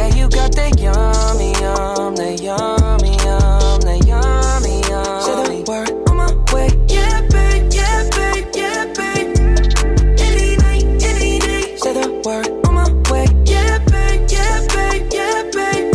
Yeah, 0.00 0.14
you 0.16 0.28
got 0.30 0.52
that 0.56 0.80
yummy, 0.80 1.52
yum, 1.60 2.16
that 2.16 2.40
yummy, 2.40 3.12
yum, 3.20 3.80
that 3.84 4.00
yummy, 4.08 4.80
yum. 4.88 5.20
Say 5.26 5.34
the 5.44 5.60
word 5.68 5.90
on 6.08 6.16
my 6.16 6.32
way. 6.54 6.68
Yeah, 6.88 7.20
babe, 7.28 7.68
yeah, 7.70 8.08
babe, 8.16 8.48
yeah, 8.56 8.86
babe. 8.96 9.28
Any 10.24 10.56
night, 10.56 10.86
any 11.04 11.38
day. 11.38 11.76
Say 11.76 11.92
the 11.92 12.08
word 12.24 12.48
on 12.66 12.74
my 12.80 12.88
way. 13.12 13.26
Yeah, 13.44 13.76
babe, 13.92 14.24
yeah, 14.32 14.64
babe, 14.72 15.04
yeah, 15.12 15.42
babe. 15.52 15.92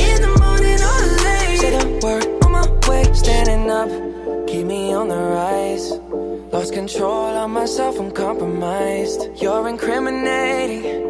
In 0.00 0.16
the 0.24 0.32
morning 0.40 0.80
or 0.80 1.00
late. 1.20 1.60
Say 1.60 1.70
the 1.76 1.84
word 2.02 2.24
on 2.42 2.52
my 2.52 2.64
way. 2.88 3.04
Standing 3.12 3.68
up, 3.68 3.90
keep 4.48 4.64
me 4.64 4.94
on 4.94 5.08
the 5.08 5.20
rise. 5.20 5.92
Lost 6.54 6.72
control 6.72 7.36
of 7.36 7.50
myself, 7.50 8.00
I'm 8.00 8.10
compromised. 8.12 9.28
You're 9.42 9.68
incriminating, 9.68 11.09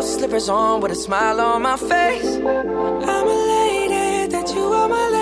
house 0.00 0.14
slippers 0.14 0.48
on 0.48 0.80
with 0.80 0.92
a 0.92 0.94
smile 0.94 1.38
on 1.42 1.60
my 1.60 1.76
face. 1.76 2.36
I'm 2.36 3.26
elated 3.36 4.30
that 4.30 4.50
you 4.54 4.62
are 4.62 4.88
my 4.88 5.08
lady. 5.10 5.19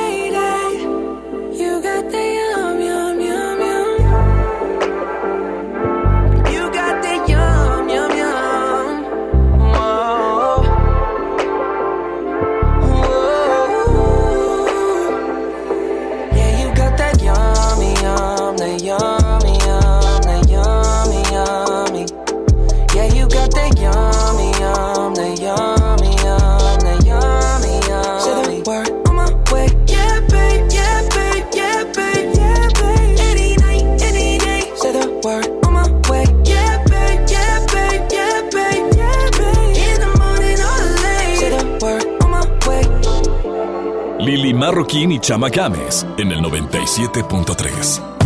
Chama 45.29 45.51
Games 45.51 46.07
en 46.17 46.33
el 46.33 46.41
97.3. 46.41 48.18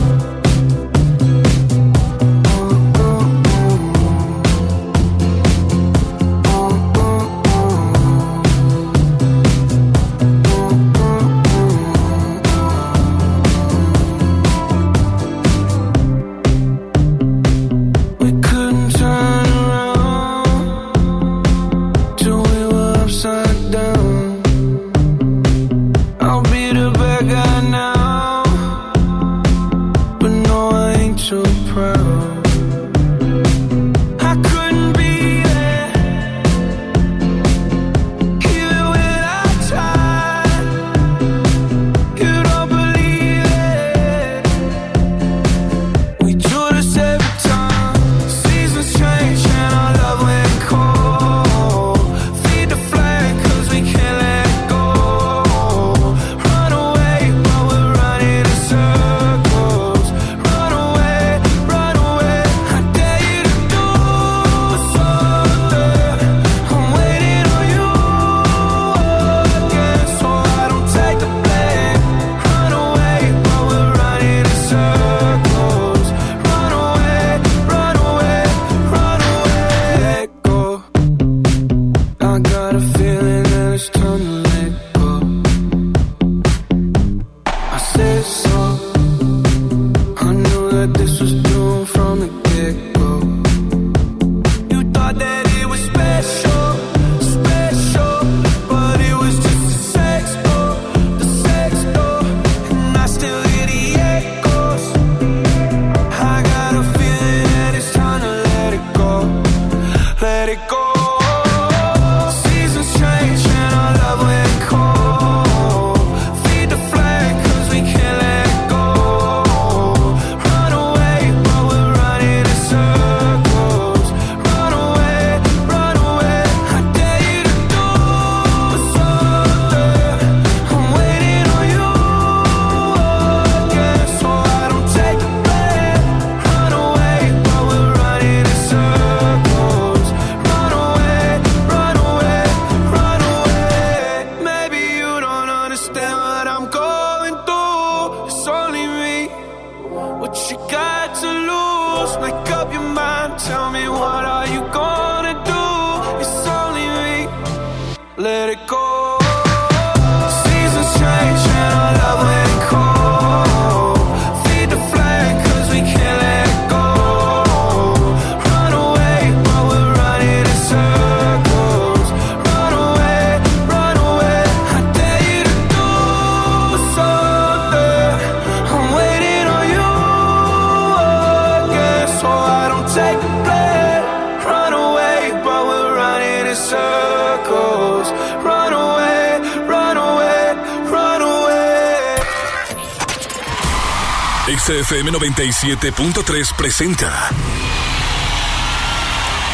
XFM 194.53 195.13
97.3 195.13 196.55
presenta 196.55 197.31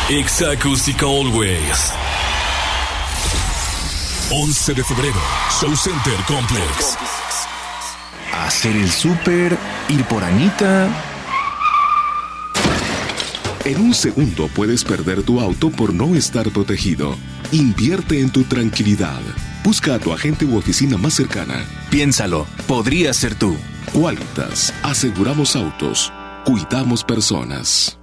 Exa 0.09 0.51
Acústica 0.51 1.07
Always 1.07 1.93
11 4.29 4.75
de 4.75 4.83
febrero 4.83 5.21
Show 5.61 5.77
Center 5.77 6.15
Complex 6.27 6.97
Hacer 8.33 8.75
el 8.75 8.91
súper, 8.91 9.57
ir 9.89 10.05
por 10.07 10.25
Anita. 10.25 10.89
En 13.65 13.81
un 13.81 13.95
segundo 13.95 14.49
puedes 14.49 14.83
perder 14.83 15.23
tu 15.23 15.39
auto 15.39 15.71
por 15.71 15.95
no 15.95 16.17
estar 16.17 16.51
protegido. 16.51 17.17
Invierte 17.53 18.21
en 18.21 18.31
tu 18.31 18.43
tranquilidad. 18.45 19.21
Busca 19.63 19.95
a 19.95 19.99
tu 20.01 20.13
agente 20.13 20.45
u 20.45 20.57
oficina 20.57 20.97
más 20.97 21.15
cercana. 21.15 21.65
Piénsalo, 21.91 22.47
podría 22.67 23.15
ser 23.15 23.37
tú. 23.37 23.57
Qualitas. 23.93 24.73
Aseguramos 24.83 25.57
autos. 25.57 26.13
Cuidamos 26.45 27.05
personas. 27.05 27.99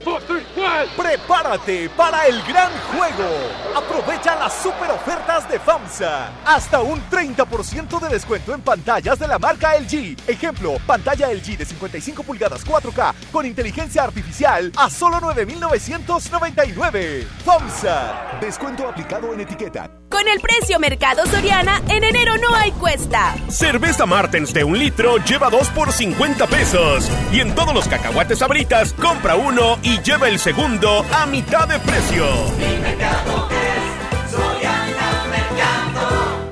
Prepárate 0.95 1.89
para 1.89 2.27
el 2.27 2.41
gran 2.43 2.71
juego. 2.93 3.27
Aprovecha 3.75 4.35
las 4.35 4.53
super 4.61 4.91
ofertas 4.91 5.49
de 5.49 5.59
FAMSA. 5.59 6.29
Hasta 6.45 6.81
un 6.81 7.01
30% 7.09 7.99
de 7.99 8.09
descuento 8.09 8.53
en 8.53 8.61
pantallas 8.61 9.17
de 9.19 9.27
la 9.27 9.39
marca 9.39 9.77
LG. 9.77 10.15
Ejemplo, 10.27 10.77
pantalla 10.85 11.33
LG 11.33 11.57
de 11.57 11.65
55 11.65 12.23
pulgadas 12.23 12.65
4K 12.65 13.13
con 13.31 13.45
inteligencia 13.45 14.03
artificial 14.03 14.71
a 14.77 14.89
solo 14.89 15.19
9,999. 15.19 17.27
FAMSA. 17.43 18.39
Descuento 18.39 18.87
aplicado 18.87 19.33
en 19.33 19.41
etiqueta. 19.41 19.89
Con 20.09 20.27
el 20.27 20.39
precio 20.39 20.79
Mercado 20.79 21.25
Soriana, 21.25 21.81
en 21.89 22.03
enero 22.03 22.37
no 22.37 22.55
hay 22.55 22.71
cuesta. 22.71 23.35
Cerveza 23.49 24.05
Martens 24.05 24.53
de 24.53 24.63
un 24.63 24.79
litro 24.79 25.17
lleva 25.17 25.49
dos 25.49 25.67
por 25.69 25.91
50 25.91 26.47
pesos. 26.47 27.09
Y 27.33 27.41
en 27.41 27.53
todos 27.53 27.73
los 27.73 27.87
cacahuates 27.87 28.41
abritas, 28.41 28.93
compra 28.93 29.35
uno 29.35 29.77
y 29.81 29.99
lleva 30.03 30.29
el 30.29 30.39
segundo 30.39 30.74
a 30.84 31.26
mitad 31.26 31.68
de 31.69 31.80
precio. 31.80 32.26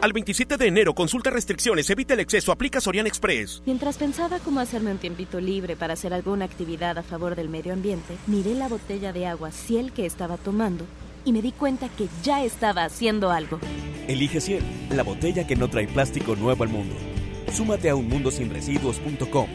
Al 0.01 0.13
27 0.13 0.57
de 0.57 0.67
enero, 0.67 0.93
consulta 0.93 1.29
restricciones, 1.29 1.89
evita 1.89 2.13
el 2.13 2.21
exceso, 2.21 2.51
aplica 2.51 2.79
Sorian 2.79 3.05
Express. 3.05 3.61
Mientras 3.65 3.97
pensaba 3.97 4.39
cómo 4.39 4.61
hacerme 4.61 4.91
un 4.91 4.97
tiempito 4.97 5.41
libre 5.41 5.75
para 5.75 5.93
hacer 5.93 6.13
alguna 6.13 6.45
actividad 6.45 6.97
a 6.97 7.03
favor 7.03 7.35
del 7.35 7.49
medio 7.49 7.73
ambiente, 7.73 8.15
miré 8.27 8.53
la 8.53 8.69
botella 8.69 9.11
de 9.11 9.27
agua 9.27 9.51
Ciel 9.51 9.91
que 9.91 10.05
estaba 10.05 10.37
tomando 10.37 10.85
y 11.25 11.33
me 11.33 11.41
di 11.41 11.51
cuenta 11.51 11.89
que 11.89 12.07
ya 12.23 12.43
estaba 12.43 12.85
haciendo 12.85 13.29
algo. 13.29 13.59
Elige 14.07 14.39
Ciel, 14.39 14.63
la 14.89 15.03
botella 15.03 15.45
que 15.45 15.57
no 15.57 15.69
trae 15.69 15.87
plástico 15.87 16.35
nuevo 16.35 16.63
al 16.63 16.69
mundo. 16.69 16.95
Súmate 17.51 17.89
a 17.89 17.95
unmundosinresiduos.com. 17.95 19.47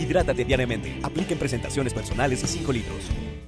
Hidrátate 0.00 0.44
diariamente. 0.44 0.98
Apliquen 1.02 1.38
presentaciones 1.38 1.94
personales 1.94 2.42
y 2.42 2.46
5 2.46 2.72
litros. 2.72 3.04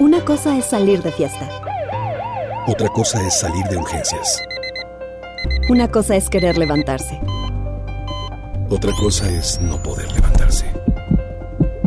Una 0.00 0.24
cosa 0.24 0.58
es 0.58 0.64
salir 0.64 1.02
de 1.02 1.12
fiesta. 1.12 1.48
Otra 2.66 2.88
cosa 2.88 3.24
es 3.24 3.38
salir 3.38 3.64
de 3.66 3.76
urgencias. 3.76 4.42
Una 5.68 5.88
cosa 5.88 6.16
es 6.16 6.28
querer 6.28 6.58
levantarse. 6.58 7.20
Otra 8.70 8.90
cosa 9.00 9.30
es 9.30 9.60
no 9.60 9.80
poder 9.80 10.10
levantarse. 10.12 10.66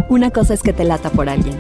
Una 0.08 0.32
cosa 0.32 0.54
es 0.54 0.62
que 0.64 0.72
te 0.72 0.86
lata 0.86 1.10
por 1.10 1.28
alguien. 1.28 1.60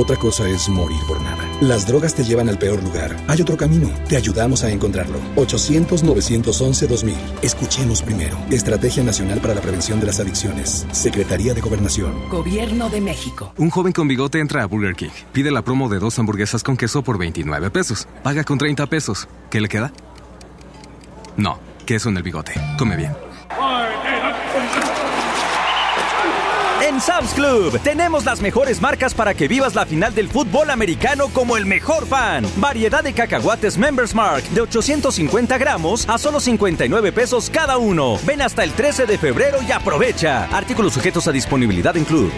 Otra 0.00 0.16
cosa 0.16 0.48
es 0.48 0.66
morir 0.70 0.98
por 1.06 1.20
nada. 1.20 1.46
Las 1.60 1.86
drogas 1.86 2.14
te 2.14 2.24
llevan 2.24 2.48
al 2.48 2.58
peor 2.58 2.82
lugar. 2.82 3.14
Hay 3.28 3.42
otro 3.42 3.58
camino. 3.58 3.90
Te 4.08 4.16
ayudamos 4.16 4.64
a 4.64 4.70
encontrarlo. 4.70 5.18
800-911-2000. 5.36 7.14
Escuchemos 7.42 8.00
primero. 8.00 8.38
Estrategia 8.50 9.04
Nacional 9.04 9.42
para 9.42 9.54
la 9.54 9.60
Prevención 9.60 10.00
de 10.00 10.06
las 10.06 10.18
Adicciones. 10.18 10.86
Secretaría 10.92 11.52
de 11.52 11.60
Gobernación. 11.60 12.14
Gobierno 12.30 12.88
de 12.88 13.02
México. 13.02 13.52
Un 13.58 13.68
joven 13.68 13.92
con 13.92 14.08
bigote 14.08 14.40
entra 14.40 14.62
a 14.62 14.66
Burger 14.66 14.94
King. 14.94 15.10
Pide 15.34 15.50
la 15.50 15.60
promo 15.60 15.90
de 15.90 15.98
dos 15.98 16.18
hamburguesas 16.18 16.62
con 16.62 16.78
queso 16.78 17.02
por 17.02 17.18
29 17.18 17.68
pesos. 17.70 18.08
Paga 18.22 18.42
con 18.42 18.56
30 18.56 18.86
pesos. 18.86 19.28
¿Qué 19.50 19.60
le 19.60 19.68
queda? 19.68 19.92
No, 21.36 21.58
queso 21.84 22.08
en 22.08 22.16
el 22.16 22.22
bigote. 22.22 22.54
Come 22.78 22.96
bien. 22.96 23.12
Sam's 27.00 27.32
Club 27.32 27.80
tenemos 27.82 28.24
las 28.24 28.40
mejores 28.40 28.80
marcas 28.80 29.14
para 29.14 29.34
que 29.34 29.48
vivas 29.48 29.74
la 29.74 29.86
final 29.86 30.14
del 30.14 30.28
fútbol 30.28 30.70
americano 30.70 31.28
como 31.32 31.56
el 31.56 31.64
mejor 31.64 32.06
fan. 32.06 32.44
Variedad 32.56 33.02
de 33.02 33.12
cacahuates 33.12 33.78
Members 33.78 34.14
Mark 34.14 34.44
de 34.50 34.60
850 34.60 35.56
gramos 35.58 36.08
a 36.08 36.18
solo 36.18 36.40
59 36.40 37.12
pesos 37.12 37.50
cada 37.50 37.78
uno. 37.78 38.18
Ven 38.26 38.42
hasta 38.42 38.64
el 38.64 38.72
13 38.72 39.06
de 39.06 39.18
febrero 39.18 39.58
y 39.66 39.72
aprovecha. 39.72 40.44
Artículos 40.56 40.92
sujetos 40.92 41.26
a 41.26 41.32
disponibilidad 41.32 41.96
en 41.96 42.04
Club. 42.04 42.30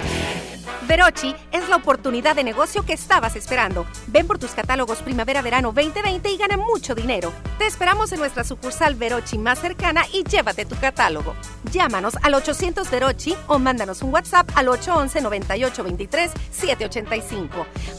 Verochi 0.86 1.34
es 1.52 1.68
la 1.68 1.76
oportunidad 1.76 2.36
de 2.36 2.44
negocio 2.44 2.84
que 2.84 2.92
estabas 2.92 3.36
esperando. 3.36 3.86
Ven 4.09 4.26
por 4.26 4.38
tus 4.38 4.50
catálogos 4.50 4.98
Primavera-Verano 4.98 5.72
2020 5.72 6.30
y 6.30 6.36
gana 6.36 6.56
mucho 6.56 6.94
dinero. 6.94 7.32
Te 7.59 7.66
esperamos 7.66 8.12
en 8.12 8.18
nuestra 8.18 8.44
sucursal 8.44 8.94
Verochi 8.94 9.38
más 9.38 9.60
cercana 9.60 10.04
y 10.12 10.24
llévate 10.24 10.64
tu 10.64 10.76
catálogo. 10.76 11.34
Llámanos 11.70 12.14
al 12.22 12.34
800 12.34 12.90
Verochi 12.90 13.36
o 13.46 13.59
mándanos 13.59 14.02
un 14.02 14.12
WhatsApp 14.12 14.48
al 14.54 14.66
811-9823-785. 14.68 17.48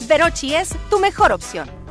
Verochi 0.06 0.54
es 0.54 0.74
tu 0.90 0.98
mejor 0.98 1.32
opción. 1.32 1.83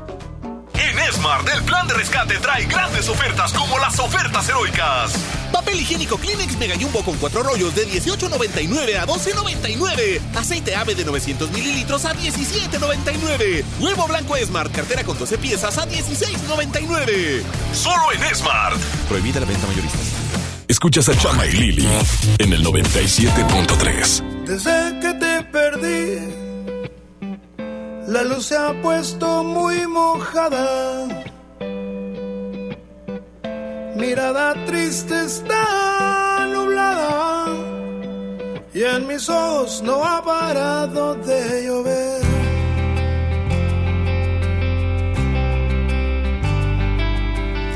En 1.03 1.09
Esmart, 1.09 1.47
el 1.49 1.63
plan 1.63 1.87
de 1.87 1.93
rescate 1.95 2.37
trae 2.39 2.65
grandes 2.65 3.09
ofertas 3.09 3.51
como 3.53 3.77
las 3.79 3.99
ofertas 3.99 4.47
heroicas. 4.47 5.13
Papel 5.51 5.79
higiénico 5.81 6.17
Kleenex 6.17 6.57
Mega 6.57 6.75
Jumbo 6.79 7.03
con 7.03 7.17
cuatro 7.17 7.43
rollos 7.43 7.75
de 7.75 7.87
18.99 7.87 8.97
a 8.97 9.05
12.99. 9.05 10.21
Aceite 10.35 10.75
ave 10.75 10.95
de 10.95 11.05
900 11.05 11.51
mililitros 11.51 12.05
a 12.05 12.13
17.99. 12.13 13.63
Huevo 13.79 14.07
blanco 14.07 14.35
Smart, 14.37 14.71
cartera 14.71 15.03
con 15.03 15.17
12 15.17 15.37
piezas 15.37 15.77
a 15.77 15.87
16.99. 15.87 17.43
Solo 17.73 18.11
en 18.13 18.23
Esmart. 18.23 18.79
Prohibida 19.09 19.39
la 19.39 19.45
venta 19.45 19.67
mayorista. 19.67 19.99
Escuchas 20.67 21.09
a 21.09 21.17
Chama 21.17 21.45
y 21.45 21.51
Lili 21.51 21.87
en 22.37 22.53
el 22.53 22.63
97.3. 22.65 24.45
Desde 24.45 24.99
que 24.99 25.13
te 25.13 25.43
perdí, 25.43 26.42
la 28.07 28.23
luz 28.23 28.47
se 28.47 28.57
ha 28.57 28.73
puesto 28.81 29.43
muy 29.43 29.87
mojada. 29.87 31.07
Mirada 33.95 34.53
triste 34.65 35.23
está 35.25 36.47
nublada 36.51 37.45
y 38.73 38.83
en 38.83 39.07
mis 39.07 39.29
ojos 39.29 39.81
no 39.83 40.03
ha 40.03 40.21
parado 40.23 41.15
de 41.15 41.65
llover. 41.65 42.21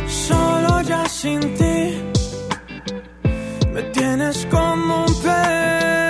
Solo 0.07 0.81
ya 0.81 1.07
sin 1.07 1.39
ti 1.55 2.01
me 3.73 3.81
tienes 3.93 4.45
como 4.47 5.05
un 5.05 5.21
perro 5.21 6.06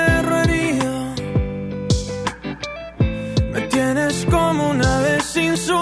tienes 3.78 4.26
como 4.26 4.72
una 4.72 5.00
vez 5.02 5.24
sin 5.24 5.56
su 5.56 5.80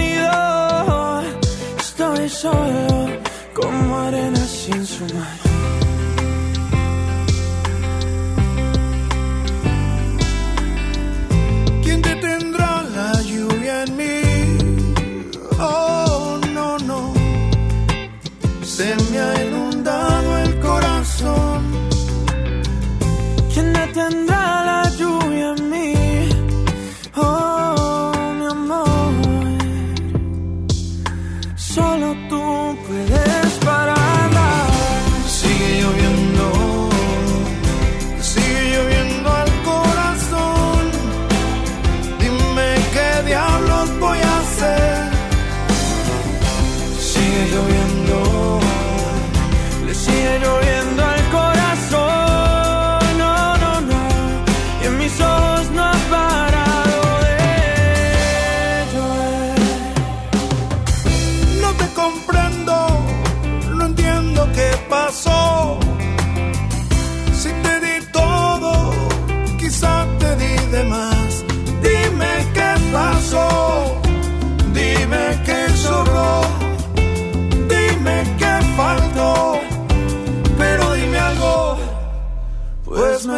nido. 0.00 1.22
Estoy 1.78 2.28
solo 2.28 2.88
como 3.54 3.98
arena 3.98 4.42
sin 4.46 4.86
su 4.86 5.04
mar. 5.14 5.33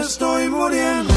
Estoy 0.07 0.49
muriendo. 0.49 1.16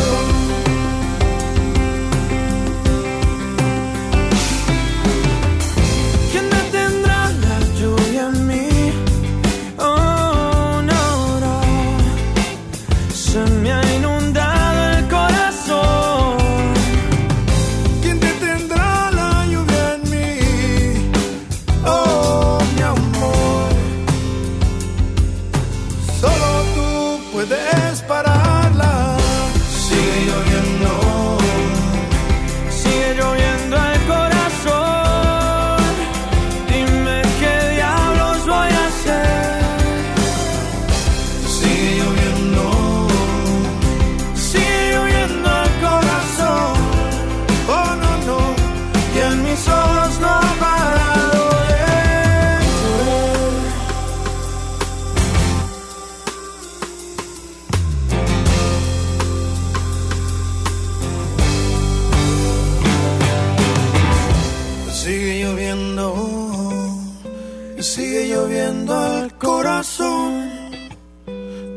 Lloviendo 68.49 68.97
al 68.97 69.37
corazón. 69.37 70.49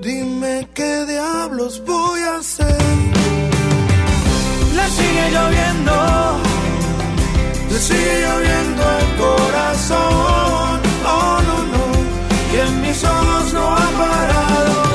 Dime 0.00 0.68
qué 0.74 1.04
diablos 1.06 1.82
voy 1.86 2.20
a 2.20 2.36
hacer. 2.36 2.76
Le 4.76 4.86
sigue 4.96 5.30
lloviendo. 5.36 5.92
Le 7.70 7.78
sigue 7.78 8.14
lloviendo 8.24 8.82
al 8.96 9.06
corazón. 9.24 10.80
Oh, 11.04 11.38
no, 11.48 11.58
no. 11.72 11.84
Y 12.54 12.56
en 12.66 12.80
mis 12.80 13.04
ojos 13.04 13.52
no 13.52 13.76
ha 13.76 13.90
parado 13.98 14.91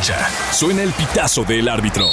cancha. 0.00 0.28
Suena 0.52 0.82
el 0.82 0.92
pitazo 0.92 1.44
del 1.44 1.68
árbitro. 1.68 2.06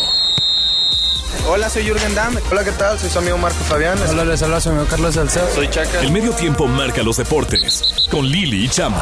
Hola, 1.47 1.69
soy 1.69 1.83
Jürgen 1.83 2.13
Damm. 2.15 2.35
Hola, 2.51 2.63
¿qué 2.63 2.71
tal? 2.71 2.99
Soy 2.99 3.09
su 3.09 3.19
amigo 3.19 3.37
Marco 3.37 3.63
Fabián. 3.63 3.97
Hola, 4.09 4.25
les 4.25 4.41
habla 4.41 4.59
su 4.59 4.69
amigo 4.69 4.85
Carlos 4.89 5.15
Salcedo. 5.15 5.47
Soy 5.53 5.69
Chaca. 5.69 6.01
El 6.01 6.11
medio 6.11 6.31
tiempo 6.31 6.67
marca 6.67 7.01
los 7.03 7.17
deportes 7.17 7.83
con 8.11 8.27
Lili 8.27 8.65
y 8.65 8.69
Chama. 8.69 9.01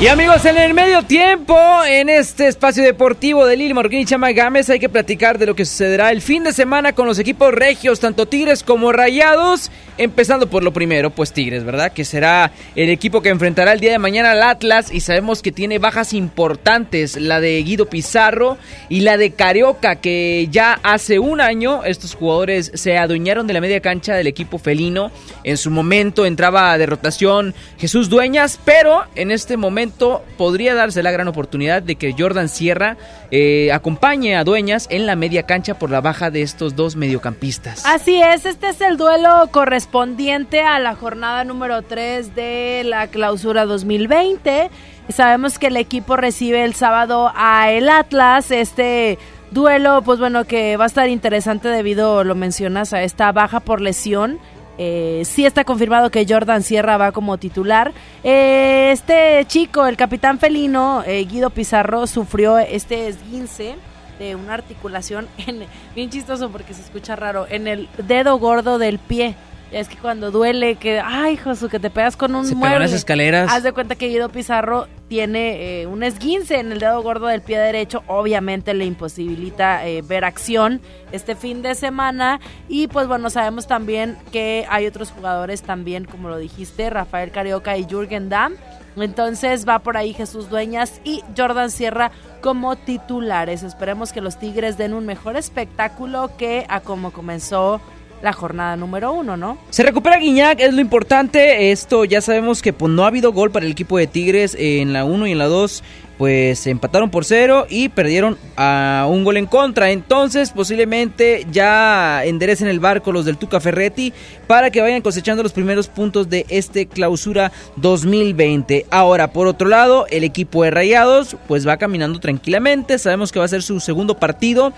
Y 0.00 0.08
amigos, 0.08 0.44
en 0.46 0.58
el 0.58 0.74
medio 0.74 1.04
tiempo, 1.04 1.56
en 1.84 2.08
este 2.08 2.48
espacio 2.48 2.82
deportivo 2.82 3.46
de 3.46 3.56
Lili 3.56 3.72
Morquín 3.72 4.00
y 4.00 4.04
Chama 4.04 4.32
Gámez, 4.32 4.68
hay 4.68 4.80
que 4.80 4.88
platicar 4.88 5.38
de 5.38 5.46
lo 5.46 5.54
que 5.54 5.64
sucederá 5.64 6.10
el 6.10 6.20
fin 6.20 6.42
de 6.42 6.52
semana 6.52 6.92
con 6.92 7.06
los 7.06 7.20
equipos 7.20 7.54
regios, 7.54 8.00
tanto 8.00 8.26
Tigres 8.26 8.64
como 8.64 8.92
Rayados. 8.92 9.70
Empezando 10.02 10.50
por 10.50 10.64
lo 10.64 10.72
primero, 10.72 11.10
pues 11.10 11.32
Tigres, 11.32 11.62
¿verdad? 11.62 11.92
Que 11.92 12.04
será 12.04 12.50
el 12.74 12.90
equipo 12.90 13.22
que 13.22 13.28
enfrentará 13.28 13.72
el 13.72 13.78
día 13.78 13.92
de 13.92 14.00
mañana 14.00 14.32
al 14.32 14.42
Atlas 14.42 14.92
y 14.92 14.98
sabemos 14.98 15.42
que 15.42 15.52
tiene 15.52 15.78
bajas 15.78 16.12
importantes, 16.12 17.16
la 17.16 17.38
de 17.38 17.62
Guido 17.62 17.86
Pizarro 17.86 18.58
y 18.88 19.02
la 19.02 19.16
de 19.16 19.30
Carioca, 19.30 20.00
que 20.00 20.48
ya 20.50 20.80
hace 20.82 21.20
un 21.20 21.40
año 21.40 21.84
estos 21.84 22.16
jugadores 22.16 22.72
se 22.74 22.98
adueñaron 22.98 23.46
de 23.46 23.54
la 23.54 23.60
media 23.60 23.78
cancha 23.78 24.14
del 24.14 24.26
equipo 24.26 24.58
felino. 24.58 25.12
En 25.44 25.56
su 25.56 25.70
momento 25.70 26.26
entraba 26.26 26.76
de 26.78 26.86
rotación 26.86 27.54
Jesús 27.78 28.08
Dueñas, 28.08 28.58
pero 28.64 29.04
en 29.14 29.30
este 29.30 29.56
momento 29.56 30.24
podría 30.36 30.74
darse 30.74 31.04
la 31.04 31.12
gran 31.12 31.28
oportunidad 31.28 31.80
de 31.80 31.94
que 31.94 32.12
Jordan 32.18 32.48
Sierra 32.48 32.96
eh, 33.30 33.70
acompañe 33.72 34.34
a 34.34 34.42
Dueñas 34.42 34.88
en 34.90 35.06
la 35.06 35.14
media 35.14 35.44
cancha 35.44 35.78
por 35.78 35.90
la 35.90 36.00
baja 36.00 36.32
de 36.32 36.42
estos 36.42 36.74
dos 36.74 36.96
mediocampistas. 36.96 37.86
Así 37.86 38.20
es, 38.20 38.46
este 38.46 38.70
es 38.70 38.80
el 38.80 38.96
duelo 38.96 39.48
correspondiente 39.52 39.91
a 39.94 40.78
la 40.78 40.94
jornada 40.94 41.44
número 41.44 41.82
3 41.82 42.34
de 42.34 42.82
la 42.84 43.08
clausura 43.08 43.66
2020. 43.66 44.70
Sabemos 45.10 45.58
que 45.58 45.66
el 45.66 45.76
equipo 45.76 46.16
recibe 46.16 46.64
el 46.64 46.74
sábado 46.74 47.30
a 47.36 47.70
el 47.70 47.90
Atlas, 47.90 48.50
este 48.50 49.18
duelo, 49.50 50.00
pues 50.02 50.18
bueno, 50.18 50.44
que 50.46 50.78
va 50.78 50.84
a 50.84 50.86
estar 50.86 51.10
interesante 51.10 51.68
debido, 51.68 52.24
lo 52.24 52.34
mencionas, 52.34 52.94
a 52.94 53.02
esta 53.02 53.30
baja 53.32 53.60
por 53.60 53.82
lesión. 53.82 54.38
Eh, 54.78 55.24
sí 55.26 55.44
está 55.44 55.64
confirmado 55.64 56.10
que 56.10 56.24
Jordan 56.26 56.62
Sierra 56.62 56.96
va 56.96 57.12
como 57.12 57.36
titular. 57.36 57.92
Eh, 58.24 58.90
este 58.92 59.44
chico, 59.46 59.86
el 59.86 59.98
capitán 59.98 60.38
felino, 60.38 61.02
eh, 61.04 61.22
Guido 61.26 61.50
Pizarro, 61.50 62.06
sufrió 62.06 62.58
este 62.58 63.08
esguince 63.08 63.74
de 64.18 64.36
una 64.36 64.54
articulación, 64.54 65.28
en, 65.46 65.66
bien 65.94 66.08
chistoso 66.08 66.48
porque 66.48 66.72
se 66.72 66.80
escucha 66.80 67.14
raro, 67.14 67.46
en 67.50 67.68
el 67.68 67.90
dedo 67.98 68.38
gordo 68.38 68.78
del 68.78 68.98
pie. 68.98 69.36
Es 69.72 69.88
que 69.88 69.96
cuando 69.96 70.30
duele, 70.30 70.76
que, 70.76 71.00
ay, 71.00 71.38
Josu, 71.38 71.68
que 71.70 71.80
te 71.80 71.88
pegas 71.88 72.14
con 72.14 72.34
un 72.34 72.44
Se 72.44 72.54
mueble. 72.54 72.80
las 72.80 72.92
escaleras. 72.92 73.50
Haz 73.50 73.62
de 73.62 73.72
cuenta 73.72 73.94
que 73.94 74.08
Guido 74.08 74.28
Pizarro 74.28 74.86
tiene 75.08 75.80
eh, 75.82 75.86
un 75.86 76.02
esguince 76.02 76.58
en 76.58 76.72
el 76.72 76.78
dedo 76.78 77.02
gordo 77.02 77.26
del 77.26 77.40
pie 77.40 77.58
derecho. 77.58 78.02
Obviamente 78.06 78.74
le 78.74 78.84
imposibilita 78.84 79.86
eh, 79.86 80.02
ver 80.02 80.24
acción 80.26 80.82
este 81.10 81.34
fin 81.36 81.62
de 81.62 81.74
semana. 81.74 82.38
Y 82.68 82.88
pues 82.88 83.06
bueno, 83.08 83.30
sabemos 83.30 83.66
también 83.66 84.18
que 84.30 84.66
hay 84.68 84.86
otros 84.86 85.10
jugadores 85.10 85.62
también, 85.62 86.04
como 86.04 86.28
lo 86.28 86.36
dijiste, 86.36 86.90
Rafael 86.90 87.30
Carioca 87.30 87.76
y 87.78 87.84
Jürgen 87.84 88.28
Damm. 88.28 88.54
Entonces 88.96 89.66
va 89.66 89.78
por 89.78 89.96
ahí 89.96 90.12
Jesús 90.12 90.50
Dueñas 90.50 91.00
y 91.02 91.22
Jordan 91.34 91.70
Sierra 91.70 92.10
como 92.42 92.76
titulares. 92.76 93.62
Esperemos 93.62 94.12
que 94.12 94.20
los 94.20 94.38
Tigres 94.38 94.76
den 94.76 94.92
un 94.92 95.06
mejor 95.06 95.36
espectáculo 95.38 96.36
que 96.36 96.66
a 96.68 96.80
como 96.80 97.10
comenzó 97.10 97.80
la 98.22 98.32
jornada 98.32 98.76
número 98.76 99.12
uno, 99.12 99.36
¿no? 99.36 99.58
Se 99.70 99.82
recupera 99.82 100.16
Guiñac, 100.16 100.60
es 100.60 100.72
lo 100.72 100.80
importante. 100.80 101.72
Esto 101.72 102.04
ya 102.04 102.20
sabemos 102.20 102.62
que 102.62 102.72
pues, 102.72 102.90
no 102.90 103.04
ha 103.04 103.08
habido 103.08 103.32
gol 103.32 103.50
para 103.50 103.66
el 103.66 103.72
equipo 103.72 103.98
de 103.98 104.06
Tigres 104.06 104.56
en 104.58 104.92
la 104.92 105.04
1 105.04 105.26
y 105.26 105.32
en 105.32 105.38
la 105.38 105.46
2. 105.46 105.82
Pues 106.18 106.68
empataron 106.68 107.10
por 107.10 107.24
cero 107.24 107.66
y 107.68 107.88
perdieron 107.88 108.38
a 108.56 109.06
un 109.08 109.24
gol 109.24 109.38
en 109.38 109.46
contra. 109.46 109.90
Entonces, 109.90 110.50
posiblemente 110.50 111.46
ya 111.50 112.24
enderecen 112.24 112.68
el 112.68 112.78
barco 112.78 113.10
los 113.10 113.24
del 113.24 113.38
Tuca 113.38 113.58
Ferretti 113.58 114.12
para 114.46 114.70
que 114.70 114.80
vayan 114.80 115.02
cosechando 115.02 115.42
los 115.42 115.52
primeros 115.52 115.88
puntos 115.88 116.28
de 116.28 116.46
este 116.48 116.86
clausura 116.86 117.50
2020. 117.76 118.86
Ahora, 118.90 119.32
por 119.32 119.48
otro 119.48 119.68
lado, 119.68 120.06
el 120.10 120.22
equipo 120.22 120.62
de 120.62 120.70
Rayados 120.70 121.36
pues 121.48 121.66
va 121.66 121.76
caminando 121.78 122.20
tranquilamente. 122.20 123.00
Sabemos 123.00 123.32
que 123.32 123.40
va 123.40 123.46
a 123.46 123.48
ser 123.48 123.64
su 123.64 123.80
segundo 123.80 124.16
partido. 124.16 124.72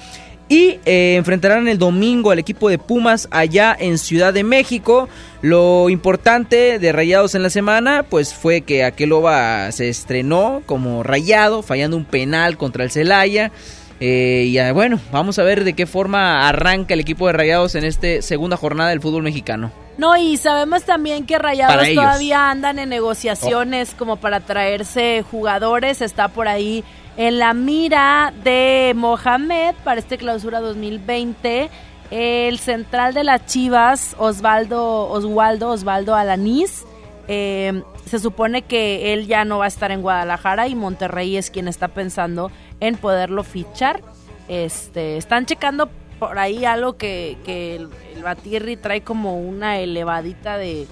Y 0.48 0.78
eh, 0.84 1.14
enfrentarán 1.16 1.68
el 1.68 1.78
domingo 1.78 2.30
al 2.30 2.38
equipo 2.38 2.68
de 2.68 2.78
Pumas 2.78 3.28
allá 3.30 3.74
en 3.78 3.96
Ciudad 3.96 4.34
de 4.34 4.44
México. 4.44 5.08
Lo 5.40 5.88
importante 5.88 6.78
de 6.78 6.92
Rayados 6.92 7.34
en 7.34 7.42
la 7.42 7.50
semana, 7.50 8.04
pues 8.08 8.34
fue 8.34 8.60
que 8.60 8.84
Aqueloba 8.84 9.72
se 9.72 9.88
estrenó 9.88 10.62
como 10.66 11.02
rayado, 11.02 11.62
fallando 11.62 11.96
un 11.96 12.04
penal 12.04 12.58
contra 12.58 12.84
el 12.84 12.90
Celaya. 12.90 13.52
Eh, 14.00 14.46
y 14.48 14.58
ah, 14.58 14.72
bueno, 14.72 15.00
vamos 15.12 15.38
a 15.38 15.44
ver 15.44 15.64
de 15.64 15.72
qué 15.72 15.86
forma 15.86 16.46
arranca 16.46 16.94
el 16.94 17.00
equipo 17.00 17.26
de 17.26 17.32
Rayados 17.32 17.74
en 17.74 17.84
esta 17.84 18.20
segunda 18.20 18.56
jornada 18.56 18.90
del 18.90 19.00
fútbol 19.00 19.22
mexicano. 19.22 19.72
No, 19.96 20.16
y 20.16 20.36
sabemos 20.36 20.82
también 20.82 21.24
que 21.24 21.38
Rayados 21.38 21.86
todavía 21.94 22.50
andan 22.50 22.78
en 22.78 22.88
negociaciones 22.88 23.94
como 23.96 24.16
para 24.16 24.40
traerse 24.40 25.24
jugadores. 25.30 26.02
Está 26.02 26.28
por 26.28 26.48
ahí 26.48 26.84
en 27.16 27.38
la 27.38 27.54
mira 27.54 28.32
de 28.42 28.92
Mohamed 28.96 29.74
para 29.84 30.00
este 30.00 30.18
clausura 30.18 30.60
2020. 30.60 31.70
El 32.10 32.58
central 32.58 33.14
de 33.14 33.24
las 33.24 33.46
Chivas, 33.46 34.14
Osvaldo, 34.18 35.08
Oswaldo, 35.10 35.70
Osvaldo 35.70 36.14
Alanís. 36.14 36.84
eh, 37.28 37.82
se 38.06 38.18
supone 38.18 38.62
que 38.62 39.14
él 39.14 39.26
ya 39.26 39.44
no 39.46 39.58
va 39.58 39.64
a 39.64 39.68
estar 39.68 39.90
en 39.90 40.02
Guadalajara 40.02 40.68
y 40.68 40.74
Monterrey 40.74 41.36
es 41.38 41.50
quien 41.50 41.68
está 41.68 41.88
pensando 41.88 42.50
en 42.80 42.96
poderlo 42.96 43.42
fichar. 43.44 44.02
Este, 44.46 45.16
están 45.16 45.46
checando 45.46 45.88
por 46.18 46.38
ahí 46.38 46.66
algo 46.66 46.98
que, 46.98 47.38
que 47.44 47.76
el, 47.76 47.88
el 48.14 48.22
Batirri 48.22 48.76
trae 48.76 49.00
como 49.00 49.40
una 49.40 49.78
elevadita 49.78 50.58
de, 50.58 50.86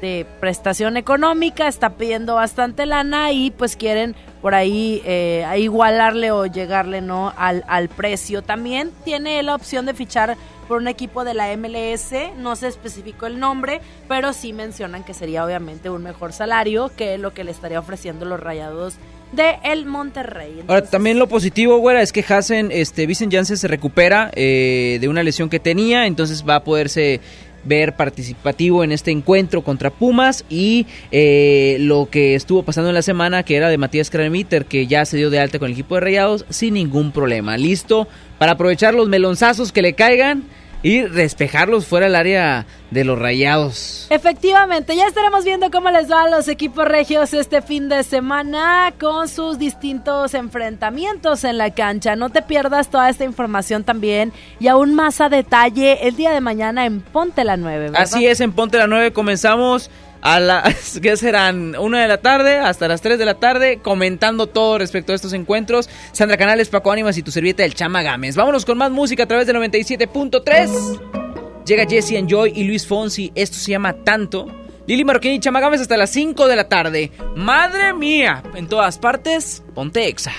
de 0.00 0.26
prestación 0.40 0.96
económica, 0.96 1.68
está 1.68 1.90
pidiendo 1.90 2.34
bastante 2.34 2.86
lana 2.86 3.32
y 3.32 3.50
pues 3.50 3.74
quieren 3.76 4.14
por 4.42 4.54
ahí 4.54 5.02
eh, 5.04 5.44
a 5.46 5.56
igualarle 5.56 6.30
o 6.30 6.46
llegarle 6.46 7.00
no 7.00 7.32
al, 7.36 7.64
al 7.68 7.88
precio. 7.88 8.42
También 8.42 8.92
tiene 9.04 9.42
la 9.42 9.54
opción 9.54 9.86
de 9.86 9.94
fichar 9.94 10.36
por 10.68 10.82
un 10.82 10.88
equipo 10.88 11.24
de 11.24 11.34
la 11.34 11.56
MLS, 11.56 12.12
no 12.36 12.54
se 12.54 12.68
especificó 12.68 13.26
el 13.26 13.40
nombre, 13.40 13.80
pero 14.06 14.34
sí 14.34 14.52
mencionan 14.52 15.02
que 15.02 15.14
sería 15.14 15.44
obviamente 15.44 15.88
un 15.88 16.02
mejor 16.02 16.34
salario 16.34 16.92
que 16.94 17.16
lo 17.16 17.32
que 17.32 17.42
le 17.42 17.50
estaría 17.50 17.80
ofreciendo 17.80 18.26
los 18.26 18.38
rayados 18.38 18.98
de 19.32 19.58
el 19.64 19.86
Monterrey. 19.86 20.62
Ahora, 20.66 20.82
también 20.82 21.18
lo 21.18 21.26
positivo, 21.26 21.78
güera, 21.78 22.02
es 22.02 22.12
que 22.12 22.24
Hassen, 22.26 22.70
este, 22.70 23.06
Vicent 23.06 23.32
Janssen 23.32 23.56
se 23.56 23.68
recupera 23.68 24.30
eh, 24.34 24.98
de 25.00 25.08
una 25.08 25.22
lesión 25.22 25.48
que 25.48 25.58
tenía, 25.58 26.06
entonces 26.06 26.44
va 26.48 26.56
a 26.56 26.64
poderse 26.64 27.20
ver 27.64 27.96
participativo 27.96 28.84
en 28.84 28.92
este 28.92 29.10
encuentro 29.10 29.62
contra 29.62 29.90
Pumas 29.90 30.44
y 30.48 30.86
eh, 31.10 31.76
lo 31.80 32.08
que 32.10 32.34
estuvo 32.34 32.62
pasando 32.62 32.90
en 32.90 32.94
la 32.94 33.02
semana 33.02 33.42
que 33.42 33.56
era 33.56 33.68
de 33.68 33.78
Matías 33.78 34.10
Kramiter 34.10 34.64
que 34.64 34.86
ya 34.86 35.04
se 35.04 35.16
dio 35.16 35.30
de 35.30 35.40
alta 35.40 35.58
con 35.58 35.66
el 35.66 35.72
equipo 35.72 35.94
de 35.96 36.00
Rayados 36.02 36.44
sin 36.48 36.74
ningún 36.74 37.12
problema, 37.12 37.56
listo 37.56 38.08
para 38.38 38.52
aprovechar 38.52 38.94
los 38.94 39.08
melonzazos 39.08 39.72
que 39.72 39.82
le 39.82 39.94
caigan 39.94 40.44
y 40.82 41.00
despejarlos 41.00 41.86
fuera 41.86 42.06
del 42.06 42.14
área 42.14 42.66
de 42.90 43.04
los 43.04 43.18
Rayados. 43.18 44.06
Efectivamente, 44.10 44.96
ya 44.96 45.06
estaremos 45.06 45.44
viendo 45.44 45.70
cómo 45.70 45.90
les 45.90 46.10
va 46.10 46.22
a 46.22 46.28
los 46.28 46.48
equipos 46.48 46.86
regios 46.86 47.34
este 47.34 47.62
fin 47.62 47.88
de 47.88 48.02
semana 48.02 48.92
con 48.98 49.28
sus 49.28 49.58
distintos 49.58 50.34
enfrentamientos 50.34 51.44
en 51.44 51.58
la 51.58 51.70
cancha. 51.70 52.16
No 52.16 52.30
te 52.30 52.42
pierdas 52.42 52.88
toda 52.88 53.10
esta 53.10 53.24
información 53.24 53.84
también 53.84 54.32
y 54.60 54.68
aún 54.68 54.94
más 54.94 55.20
a 55.20 55.28
detalle 55.28 56.06
el 56.06 56.16
día 56.16 56.30
de 56.30 56.40
mañana 56.40 56.86
en 56.86 57.00
Ponte 57.00 57.44
la 57.44 57.56
9. 57.56 57.90
¿verdad? 57.90 58.02
Así 58.02 58.26
es, 58.26 58.40
en 58.40 58.52
Ponte 58.52 58.78
la 58.78 58.86
9 58.86 59.12
comenzamos 59.12 59.90
a 60.20 60.40
las, 60.40 60.98
¿qué 61.02 61.16
serán? 61.16 61.76
Una 61.76 62.02
de 62.02 62.08
la 62.08 62.18
tarde 62.18 62.58
hasta 62.58 62.88
las 62.88 63.00
3 63.00 63.18
de 63.18 63.24
la 63.24 63.34
tarde 63.34 63.78
comentando 63.82 64.46
todo 64.46 64.78
respecto 64.78 65.12
a 65.12 65.14
estos 65.14 65.32
encuentros. 65.32 65.88
Sandra 66.12 66.36
Canales, 66.36 66.68
Paco 66.68 66.92
Ánimas 66.92 67.16
y 67.18 67.22
tu 67.22 67.30
servieta 67.30 67.62
del 67.62 67.74
Chama 67.74 68.02
Gámez. 68.02 68.36
Vámonos 68.36 68.64
con 68.64 68.78
más 68.78 68.90
música 68.90 69.24
a 69.24 69.26
través 69.26 69.46
de 69.46 69.54
97.3. 69.54 71.64
Llega 71.64 71.86
Jesse 71.86 72.12
Enjoy 72.12 72.52
y 72.54 72.64
Luis 72.64 72.86
Fonsi. 72.86 73.32
Esto 73.34 73.58
se 73.58 73.72
llama 73.72 73.92
Tanto. 73.92 74.46
Lili 74.86 75.04
Marroquín 75.04 75.32
y 75.32 75.40
Chama 75.40 75.60
Gámez 75.60 75.82
hasta 75.82 75.98
las 75.98 76.10
5 76.10 76.48
de 76.48 76.56
la 76.56 76.68
tarde. 76.68 77.12
¡Madre 77.36 77.92
mía! 77.92 78.42
En 78.54 78.68
todas 78.68 78.96
partes, 78.96 79.62
ponte 79.74 80.08
exa. 80.08 80.32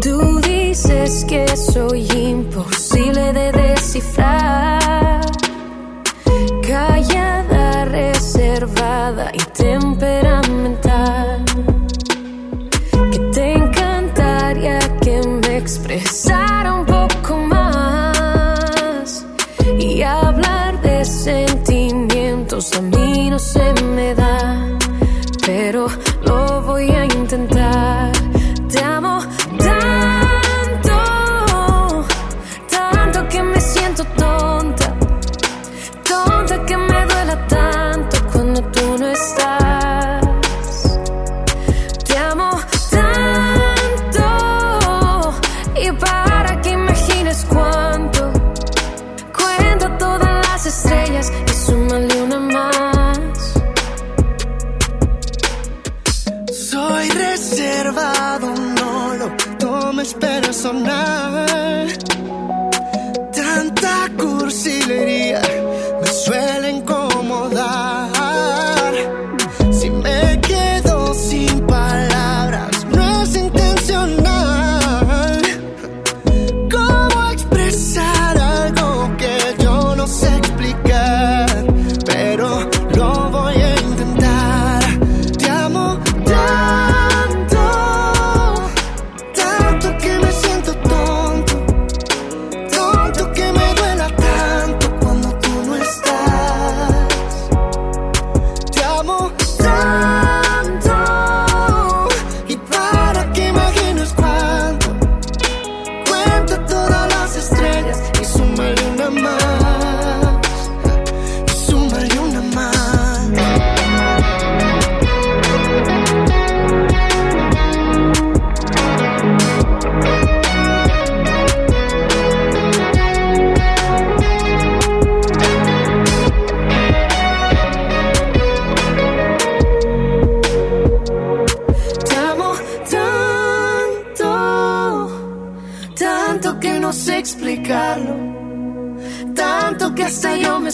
Tú 0.00 0.40
dices 0.40 1.24
que 1.28 1.48
soy 1.56 2.06
imposible 2.12 3.32
de 3.32 3.50
descifrar. 3.50 5.31
Callada, 6.72 7.84
reservada 7.84 9.30
y 9.34 9.42
temperamental. 9.52 11.44
Que 13.12 13.18
te 13.34 13.52
encantaría 13.52 14.78
que 15.02 15.20
me 15.20 15.58
expresara 15.58 16.72
un 16.72 16.86
poco 16.86 17.36
más. 17.36 19.26
Y 19.78 20.00
hablar 20.00 20.80
de 20.80 21.04
sentimientos 21.04 22.72
a 22.72 22.80
mí 22.80 23.28
no 23.28 23.38
se 23.38 23.74
me 23.94 24.14
da. 24.14 24.66
Pero 25.44 25.88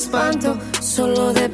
espanto 0.08 0.56
solo 0.80 1.34
de 1.34 1.47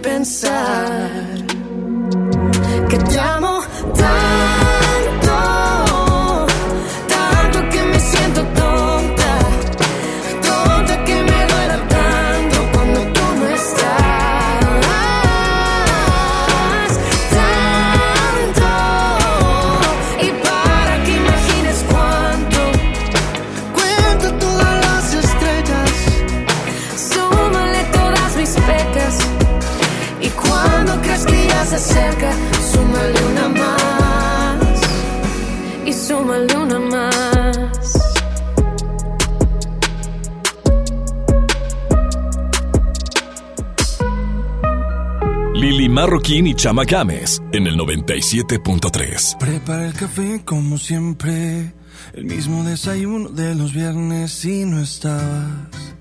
Marroquín 46.25 46.47
y 46.47 46.55
Chama 46.55 46.85
Games 46.85 47.43
en 47.53 47.67
el 47.67 47.77
97.3. 47.77 49.37
Prepara 49.37 49.87
el 49.89 49.93
café 49.93 50.41
como 50.43 50.79
siempre, 50.79 51.75
el 52.15 52.25
mismo 52.25 52.65
desayuno 52.65 53.29
de 53.29 53.55
los 53.55 53.75
viernes 53.75 54.43
y 54.47 54.65
no 54.65 54.81
estabas. 54.81 55.95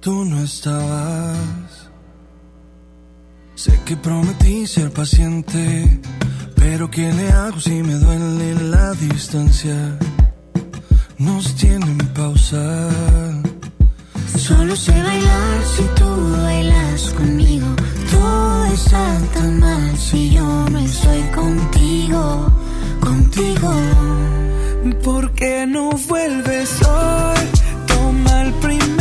Tú 0.00 0.24
no 0.24 0.42
estabas. 0.42 1.90
Sé 3.54 3.78
que 3.84 3.98
prometí 3.98 4.66
ser 4.66 4.90
paciente, 4.90 6.00
pero 6.54 6.90
¿qué 6.90 7.12
le 7.12 7.28
hago 7.32 7.60
si 7.60 7.82
me 7.82 7.96
duele 7.96 8.54
la 8.70 8.92
distancia? 8.94 9.98
Nos 11.18 11.54
tienen 11.54 11.98
pausa. 12.14 12.88
Solo 14.38 14.74
sé 14.74 14.92
bailar 14.92 15.64
si 15.76 15.82
tú 16.00 16.32
bailas 16.32 17.12
conmigo. 17.12 17.85
Todo 18.16 18.64
está 18.72 19.18
tan 19.34 19.60
mal 19.60 19.96
si 19.96 20.30
yo 20.30 20.44
no 20.70 20.78
estoy 20.78 21.22
contigo, 21.34 22.46
contigo. 23.00 23.72
¿Por 25.04 25.32
qué 25.32 25.66
no 25.66 25.90
vuelves 26.08 26.70
hoy? 26.82 27.40
Toma 27.86 28.42
el 28.42 28.52
primer 28.54 28.95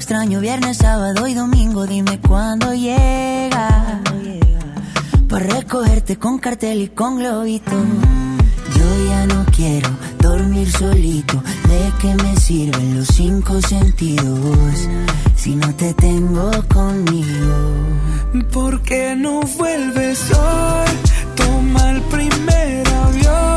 extraño 0.00 0.40
viernes, 0.40 0.78
sábado 0.78 1.26
y 1.26 1.34
domingo. 1.34 1.86
Dime 1.86 2.18
cuándo 2.20 2.72
llega. 2.72 4.00
Para 5.28 5.46
recogerte 5.46 6.18
con 6.18 6.38
cartel 6.38 6.80
y 6.80 6.88
con 6.88 7.18
globito. 7.18 7.70
Yo 8.76 9.08
ya 9.08 9.26
no 9.26 9.44
quiero 9.54 9.90
dormir 10.18 10.72
solito. 10.72 11.42
¿De 11.68 11.92
qué 12.00 12.14
me 12.14 12.34
sirven 12.36 12.96
los 12.96 13.08
cinco 13.08 13.60
sentidos 13.60 14.88
si 15.36 15.54
no 15.54 15.72
te 15.74 15.92
tengo 15.92 16.50
conmigo? 16.72 17.56
¿Por 18.54 18.80
qué 18.80 19.14
no 19.14 19.42
vuelves 19.58 20.18
hoy? 20.32 20.90
Toma 21.36 21.90
el 21.90 22.00
primer 22.04 22.88
avión. 22.88 23.49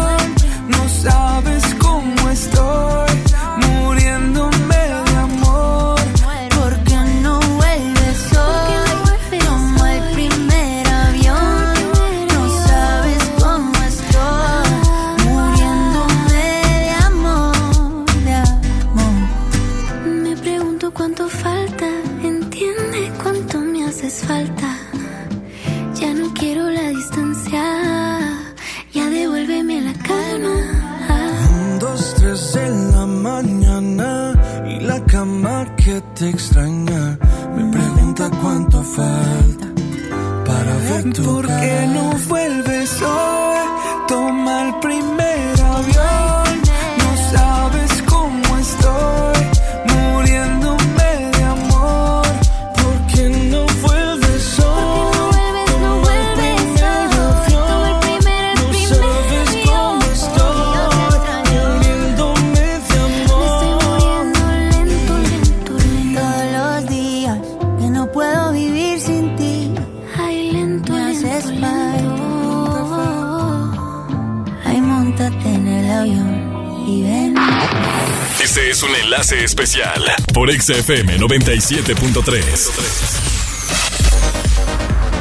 ¿Por 41.11 41.47
qué 41.47 41.87
no 41.87 42.17
enlace 79.33 79.43
especial 79.43 80.03
por 80.33 80.51
XFM 80.51 81.17
97.3. 81.17 82.69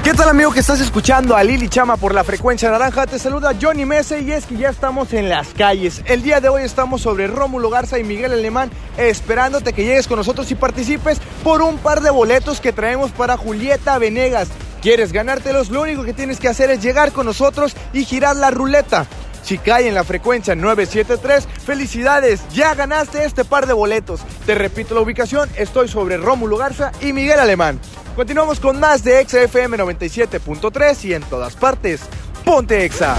¿Qué 0.05 0.15
tal 0.15 0.29
amigo 0.29 0.53
que 0.53 0.61
estás 0.61 0.81
escuchando 0.81 1.37
a 1.37 1.45
Lili 1.45 1.69
Chama 1.69 1.97
por 1.97 2.15
la 2.15 2.25
frecuencia 2.25 2.71
naranja? 2.71 3.07
Te 3.07 3.19
saluda 3.19 3.57
Johnny 3.61 3.85
Mese 3.85 4.21
y 4.21 4.33
es 4.33 4.47
que 4.47 4.57
ya 4.57 4.69
estamos 4.69 5.13
en 5.13 5.29
las 5.29 5.49
calles. 5.49 6.03
El 6.07 6.23
día 6.23 6.41
de 6.41 6.49
hoy 6.49 6.63
estamos 6.63 7.03
sobre 7.03 7.27
Rómulo 7.29 7.71
Garza 7.71 7.99
y 7.99 8.05
Miguel 8.05 8.33
Alemán 8.33 8.71
esperándote 8.97 9.73
que 9.73 9.85
llegues 9.85 10.09
con 10.09 10.19
nosotros 10.19 10.51
y 10.51 10.57
participes 10.57 11.21
por 11.45 11.63
un 11.63 11.79
par 11.79 12.01
de 12.01 12.11
boletos 12.11 12.61
que 12.61 12.73
traemos 12.73 13.13
para 13.13 13.37
Julieta 13.37 13.99
Venegas. 13.99 14.49
¿Quieres 14.83 15.13
ganártelos? 15.13 15.71
Lo 15.71 15.83
único 15.83 16.03
que 16.03 16.13
tienes 16.13 16.41
que 16.41 16.49
hacer 16.49 16.71
es 16.71 16.83
llegar 16.83 17.13
con 17.13 17.27
nosotros 17.27 17.77
y 17.93 18.05
girar 18.05 18.35
la 18.37 18.51
ruleta. 18.51 19.07
Si 19.43 19.59
cae 19.59 19.89
en 19.89 19.95
la 19.95 20.05
frecuencia 20.05 20.55
973, 20.55 21.49
felicidades, 21.65 22.43
ya 22.53 22.75
ganaste 22.75 23.25
este 23.25 23.45
par 23.45 23.67
de 23.67 23.73
boletos. 23.73 24.21
Te 24.47 24.55
repito 24.55 24.95
la 24.95 25.01
ubicación, 25.01 25.49
estoy 25.57 25.89
sobre 25.89 26.17
Rómulo 26.17 26.57
Garza 26.57 26.93
y 27.01 27.13
Miguel 27.13 27.41
Alemán. 27.41 27.81
Continuamos 28.15 28.61
con 28.61 28.79
más 28.79 29.03
de 29.03 29.25
XFM 29.27 29.79
97.3 29.79 31.05
y 31.05 31.15
en 31.15 31.23
todas 31.23 31.57
partes. 31.57 32.03
Ponte 32.45 32.85
Exa. 32.85 33.19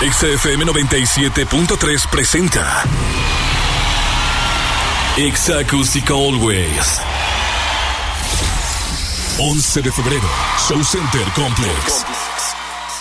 XFM 0.00 0.66
97.3 0.66 2.10
presenta 2.10 2.82
Exa 5.16 5.60
Acústica 5.60 6.12
Always. 6.12 7.13
11 9.38 9.82
de 9.82 9.90
febrero, 9.90 10.28
Show 10.68 10.84
Center 10.84 11.24
Complex. 11.34 12.04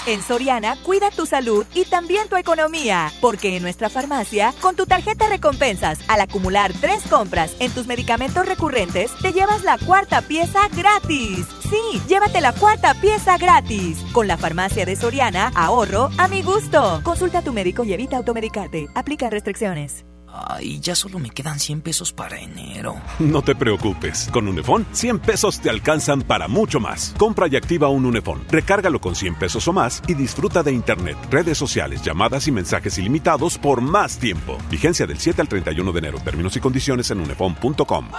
En 0.07 0.23
Soriana, 0.23 0.77
cuida 0.81 1.11
tu 1.11 1.27
salud 1.27 1.63
y 1.75 1.85
también 1.85 2.27
tu 2.27 2.35
economía, 2.37 3.11
porque 3.21 3.55
en 3.55 3.61
nuestra 3.61 3.87
farmacia, 3.87 4.51
con 4.59 4.75
tu 4.75 4.87
tarjeta 4.87 5.29
recompensas, 5.29 5.99
al 6.07 6.21
acumular 6.21 6.73
tres 6.81 7.03
compras 7.07 7.55
en 7.59 7.71
tus 7.71 7.85
medicamentos 7.85 8.47
recurrentes, 8.47 9.11
te 9.21 9.31
llevas 9.31 9.63
la 9.63 9.77
cuarta 9.77 10.23
pieza 10.23 10.67
gratis. 10.75 11.45
Sí, 11.69 12.01
llévate 12.07 12.41
la 12.41 12.53
cuarta 12.53 12.95
pieza 12.95 13.37
gratis. 13.37 13.99
Con 14.11 14.27
la 14.27 14.35
farmacia 14.35 14.87
de 14.87 14.95
Soriana, 14.95 15.51
ahorro 15.53 16.09
a 16.17 16.27
mi 16.27 16.41
gusto. 16.41 17.01
Consulta 17.03 17.39
a 17.39 17.43
tu 17.43 17.53
médico 17.53 17.83
y 17.83 17.93
evita 17.93 18.17
automedicarte. 18.17 18.87
Aplica 18.95 19.29
restricciones. 19.29 20.03
Ay, 20.33 20.79
ya 20.79 20.95
solo 20.95 21.19
me 21.19 21.29
quedan 21.29 21.59
100 21.59 21.81
pesos 21.81 22.11
para 22.11 22.39
enero. 22.39 22.95
No 23.19 23.41
te 23.41 23.55
preocupes, 23.55 24.29
con 24.31 24.47
Unifón 24.47 24.85
100 24.91 25.19
pesos 25.19 25.59
te 25.59 25.69
alcanzan 25.69 26.21
para 26.21 26.47
mucho 26.47 26.79
más. 26.79 27.13
Compra 27.17 27.47
y 27.47 27.55
activa 27.55 27.87
un 27.87 28.05
Unifón, 28.05 28.41
recárgalo 28.49 28.99
con 28.99 29.15
100 29.15 29.35
pesos 29.35 29.67
o 29.67 29.73
más 29.73 30.01
y 30.07 30.13
disfruta 30.13 30.61
de 30.61 30.71
internet, 30.71 31.17
redes 31.29 31.57
sociales, 31.57 32.01
llamadas 32.03 32.47
y 32.47 32.51
mensajes 32.51 32.97
ilimitados 32.97 33.57
por 33.57 33.81
más 33.81 34.17
tiempo. 34.17 34.57
Vigencia 34.69 35.07
del 35.07 35.19
7 35.19 35.41
al 35.41 35.47
31 35.47 35.91
de 35.91 35.99
enero. 35.99 36.19
Términos 36.19 36.55
y 36.55 36.59
condiciones 36.59 37.09
en 37.11 37.19
unifón.com. 37.19 38.09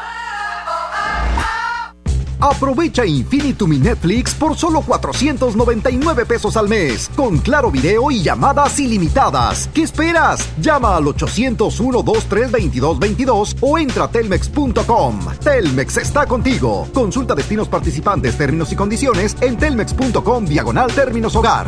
Aprovecha 2.45 3.05
Infinitum 3.07 3.73
y 3.73 3.79
Netflix 3.79 4.35
por 4.35 4.55
solo 4.55 4.83
499 4.83 6.27
pesos 6.27 6.59
al 6.59 6.69
mes, 6.69 7.11
con 7.17 7.39
claro 7.39 7.71
video 7.71 8.11
y 8.11 8.23
llamadas 8.23 8.79
ilimitadas. 8.79 9.71
¿Qué 9.73 9.85
esperas? 9.85 10.47
Llama 10.61 10.97
al 10.97 11.05
801-232222 11.05 13.57
o 13.63 13.79
entra 13.79 14.05
a 14.05 14.11
telmex.com. 14.11 15.21
Telmex 15.43 15.97
está 15.97 16.27
contigo. 16.27 16.87
Consulta 16.93 17.35
destinos 17.35 17.69
participantes, 17.69 18.37
términos 18.37 18.71
y 18.73 18.77
condiciones 18.77 19.35
en 19.41 19.57
telmex.com 19.57 20.45
diagonal 20.45 20.93
términos 20.93 21.35
hogar. 21.37 21.67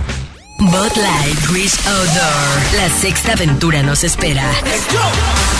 Bud 0.59 0.97
Light 0.97 1.39
Grease 1.51 1.79
Outdoor. 1.87 2.77
La 2.77 2.89
sexta 2.89 3.33
aventura 3.33 3.83
nos 3.83 4.05
espera. 4.05 4.51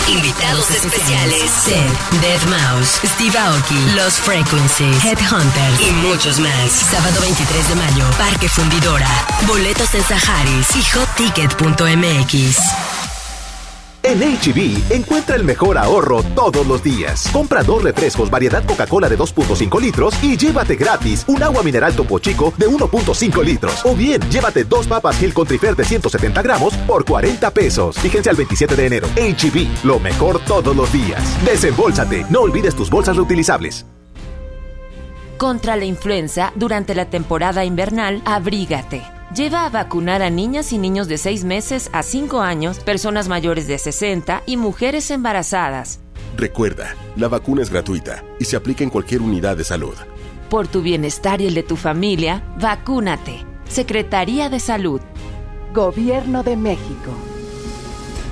Invitados 0.07 0.71
especiales: 0.71 1.51
Seth, 1.65 2.21
Dead 2.21 2.41
Mouse, 2.47 2.99
Steve 3.05 3.37
Aoki, 3.37 3.79
Los 3.95 4.15
Frequencies, 4.15 5.03
Headhunters 5.03 5.81
y 5.81 5.91
muchos 5.91 6.39
más. 6.39 6.71
Sábado 6.91 7.19
23 7.21 7.69
de 7.69 7.75
mayo, 7.75 8.05
Parque 8.17 8.49
Fundidora. 8.49 9.09
Boletos 9.45 9.93
en 9.93 10.03
Saharis 10.03 10.75
y 10.75 10.83
hotticket.mx. 10.83 12.96
En 14.03 14.19
HB, 14.19 14.91
encuentra 14.91 15.35
el 15.35 15.43
mejor 15.43 15.77
ahorro 15.77 16.23
todos 16.35 16.65
los 16.65 16.81
días. 16.81 17.29
Compra 17.33 17.63
dos 17.63 17.83
refrescos 17.83 18.29
variedad 18.29 18.63
Coca-Cola 18.65 19.09
de 19.09 19.17
2.5 19.17 19.81
litros 19.81 20.13
y 20.23 20.37
llévate 20.37 20.75
gratis 20.75 21.25
un 21.27 21.43
agua 21.43 21.63
mineral 21.63 21.95
Topo 21.95 22.19
Chico 22.19 22.53
de 22.57 22.67
1.5 22.67 23.43
litros. 23.43 23.85
O 23.85 23.95
bien, 23.95 24.21
llévate 24.29 24.63
dos 24.63 24.87
papas 24.87 25.17
Gil 25.17 25.33
Contrifer 25.33 25.75
de 25.75 25.83
170 25.83 26.41
gramos 26.41 26.73
por 26.87 27.05
40 27.05 27.51
pesos. 27.51 27.97
Fíjense 27.97 28.29
al 28.29 28.35
27 28.35 28.75
de 28.75 28.85
enero. 28.85 29.07
HB, 29.15 29.85
lo 29.85 29.99
mejor 29.99 30.39
todos 30.39 30.75
los 30.75 30.91
días. 30.93 31.21
Desembolsate. 31.43 32.25
No 32.29 32.41
olvides 32.41 32.75
tus 32.75 32.89
bolsas 32.89 33.15
reutilizables. 33.15 33.85
Contra 35.37 35.75
la 35.75 35.85
influenza, 35.85 36.51
durante 36.55 36.95
la 36.95 37.09
temporada 37.09 37.63
invernal, 37.63 38.23
abrígate. 38.25 39.16
Lleva 39.35 39.65
a 39.65 39.69
vacunar 39.69 40.21
a 40.21 40.29
niñas 40.29 40.71
y 40.71 40.77
niños 40.77 41.09
de 41.09 41.17
6 41.17 41.43
meses 41.43 41.89
a 41.91 42.01
5 42.01 42.39
años, 42.39 42.79
personas 42.79 43.27
mayores 43.27 43.67
de 43.67 43.77
60 43.77 44.43
y 44.45 44.55
mujeres 44.55 45.11
embarazadas. 45.11 45.99
Recuerda, 46.37 46.95
la 47.17 47.27
vacuna 47.27 47.61
es 47.61 47.69
gratuita 47.69 48.23
y 48.39 48.45
se 48.45 48.55
aplica 48.55 48.85
en 48.85 48.89
cualquier 48.89 49.21
unidad 49.21 49.57
de 49.57 49.65
salud. 49.65 49.95
Por 50.49 50.69
tu 50.69 50.81
bienestar 50.81 51.41
y 51.41 51.47
el 51.47 51.55
de 51.55 51.63
tu 51.63 51.75
familia, 51.75 52.41
vacúnate. 52.57 53.45
Secretaría 53.67 54.49
de 54.49 54.61
Salud. 54.61 55.01
Gobierno 55.73 56.43
de 56.43 56.55
México. 56.55 57.11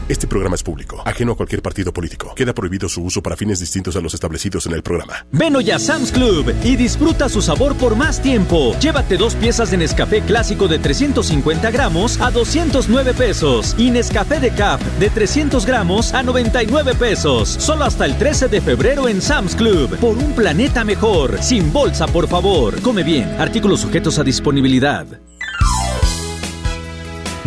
Este 0.07 0.27
programa 0.27 0.53
es 0.53 0.61
público, 0.61 1.01
ajeno 1.03 1.31
a 1.31 1.35
cualquier 1.35 1.63
partido 1.63 1.91
político. 1.91 2.35
Queda 2.35 2.53
prohibido 2.53 2.87
su 2.87 3.01
uso 3.01 3.23
para 3.23 3.35
fines 3.35 3.59
distintos 3.59 3.95
a 3.95 4.01
los 4.01 4.13
establecidos 4.13 4.67
en 4.67 4.73
el 4.73 4.83
programa. 4.83 5.25
Ven 5.31 5.55
hoy 5.55 5.71
a 5.71 5.79
Sam's 5.79 6.11
Club 6.11 6.53
y 6.63 6.75
disfruta 6.75 7.27
su 7.27 7.41
sabor 7.41 7.75
por 7.75 7.95
más 7.95 8.21
tiempo. 8.21 8.75
Llévate 8.79 9.17
dos 9.17 9.33
piezas 9.33 9.71
de 9.71 9.77
Nescafé 9.77 10.21
clásico 10.21 10.67
de 10.67 10.77
350 10.77 11.71
gramos 11.71 12.21
a 12.21 12.29
209 12.29 13.15
pesos 13.15 13.73
y 13.79 13.89
Nescafé 13.89 14.39
de 14.39 14.51
Cap 14.51 14.79
de 14.99 15.09
300 15.09 15.65
gramos 15.65 16.13
a 16.13 16.21
99 16.21 16.93
pesos. 16.93 17.49
Solo 17.49 17.85
hasta 17.85 18.05
el 18.05 18.15
13 18.15 18.47
de 18.47 18.61
febrero 18.61 19.07
en 19.07 19.23
Sam's 19.23 19.55
Club. 19.55 19.97
Por 19.97 20.19
un 20.19 20.33
planeta 20.33 20.83
mejor. 20.83 21.41
Sin 21.41 21.73
bolsa, 21.73 22.05
por 22.05 22.27
favor. 22.27 22.79
Come 22.81 23.01
bien. 23.01 23.27
Artículos 23.39 23.79
sujetos 23.79 24.19
a 24.19 24.23
disponibilidad. 24.23 25.07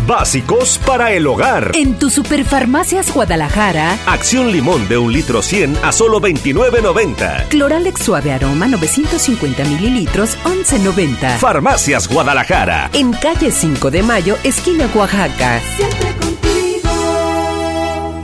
Básicos 0.08 0.80
para 0.86 1.12
el 1.12 1.26
hogar. 1.26 1.72
En 1.74 1.98
tu 1.98 2.08
Superfarmacias 2.08 3.12
Guadalajara. 3.12 3.98
Acción 4.06 4.50
limón 4.50 4.88
de 4.88 4.96
un 4.96 5.12
litro 5.12 5.42
100 5.42 5.76
a 5.84 5.92
solo 5.92 6.18
29.90. 6.18 7.48
Cloralex 7.48 8.00
suave 8.00 8.32
aroma 8.32 8.68
950 8.68 9.64
mililitros 9.64 10.38
11.90. 10.44 11.36
Farmacias 11.36 12.08
Guadalajara. 12.08 12.88
En 12.94 13.12
calle 13.12 13.50
5 13.52 13.90
de 13.90 14.02
Mayo, 14.02 14.38
esquina 14.44 14.88
Oaxaca. 14.94 15.60
Siempre 15.76 16.14
contigo. 16.14 16.88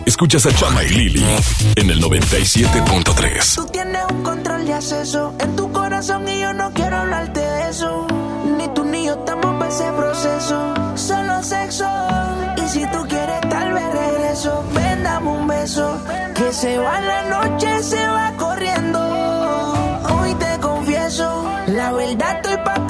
Escuchas 0.07 0.47
a 0.47 0.55
Chama 0.55 0.85
y 0.85 0.89
Lili 0.89 1.27
en 1.77 1.91
el 1.91 2.03
97.3. 2.03 3.57
Tú 3.57 3.67
tienes 3.67 4.03
un 4.11 4.23
control 4.23 4.65
de 4.65 4.73
acceso 4.73 5.35
en 5.39 5.55
tu 5.55 5.71
corazón 5.71 6.27
y 6.27 6.41
yo 6.41 6.55
no 6.55 6.73
quiero 6.73 6.97
hablarte 6.97 7.41
de 7.41 7.69
eso. 7.69 8.07
Ni 8.57 8.69
tú 8.69 8.87
ni 8.87 9.05
yo 9.05 9.17
estamos 9.17 9.59
para 9.59 9.69
ese 9.71 9.93
proceso. 9.93 10.84
Solo 11.05 11.43
sexo. 11.43 11.87
Y 12.57 12.67
si 12.67 12.87
tú 12.87 13.07
quieres, 13.07 13.43
tal 13.51 13.75
vez 13.75 13.93
regreso. 13.93 14.65
Ven, 14.73 15.03
dame 15.03 15.29
un 15.29 15.47
beso. 15.47 15.99
Que 16.35 16.51
se 16.51 16.79
va 16.79 16.99
la 16.99 17.23
noche, 17.25 17.83
se 17.83 18.07
va 18.07 18.33
corriendo. 18.39 19.01
Hoy 20.15 20.35
te 20.37 20.59
confieso. 20.61 21.45
La 21.67 21.93
verdad 21.93 22.37
estoy 22.37 22.57
para 22.65 22.84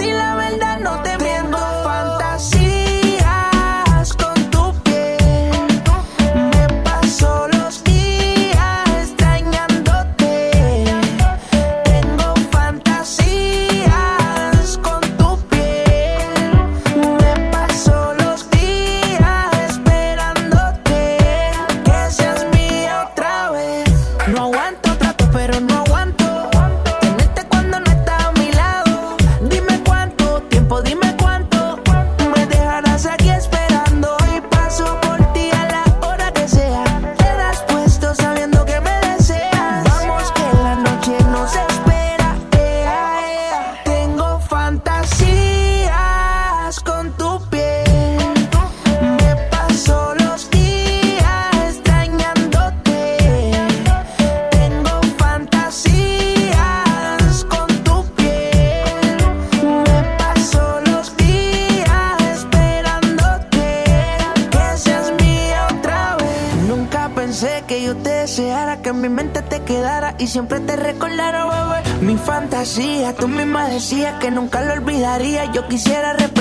siempre 70.35 70.59
te 70.59 70.74
recordara, 70.74 71.44
bebé. 71.44 72.05
Mi 72.05 72.16
fantasía, 72.16 73.15
tú 73.15 73.28
misma 73.28 73.69
decías 73.69 74.19
que 74.19 74.32
nunca 74.32 74.62
lo 74.62 74.73
olvidaría. 74.73 75.52
Yo 75.52 75.69
quisiera 75.69 76.12
repetirlo 76.12 76.34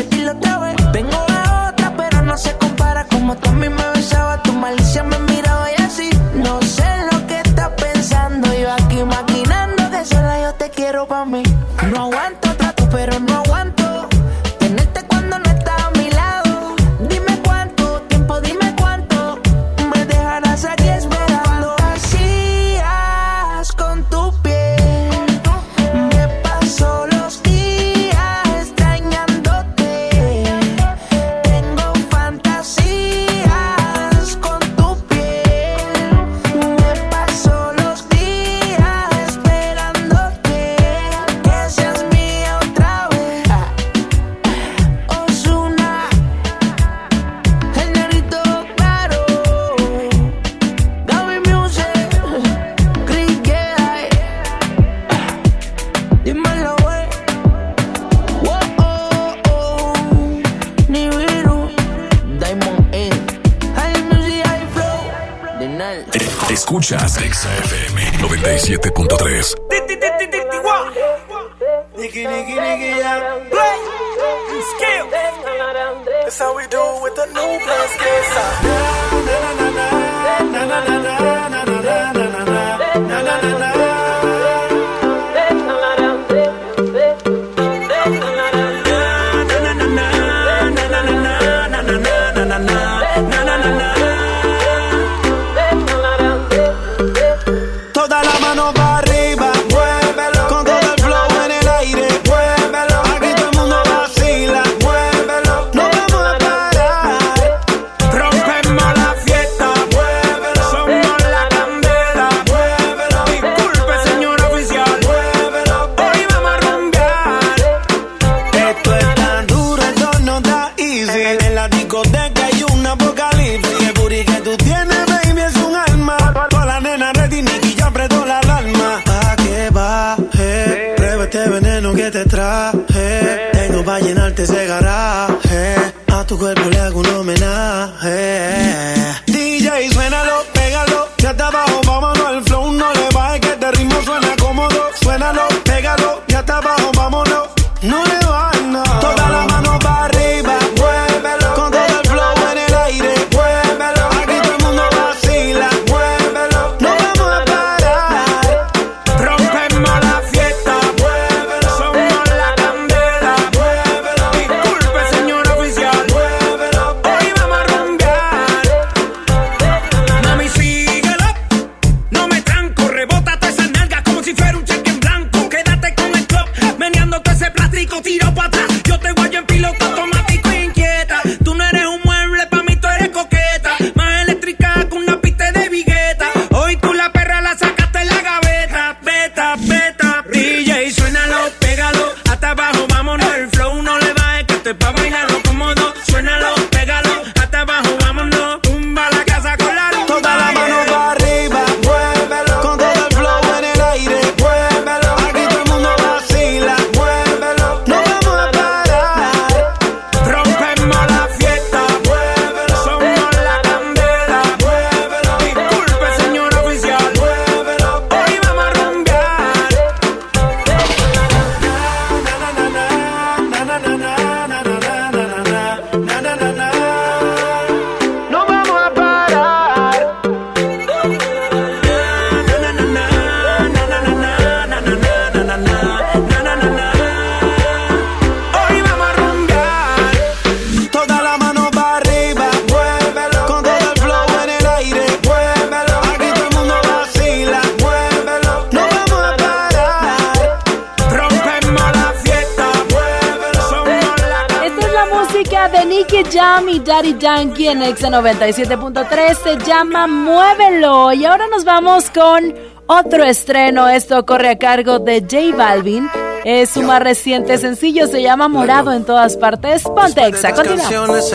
97.3. 258.14 259.36
Se 259.44 259.58
llama 259.66 260.06
Muévelo. 260.06 261.12
Y 261.14 261.26
ahora 261.26 261.48
nos 261.48 261.66
vamos 261.66 262.12
con 262.12 262.54
otro 262.86 263.24
estreno. 263.24 263.90
Esto 263.90 264.24
corre 264.26 264.50
a 264.50 264.58
cargo 264.58 265.00
de 265.00 265.22
J 265.22 265.58
Balvin. 265.58 266.08
Es 266.44 266.70
su 266.70 266.84
más 266.84 267.02
reciente 267.02 267.58
sencillo. 267.58 268.06
Se 268.08 268.22
llama 268.22 268.48
Morado 268.48 268.92
en 268.94 269.04
todas 269.04 269.36
partes. 269.38 269.82
Ponte 269.84 270.28
Exa. 270.28 270.54
Continuamos. 270.54 271.34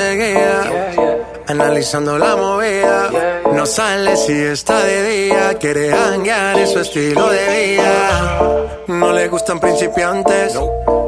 analizando 1.49 2.19
la 2.19 2.37
movida. 2.37 3.11
No 3.53 3.67
sale 3.67 4.17
si 4.17 4.33
está 4.33 4.85
de 4.85 5.09
día, 5.09 5.55
quiere 5.59 5.93
hanguear, 5.93 6.59
es 6.59 6.73
su 6.73 6.81
estilo 6.81 7.29
de 7.31 7.77
vida. 7.77 8.69
No 8.87 9.13
le 9.13 9.29
gustan 9.29 9.59
principiantes, 9.59 10.59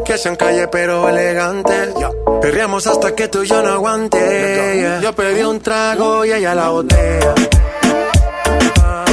que 0.05 0.19
sean 0.19 0.37
calle 0.37 0.67
pero 0.69 1.09
elegantes. 1.09 1.95
Perreamos 2.51 2.85
hasta 2.89 3.15
que 3.15 3.29
tú 3.29 3.45
y 3.45 3.47
yo 3.47 3.63
no 3.63 3.75
aguante. 3.75 4.19
yeah. 4.19 5.01
Yo 5.01 5.13
pedí 5.13 5.41
un 5.45 5.61
trago 5.61 6.25
y 6.25 6.33
ella 6.33 6.53
la 6.53 6.71
botella. 6.71 7.33
Ah, 8.83 9.05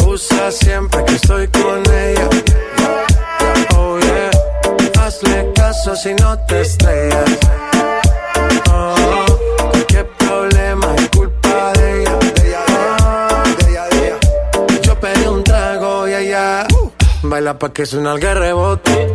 Abusa 0.00 0.50
siempre 0.50 1.04
que 1.04 1.14
estoy 1.14 1.46
con 1.46 1.80
ella. 1.94 2.28
Oh 3.76 4.00
yeah, 4.00 4.30
hazle 5.00 5.52
caso 5.54 5.94
si 5.94 6.12
no 6.14 6.36
te 6.48 6.62
estrellas. 6.62 7.38
Oh, 8.72 9.26
qué 9.86 10.04
problema 10.18 10.92
es 10.96 11.08
culpa 11.10 11.72
de 11.74 12.02
ella. 12.02 12.18
Oh, 13.04 14.82
Yo 14.82 14.98
pedí 14.98 15.24
un 15.24 15.44
trago 15.44 16.08
y 16.08 16.14
ella 16.14 16.66
baila 17.22 17.56
pa' 17.56 17.72
que 17.72 17.86
suena 17.86 18.14
el 18.14 18.20
rebote. 18.20 19.14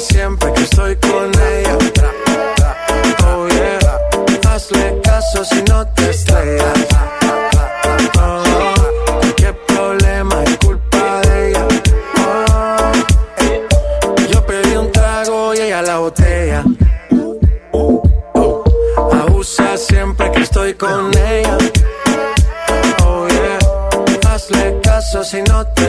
Siempre 0.00 0.52
que 0.54 0.62
estoy 0.62 0.96
con 0.96 1.30
ella. 1.30 1.76
Oh 3.26 3.46
yeah. 3.48 3.78
Hazle 4.50 5.00
caso 5.02 5.44
si 5.44 5.62
no 5.64 5.86
te 5.88 6.10
estrellas. 6.10 6.86
Oh, 8.18 8.74
qué 9.36 9.52
problema 9.66 10.42
es 10.44 10.56
culpa 10.58 11.20
de 11.22 11.50
ella. 11.50 11.66
Oh, 12.18 12.92
la 15.82 15.98
botella. 15.98 16.64
Abusa 19.12 19.76
siempre 19.76 20.30
que 20.32 20.42
estoy 20.42 20.74
con 20.74 21.10
ella. 21.16 21.58
Oh 23.04 23.28
yeah, 23.28 23.58
hazle 24.28 24.80
caso 24.82 25.22
si 25.24 25.42
no 25.42 25.66
te 25.66 25.79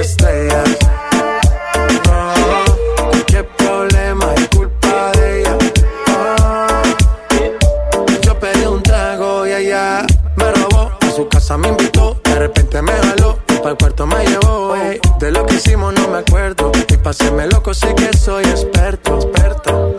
paséme 17.11 17.45
loco, 17.47 17.73
sé 17.73 17.93
que 17.93 18.15
soy 18.17 18.45
experto, 18.45 19.15
experto. 19.15 19.93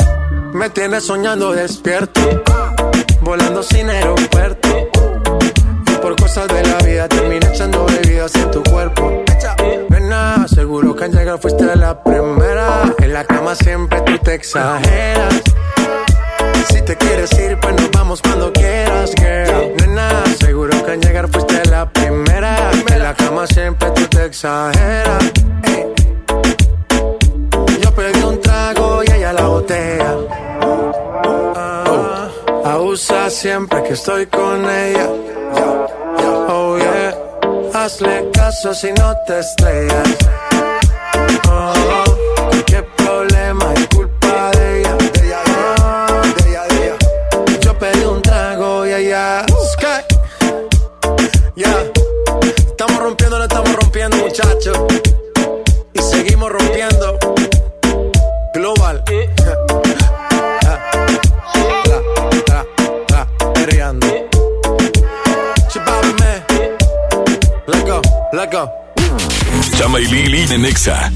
Me 0.55 0.70
tienes 0.70 1.05
soñando 1.05 1.52
despierto, 1.52 2.22
volando 3.20 3.62
sin 3.62 3.90
aeropuerto. 3.90 4.68
Y 5.89 5.94
por 6.01 6.16
cosas 6.16 6.48
de 6.48 6.66
la 6.66 6.78
vida 6.78 7.09
terminé 7.09 7.47
echando 7.52 7.84
bebidas 7.84 8.34
en 8.36 8.51
tu 8.51 8.62
cuerpo. 8.62 9.22
Nena, 9.90 10.47
seguro 10.48 10.97
que 10.97 11.05
al 11.05 11.12
llegar 11.12 11.39
fuiste 11.39 11.76
la 11.76 12.02
primera. 12.02 12.94
En 13.02 13.12
la 13.12 13.24
cama 13.24 13.56
siempre 13.56 14.01
tú 14.01 14.16
te 14.16 14.32
exageras. 14.32 15.43
Si 16.70 16.80
te 16.80 16.97
quieres 16.97 17.30
ir, 17.34 17.59
pues 17.60 17.74
nos 17.74 17.90
vamos 17.90 18.22
cuando 18.22 18.51
quieras, 18.55 19.12
girl. 19.16 19.76
Nena, 19.76 20.24
seguro 20.40 20.82
que 20.82 20.93
al 20.93 21.01
llegar 21.01 21.28
fuiste 21.28 21.62
la 21.68 21.90
primera. 21.90 22.70
En 22.90 23.02
la 23.02 23.14
cama 23.14 23.47
siempre 23.47 23.90
tú 23.90 24.06
te 24.06 24.24
exageras. 24.24 25.30
Ey. 25.64 25.91
Botella. 29.53 30.16
Ah, 31.55 32.29
abusa 32.65 33.29
siempre 33.29 33.83
que 33.83 33.93
estoy 33.93 34.27
con 34.27 34.59
ella. 34.69 35.09
Oh 36.49 36.79
yeah, 36.79 37.15
hazle 37.74 38.31
caso 38.33 38.73
si 38.74 38.93
no 38.93 39.15
te 39.27 39.41
estrellas. 39.41 40.09
Oh, 41.49 42.05
qué 42.66 42.83
problema 42.97 43.66
es 43.74 43.87
culpa 43.89 44.51
de 44.57 44.81
ella. 44.81 44.97
Ella. 45.23 46.97
Yo 47.61 47.79
pedí 47.79 48.05
un 48.05 48.23
trago 48.23 48.87
y 48.87 48.93
ella. 48.93 49.45
Sky. 49.73 50.01
Ya, 51.57 51.74
estamos 52.70 52.99
rompiendo, 53.03 53.39
no 53.39 53.45
estamos 53.45 53.73
rompiendo, 53.77 54.16
muchachos. 54.16 54.79
Y 55.93 56.01
seguimos 56.01 56.51
rompiendo. 56.51 57.19
Global. 58.55 59.02
Chama 69.83 69.99
y 69.99 70.07
Lili 70.07 70.43
en 70.43 70.63
Nexa. 70.63 71.11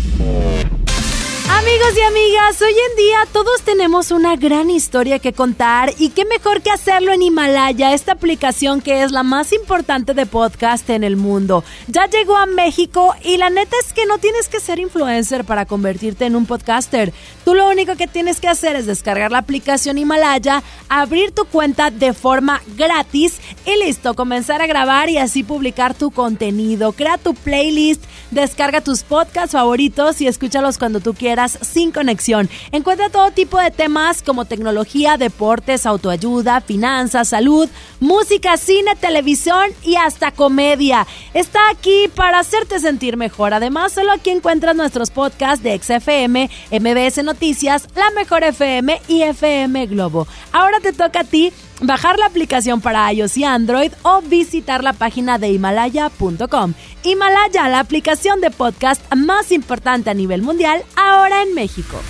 Amigos 1.48 1.92
y 1.96 2.00
amigas, 2.00 2.60
hoy 2.60 2.74
en 2.90 2.96
día 2.96 3.18
todos 3.32 3.62
tenemos 3.62 4.10
una 4.10 4.34
gran 4.34 4.68
historia 4.68 5.20
que 5.20 5.32
contar 5.32 5.94
y 5.96 6.08
qué 6.08 6.24
mejor 6.24 6.60
que 6.60 6.72
hacerlo 6.72 7.12
en 7.12 7.22
Himalaya, 7.22 7.94
esta 7.94 8.12
aplicación 8.12 8.80
que 8.80 9.04
es 9.04 9.12
la 9.12 9.22
más 9.22 9.52
importante 9.52 10.12
de 10.12 10.26
podcast 10.26 10.90
en 10.90 11.04
el 11.04 11.16
mundo. 11.16 11.62
Ya 11.86 12.10
llegó 12.10 12.36
a 12.36 12.46
México 12.46 13.14
y 13.22 13.36
la 13.36 13.48
neta 13.48 13.76
es 13.80 13.92
que 13.92 14.06
no 14.06 14.18
tienes 14.18 14.48
que 14.48 14.58
ser 14.58 14.80
influencer 14.80 15.44
para 15.44 15.66
convertirte 15.66 16.26
en 16.26 16.34
un 16.34 16.46
podcaster. 16.46 17.12
Tú 17.44 17.54
lo 17.54 17.68
único 17.70 17.94
que 17.94 18.08
tienes 18.08 18.40
que 18.40 18.48
hacer 18.48 18.74
es 18.74 18.86
descargar 18.86 19.30
la 19.30 19.38
aplicación 19.38 19.98
Himalaya, 19.98 20.64
abrir 20.88 21.30
tu 21.30 21.44
cuenta 21.44 21.92
de 21.92 22.12
forma 22.12 22.60
gratis 22.76 23.38
y 23.64 23.84
listo, 23.84 24.14
comenzar 24.14 24.62
a 24.62 24.66
grabar 24.66 25.10
y 25.10 25.18
así 25.18 25.44
publicar 25.44 25.94
tu 25.94 26.10
contenido. 26.10 26.90
Crea 26.90 27.18
tu 27.18 27.34
playlist, 27.34 28.02
descarga 28.32 28.80
tus 28.80 29.04
podcasts 29.04 29.52
favoritos 29.52 30.20
y 30.20 30.26
escúchalos 30.26 30.78
cuando 30.78 30.98
tú 30.98 31.14
quieras 31.14 31.35
sin 31.48 31.92
conexión. 31.92 32.48
Encuentra 32.72 33.10
todo 33.10 33.30
tipo 33.30 33.58
de 33.58 33.70
temas 33.70 34.22
como 34.22 34.44
tecnología, 34.44 35.16
deportes, 35.16 35.86
autoayuda, 35.86 36.60
finanzas, 36.60 37.28
salud, 37.28 37.68
música, 38.00 38.56
cine, 38.56 38.96
televisión 38.96 39.70
y 39.82 39.96
hasta 39.96 40.30
comedia. 40.30 41.06
Está 41.34 41.60
aquí 41.70 42.08
para 42.14 42.38
hacerte 42.38 42.78
sentir 42.80 43.16
mejor. 43.16 43.54
Además, 43.54 43.92
solo 43.92 44.12
aquí 44.12 44.30
encuentras 44.30 44.74
nuestros 44.74 45.10
podcasts 45.10 45.62
de 45.62 45.78
XFM, 45.78 46.50
MBS 46.70 47.22
Noticias, 47.22 47.88
La 47.94 48.10
Mejor 48.10 48.44
FM 48.44 49.00
y 49.08 49.22
FM 49.22 49.86
Globo. 49.86 50.26
Ahora 50.52 50.80
te 50.80 50.92
toca 50.92 51.20
a 51.20 51.24
ti 51.24 51.52
bajar 51.80 52.18
la 52.18 52.26
aplicación 52.26 52.80
para 52.80 53.12
iOS 53.12 53.36
y 53.36 53.44
Android 53.44 53.92
o 54.02 54.22
visitar 54.22 54.82
la 54.82 54.92
página 54.92 55.38
de 55.38 55.50
himalaya.com. 55.50 56.74
Himalaya, 57.02 57.68
la 57.68 57.80
aplicación 57.80 58.40
de 58.40 58.50
podcast 58.50 59.02
más 59.14 59.52
importante 59.52 60.10
a 60.10 60.14
nivel 60.14 60.42
mundial, 60.42 60.82
ahora 60.96 61.42
en 61.42 61.54
México. 61.54 62.00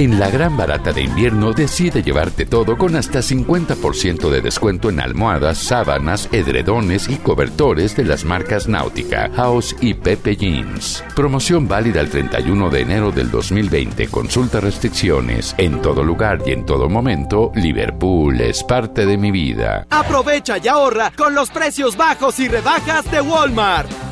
En 0.00 0.18
la 0.18 0.30
gran 0.30 0.56
barata 0.56 0.94
de 0.94 1.02
invierno 1.02 1.52
decide 1.52 2.02
llevarte 2.02 2.46
todo 2.46 2.78
con 2.78 2.96
hasta 2.96 3.18
50% 3.18 4.30
de 4.30 4.40
descuento 4.40 4.88
en 4.88 4.98
almohadas, 4.98 5.58
sábanas, 5.58 6.26
edredones 6.32 7.06
y 7.10 7.16
cobertores 7.16 7.94
de 7.96 8.04
las 8.04 8.24
marcas 8.24 8.66
Náutica, 8.66 9.30
House 9.36 9.76
y 9.78 9.92
Pepe 9.92 10.36
Jeans. 10.36 11.04
Promoción 11.14 11.68
válida 11.68 12.00
el 12.00 12.08
31 12.08 12.70
de 12.70 12.80
enero 12.80 13.12
del 13.12 13.30
2020. 13.30 14.08
Consulta 14.08 14.58
restricciones. 14.58 15.54
En 15.58 15.82
todo 15.82 16.02
lugar 16.02 16.38
y 16.46 16.52
en 16.52 16.64
todo 16.64 16.88
momento, 16.88 17.52
Liverpool 17.54 18.40
es 18.40 18.64
parte 18.64 19.04
de 19.04 19.18
mi 19.18 19.30
vida. 19.30 19.86
Aprovecha 19.90 20.56
y 20.56 20.66
ahorra 20.66 21.12
con 21.14 21.34
los 21.34 21.50
precios 21.50 21.98
bajos 21.98 22.40
y 22.40 22.48
rebajas 22.48 23.10
de 23.10 23.20
Walmart. 23.20 24.09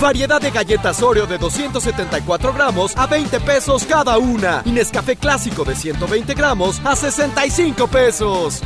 Variedad 0.00 0.40
de 0.40 0.52
galletas 0.52 1.02
Oreo 1.02 1.26
de 1.26 1.38
274 1.38 2.52
gramos 2.52 2.96
a 2.96 3.06
20 3.06 3.40
pesos 3.40 3.84
cada 3.84 4.16
una. 4.18 4.62
Y 4.64 4.70
Nescafé 4.70 5.16
clásico 5.16 5.64
de 5.64 5.74
120 5.74 6.34
gramos 6.34 6.80
a 6.84 6.94
65 6.94 7.88
pesos. 7.88 8.62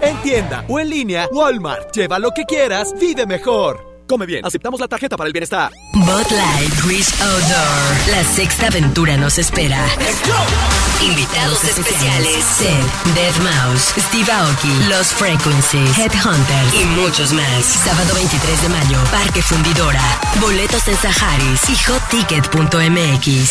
En 0.00 0.16
tienda 0.22 0.64
o 0.68 0.80
en 0.80 0.88
línea, 0.88 1.28
Walmart. 1.30 1.94
Lleva 1.94 2.18
lo 2.18 2.30
que 2.30 2.44
quieras, 2.44 2.94
vive 2.98 3.26
mejor. 3.26 3.95
Come 4.06 4.24
bien, 4.24 4.46
aceptamos 4.46 4.78
la 4.78 4.86
tarjeta 4.86 5.16
para 5.16 5.26
el 5.26 5.32
bienestar. 5.32 5.72
Bud 5.92 6.30
Light 6.30 6.72
Grease 6.84 7.12
Outdoor. 7.22 8.10
La 8.12 8.22
sexta 8.22 8.68
aventura 8.68 9.16
nos 9.16 9.38
espera. 9.38 9.84
Invitados 11.02 11.64
especiales: 11.64 12.44
Seth, 12.44 13.14
Dead 13.14 13.34
Mouse, 13.42 13.94
Steve 13.98 14.30
Aoki, 14.30 14.88
Los 14.88 15.08
Frequencies, 15.08 15.98
Headhunters 15.98 16.74
y 16.74 16.84
muchos 17.00 17.32
más. 17.32 17.64
Sábado 17.64 18.14
23 18.14 18.62
de 18.62 18.68
mayo, 18.68 18.98
Parque 19.10 19.42
Fundidora. 19.42 20.02
Boletos 20.40 20.86
en 20.86 20.96
Saharis 20.96 21.60
y 21.68 21.76
hotticket.mx. 21.90 23.50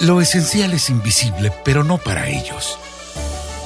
Lo 0.00 0.20
esencial 0.20 0.72
es 0.72 0.90
invisible, 0.90 1.52
pero 1.64 1.84
no 1.84 1.98
para 1.98 2.28
ellos. 2.28 2.78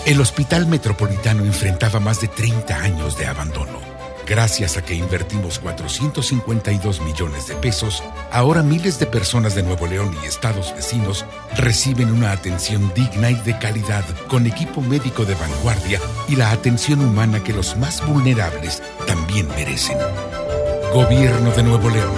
El 0.04 0.20
Hospital 0.20 0.66
Metropolitano 0.66 1.44
enfrentaba 1.44 2.00
más 2.00 2.20
de 2.20 2.28
30 2.28 2.76
años 2.76 3.16
de 3.16 3.26
abandono. 3.26 3.93
Gracias 4.26 4.78
a 4.78 4.82
que 4.82 4.94
invertimos 4.94 5.58
452 5.58 7.00
millones 7.02 7.46
de 7.46 7.56
pesos, 7.56 8.02
ahora 8.32 8.62
miles 8.62 8.98
de 8.98 9.06
personas 9.06 9.54
de 9.54 9.62
Nuevo 9.62 9.86
León 9.86 10.16
y 10.22 10.26
estados 10.26 10.74
vecinos 10.74 11.26
reciben 11.56 12.10
una 12.10 12.32
atención 12.32 12.90
digna 12.94 13.30
y 13.30 13.34
de 13.34 13.58
calidad 13.58 14.04
con 14.28 14.46
equipo 14.46 14.80
médico 14.80 15.26
de 15.26 15.34
vanguardia 15.34 16.00
y 16.28 16.36
la 16.36 16.52
atención 16.52 17.00
humana 17.00 17.44
que 17.44 17.52
los 17.52 17.76
más 17.76 18.06
vulnerables 18.06 18.82
también 19.06 19.46
merecen. 19.48 19.98
Gobierno 20.94 21.50
de 21.50 21.62
Nuevo 21.62 21.90
León, 21.90 22.14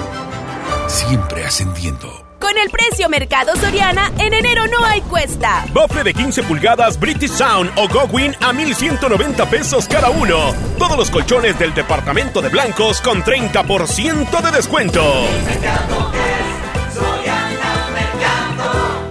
siempre 0.87 1.45
ascendiendo. 1.45 2.26
Con 2.41 2.59
el 2.59 2.71
precio 2.71 3.09
Mercado 3.09 3.57
Soriana, 3.57 4.13
en 4.19 4.35
enero 4.35 4.67
no 4.67 4.85
hay 4.85 5.01
cuesta. 5.03 5.65
Bofle 5.73 6.05
de 6.05 6.15
15 6.15 6.43
pulgadas 6.43 6.99
British 7.01 7.31
Sound 7.31 7.71
o 7.77 7.89
Gowin 7.89 8.35
a 8.41 8.53
1190 8.53 9.49
pesos 9.49 9.87
cada 9.89 10.11
uno. 10.11 10.55
Todos 10.79 10.97
los 10.97 11.11
colchones 11.11 11.59
del 11.59 11.75
departamento 11.75 12.43
de 12.43 12.49
blancos 12.49 13.01
con 13.01 13.23
30% 13.23 14.43
de 14.43 14.51
descuento. 14.51 15.03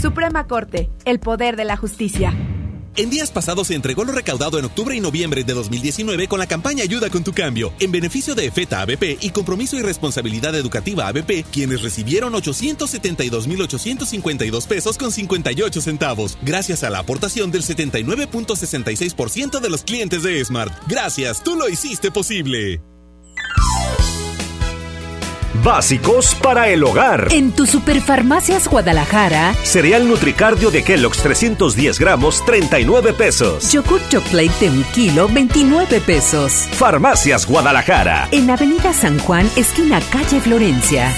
Suprema 0.00 0.46
Corte, 0.46 0.90
el 1.04 1.20
poder 1.20 1.56
de 1.56 1.64
la 1.64 1.76
justicia. 1.76 2.34
En 2.96 3.08
días 3.08 3.30
pasados 3.30 3.68
se 3.68 3.74
entregó 3.74 4.04
lo 4.04 4.10
recaudado 4.12 4.58
en 4.58 4.64
octubre 4.64 4.96
y 4.96 5.00
noviembre 5.00 5.44
de 5.44 5.54
2019 5.54 6.26
con 6.26 6.40
la 6.40 6.46
campaña 6.46 6.82
Ayuda 6.82 7.08
con 7.08 7.22
tu 7.22 7.32
cambio, 7.32 7.72
en 7.78 7.92
beneficio 7.92 8.34
de 8.34 8.46
EFETA 8.46 8.80
ABP 8.82 9.18
y 9.20 9.30
Compromiso 9.30 9.76
y 9.76 9.82
Responsabilidad 9.82 10.56
Educativa 10.56 11.06
ABP, 11.08 11.44
quienes 11.52 11.82
recibieron 11.82 12.32
872.852 12.34 14.66
pesos 14.66 14.98
con 14.98 15.12
58 15.12 15.80
centavos, 15.80 16.36
gracias 16.42 16.82
a 16.82 16.90
la 16.90 16.98
aportación 16.98 17.52
del 17.52 17.62
79.66% 17.62 19.60
de 19.60 19.70
los 19.70 19.82
clientes 19.82 20.24
de 20.24 20.44
Smart. 20.44 20.72
Gracias, 20.88 21.44
tú 21.44 21.54
lo 21.56 21.68
hiciste 21.68 22.10
posible. 22.10 22.82
Básicos 25.54 26.34
para 26.36 26.68
el 26.68 26.84
hogar. 26.84 27.28
En 27.30 27.52
tu 27.52 27.66
Superfarmacias 27.66 28.68
Guadalajara, 28.68 29.54
Cereal 29.62 30.08
Nutricardio 30.08 30.70
de 30.70 30.84
Kellogg's 30.84 31.18
310 31.18 31.98
gramos, 31.98 32.44
39 32.44 33.12
pesos. 33.12 33.72
Yogurt 33.72 34.08
Chocolate 34.08 34.52
de 34.60 34.70
un 34.70 34.82
kilo, 34.94 35.28
29 35.28 36.00
pesos. 36.00 36.68
Farmacias 36.72 37.46
Guadalajara. 37.46 38.28
En 38.30 38.48
Avenida 38.48 38.92
San 38.92 39.18
Juan, 39.18 39.50
esquina 39.56 40.00
calle 40.10 40.40
Florencia. 40.40 41.12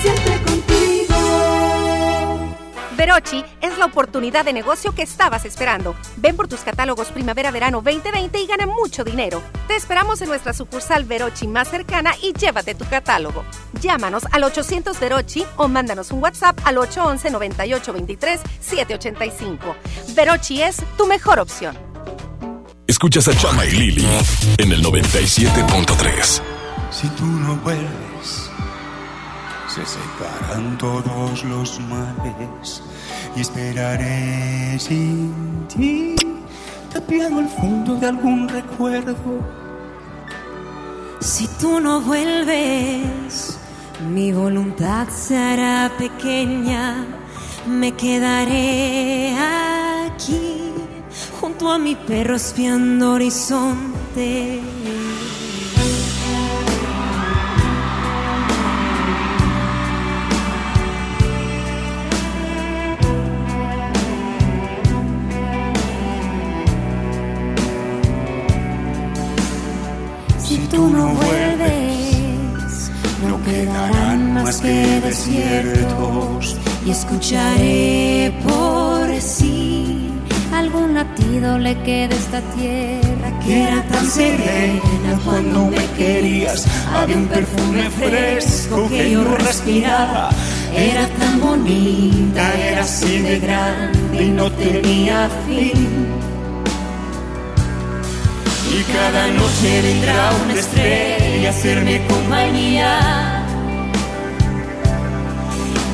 Verochi 2.97 3.45
es 3.61 3.77
la 3.79 3.87
oportunidad 3.87 4.45
de 4.45 4.53
negocio 4.53 4.95
que 4.95 5.03
estabas 5.03 5.45
esperando. 5.45 5.95
Ven 6.17 6.37
por 6.37 6.47
tus 6.49 6.61
catálogos 6.61 7.09
Primavera-Verano 7.09 7.83
2020 7.83 8.41
y 8.41 8.47
gana 8.47 8.67
mucho 8.67 9.03
dinero. 9.05 9.43
Te 9.67 9.75
esperamos 9.77 10.21
en 10.23 10.29
nuestra 10.29 10.53
sucursal 10.53 11.05
Verochi 11.05 11.49
más 11.49 11.69
cercana 11.69 12.13
y 12.23 12.33
llévate 12.33 12.75
tu 12.75 12.85
catálogo. 12.85 13.45
Llámanos 13.81 14.25
al 14.31 14.45
800 14.45 15.01
Verochi 15.01 15.45
o 15.57 15.69
mándanos 15.69 16.11
un 16.11 16.23
WhatsApp 16.23 16.59
al 16.65 16.77
811-9823-785. 16.77 19.59
Verochi 20.15 20.63
es 20.63 20.83
tu 20.97 21.07
mejor 21.07 21.41
opción. 21.41 21.77
Escuchas 22.87 23.27
a 23.29 23.37
Chama 23.37 23.65
y 23.65 23.71
Lili 23.71 24.07
en 24.59 24.73
el 24.73 24.85
97.3. 24.85 26.43
Si 26.91 27.09
tú 27.09 27.25
no 27.25 27.57
vuelves, 27.57 28.12
se 29.75 29.87
secarán 29.87 30.77
todos 30.77 31.45
los 31.45 31.81
males 31.81 32.83
y 33.35 33.41
esperaré 33.41 34.79
sin 34.79 35.67
ti, 35.67 36.15
tapiado 36.93 37.41
el 37.41 37.49
fondo 37.49 37.95
de 37.95 38.07
algún 38.07 38.51
recuerdo. 38.51 39.17
Si 41.21 41.47
tú 41.59 41.81
no 41.81 42.03
vuelves, 42.03 43.59
mi 44.11 44.31
voluntad 44.33 45.09
se 45.09 45.39
hará 45.39 45.91
pequeña. 45.97 47.07
Me 47.67 47.93
quedaré 47.93 49.35
aquí, 50.05 50.71
junto 51.41 51.71
a 51.71 51.79
mi 51.79 51.95
perro 51.95 52.37
espiando 52.37 53.13
horizonte. 53.13 54.61
Tú 70.73 70.89
no 70.89 71.09
vuelves, 71.09 72.91
no 73.29 73.43
quedarán 73.45 74.35
más 74.35 74.61
que 74.61 75.01
desiertos 75.01 76.57
y 76.87 76.91
escucharé 76.91 78.33
por 78.43 79.21
sí 79.21 80.09
algún 80.55 80.95
latido 80.95 81.59
le 81.59 81.75
queda 81.83 82.15
esta 82.15 82.41
tierra 82.57 83.39
que 83.45 83.63
era 83.65 83.83
tan 83.89 84.07
serena 84.07 85.19
cuando 85.25 85.67
me 85.67 85.85
querías. 85.99 86.67
Había 86.95 87.17
un 87.17 87.27
perfume 87.27 87.91
fresco 87.91 88.89
que 88.89 89.11
yo 89.11 89.25
respiraba. 89.25 90.31
Era 90.75 91.07
tan 91.09 91.41
bonita, 91.41 92.53
era 92.55 92.83
así 92.83 93.19
de 93.19 93.39
grande 93.41 94.25
y 94.25 94.29
no 94.29 94.51
tenía 94.53 95.29
fin. 95.47 96.12
Cada 98.93 99.27
noche 99.29 99.83
vendrá 99.83 100.31
una 100.45 100.55
estrella 100.55 101.49
a 101.49 101.51
hacerme 101.51 102.07
compañía. 102.07 103.45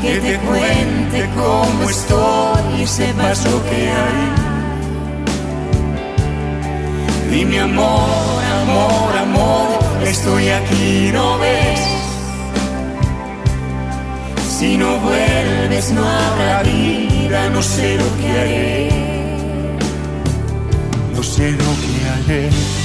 Que 0.02 0.18
te 0.18 0.38
cuente 0.38 1.28
cómo 1.34 1.88
estoy 1.88 2.82
y 2.82 2.86
sepas 2.86 3.44
lo 3.44 3.62
que 3.64 3.90
hay. 3.90 4.48
Dime 7.30 7.60
amor, 7.60 8.42
amor, 8.62 9.16
amor, 9.16 10.06
estoy 10.06 10.48
aquí, 10.48 11.10
¿no 11.12 11.38
ves? 11.38 11.80
Si 14.58 14.76
no 14.76 14.98
vuelves 14.98 15.92
no 15.92 16.04
habrá 16.04 16.62
vida, 16.62 17.48
no 17.50 17.62
sé 17.62 17.96
lo 17.96 18.16
que 18.16 18.30
haré. 18.40 18.88
No 21.14 21.22
sé 21.22 21.52
lo 21.52 21.58
que 21.58 22.32
haré. 22.32 22.77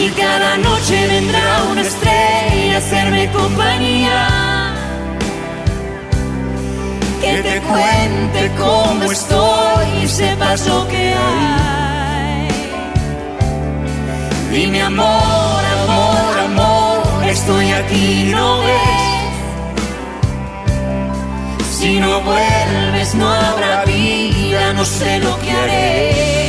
Y 0.00 0.10
cada 0.10 0.56
noche 0.58 1.08
vendrá 1.08 1.64
una 1.72 1.80
estrella 1.80 2.76
a 2.76 2.78
hacerme 2.78 3.28
compañía. 3.32 4.47
Te 7.42 7.60
cuente 7.60 8.50
cómo 8.58 9.12
estoy 9.12 10.02
y 10.02 10.08
sepas 10.08 10.66
lo 10.66 10.88
que 10.88 11.14
hay. 11.14 12.48
Dime 14.50 14.82
amor, 14.82 15.06
amor, 15.06 16.38
amor, 16.46 17.24
estoy 17.24 17.70
aquí, 17.70 18.32
¿no 18.34 18.58
ves? 18.62 19.18
Si 21.78 22.00
no 22.00 22.20
vuelves 22.22 23.14
no 23.14 23.28
habrá 23.28 23.84
vida, 23.84 24.72
no 24.72 24.84
sé 24.84 25.20
lo 25.20 25.38
que 25.38 25.52
haré. 25.52 26.47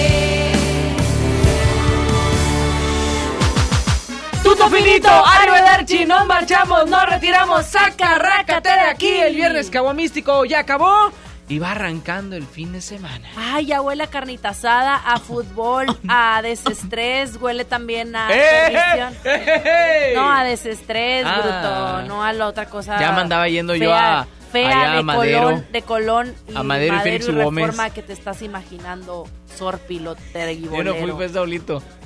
Tuto 4.60 4.76
finito, 4.76 5.07
Arrivederci, 5.07 6.06
nos 6.06 6.27
marchamos, 6.27 6.86
nos 6.90 7.06
retiramos, 7.06 7.65
saca, 7.65 8.15
rácate 8.19 8.68
de 8.68 8.80
aquí. 8.81 9.07
El 9.07 9.34
viernes 9.34 9.69
caguamístico 9.69 10.44
ya 10.44 10.60
acabó 10.60 11.14
y 11.48 11.60
va 11.60 11.72
arrancando 11.72 12.36
el 12.36 12.45
fin 12.45 12.73
de 12.73 12.81
semana. 12.81 13.30
Ay, 13.38 13.68
ya 13.68 13.81
huele 13.81 14.03
a 14.03 14.07
carnita 14.07 14.49
asada, 14.49 14.95
a 14.98 15.18
fútbol, 15.22 15.86
a 16.10 16.41
desestrés, 16.41 17.38
huele 17.40 17.64
también 17.64 18.14
a 18.18 18.30
¡Eh, 18.34 19.07
eh! 19.23 20.11
No, 20.14 20.30
a 20.30 20.44
desestrés, 20.44 21.23
Ah. 21.26 22.02
bruto, 22.02 22.14
no 22.14 22.22
a 22.22 22.34
la 22.34 22.48
otra 22.48 22.65
cosa. 22.65 22.99
Ya 22.99 23.14
me 23.14 23.22
andaba 23.22 23.48
yendo 23.48 23.76
yo 23.76 23.94
a- 23.94 24.27
Fea 24.52 24.95
de 24.95 25.03
Madero. 25.03 25.44
Colón, 25.44 25.68
de 25.72 25.81
Colón 25.84 26.36
y 26.49 26.57
A 26.57 26.64
Madero 26.64 26.95
y 26.95 26.99
Félix 26.99 27.27
Gómez. 27.27 27.65
Reforma 27.68 27.91
que 27.91 28.02
te 28.02 28.11
estás 28.14 28.41
imaginando 28.41 29.26
sorpilote 29.56 30.53
y 30.53 30.64
Yo 30.64 30.84
no 30.84 30.95
fui, 30.95 31.11
fue 31.11 31.30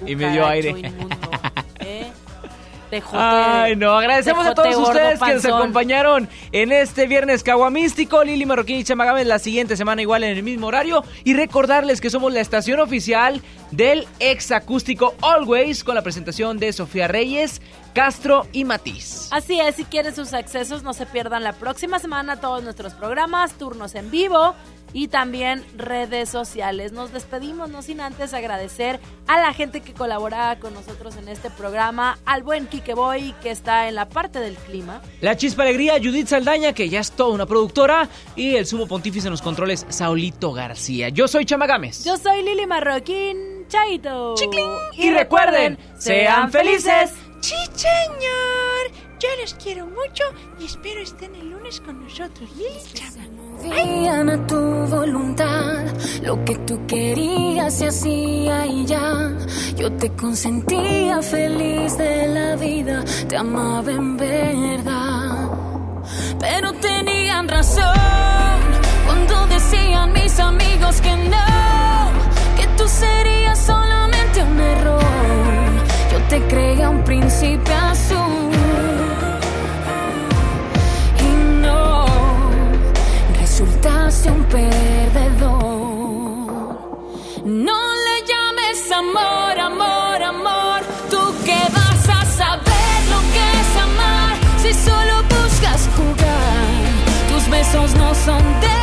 y 0.05 0.15
me 0.15 0.29
dio 0.31 0.45
aire. 0.45 0.93
Ay, 3.13 3.75
no, 3.75 3.97
agradecemos 3.97 4.45
a 4.45 4.53
todos 4.53 4.75
ustedes 4.75 5.19
que 5.19 5.33
nos 5.33 5.45
acompañaron 5.45 6.29
en 6.51 6.71
este 6.71 7.07
viernes 7.07 7.43
caguamístico. 7.43 8.23
Lili 8.23 8.45
Marroquín 8.45 8.77
y 8.77 8.83
Chama 8.83 9.05
Gámez 9.05 9.27
la 9.27 9.39
siguiente 9.39 9.75
semana 9.77 10.01
igual 10.01 10.23
en 10.23 10.37
el 10.37 10.43
mismo 10.43 10.67
horario. 10.67 11.03
Y 11.23 11.33
recordarles 11.33 12.01
que 12.01 12.09
somos 12.09 12.33
la 12.33 12.41
estación 12.41 12.79
oficial 12.79 13.41
del 13.71 14.07
ex 14.19 14.51
acústico 14.51 15.15
Always 15.21 15.83
con 15.83 15.95
la 15.95 16.01
presentación 16.01 16.57
de 16.59 16.73
Sofía 16.73 17.07
Reyes, 17.07 17.61
Castro 17.93 18.47
y 18.51 18.65
Matiz. 18.65 19.29
Así 19.31 19.59
es, 19.59 19.75
si 19.75 19.85
quieren 19.85 20.15
sus 20.15 20.33
accesos, 20.33 20.83
no 20.83 20.93
se 20.93 21.05
pierdan 21.05 21.43
la 21.43 21.53
próxima 21.53 21.99
semana 21.99 22.39
todos 22.39 22.63
nuestros 22.63 22.93
programas, 22.93 23.53
turnos 23.53 23.95
en 23.95 24.11
vivo 24.11 24.55
y 24.93 25.07
también 25.07 25.65
redes 25.75 26.29
sociales. 26.29 26.91
Nos 26.91 27.11
despedimos, 27.11 27.69
no 27.69 27.81
sin 27.81 27.99
antes 27.99 28.33
agradecer 28.33 28.99
a 29.27 29.39
la 29.39 29.53
gente 29.53 29.81
que 29.81 29.93
colaboraba 29.93 30.57
con 30.57 30.73
nosotros 30.73 31.15
en 31.17 31.27
este 31.27 31.49
programa, 31.49 32.19
al 32.25 32.43
buen 32.43 32.67
Kike 32.67 32.93
Boy 32.93 33.33
que 33.41 33.51
está 33.51 33.87
en 33.87 33.95
la 33.95 34.07
parte 34.07 34.39
del 34.39 34.55
clima. 34.55 35.01
La 35.21 35.35
chispa 35.35 35.63
alegría, 35.63 35.95
Judith 35.95 36.27
Saldaña, 36.27 36.73
que 36.73 36.87
ya 36.89 36.99
es 36.99 37.11
toda 37.11 37.33
una 37.33 37.45
productora, 37.45 38.07
y 38.35 38.55
el 38.55 38.65
sumo 38.65 38.87
pontífice 38.87 39.27
en 39.27 39.31
los 39.31 39.41
controles, 39.41 39.85
Saulito 39.89 40.53
García. 40.53 41.09
Yo 41.09 41.27
soy 41.27 41.45
Chama 41.45 41.65
Gámez. 41.65 42.03
Yo 42.03 42.17
soy 42.17 42.43
Lili 42.43 42.67
Marroquín, 42.67 43.65
Chaito. 43.67 44.35
Y 44.97 45.11
recuerden, 45.11 45.77
sean 45.97 46.51
felices. 46.51 47.13
Sí, 47.41 47.55
señor. 47.73 48.91
Yo 49.19 49.29
los 49.41 49.53
quiero 49.55 49.85
mucho 49.87 50.23
y 50.59 50.65
espero 50.65 51.01
estén 51.01 51.33
el 51.35 51.49
lunes 51.49 51.79
con 51.79 52.03
nosotros. 52.03 52.49
Lili 52.57 52.79
Chama. 52.93 53.32
Movían 53.61 54.29
a 54.29 54.47
tu 54.47 54.59
voluntad, 54.87 55.85
lo 56.23 56.43
que 56.43 56.55
tú 56.67 56.79
querías 56.87 57.73
se 57.73 57.87
hacía 57.87 58.65
y 58.65 58.85
ya. 58.85 59.31
Yo 59.75 59.91
te 59.93 60.09
consentía 60.11 61.21
feliz 61.21 61.97
de 61.97 62.27
la 62.27 62.55
vida, 62.55 63.03
te 63.27 63.37
amaba 63.37 63.91
en 63.91 64.17
verdad. 64.17 65.49
Pero 66.39 66.73
tenían 66.73 67.47
razón 67.47 68.59
cuando 69.05 69.47
decían 69.47 70.11
mis 70.13 70.39
amigos 70.39 70.99
que 71.01 71.15
no, 71.15 72.11
que 72.57 72.67
tú 72.77 72.87
serías 72.87 73.59
solamente 73.59 74.43
un 74.43 74.59
error. 74.59 75.03
Yo 76.11 76.19
te 76.27 76.41
creía 76.47 76.89
un 76.89 77.03
príncipe 77.03 77.73
azul. 77.73 78.32
Resultaste 83.83 84.31
un 84.31 84.43
perdedor. 84.45 85.61
No 87.43 87.79
le 88.05 88.25
llames 88.25 88.91
amor, 88.91 89.59
amor, 89.59 90.23
amor. 90.23 90.81
Tú 91.09 91.19
que 91.43 91.59
vas 91.73 92.09
a 92.09 92.25
saber 92.25 92.97
lo 93.09 93.19
que 93.33 93.43
es 93.59 93.75
amar 93.81 94.37
si 94.61 94.73
solo 94.73 95.23
buscas 95.23 95.89
jugar. 95.97 96.67
Tus 97.29 97.49
besos 97.49 97.95
no 97.95 98.15
son 98.15 98.43
de 98.61 98.82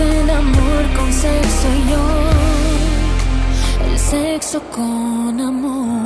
el 0.00 0.30
amor 0.30 0.82
con 0.96 1.12
sexo 1.12 1.68
y 1.76 1.90
yo 1.90 2.04
el 3.90 3.98
sexo 3.98 4.62
con 4.70 5.40
amor. 5.40 5.98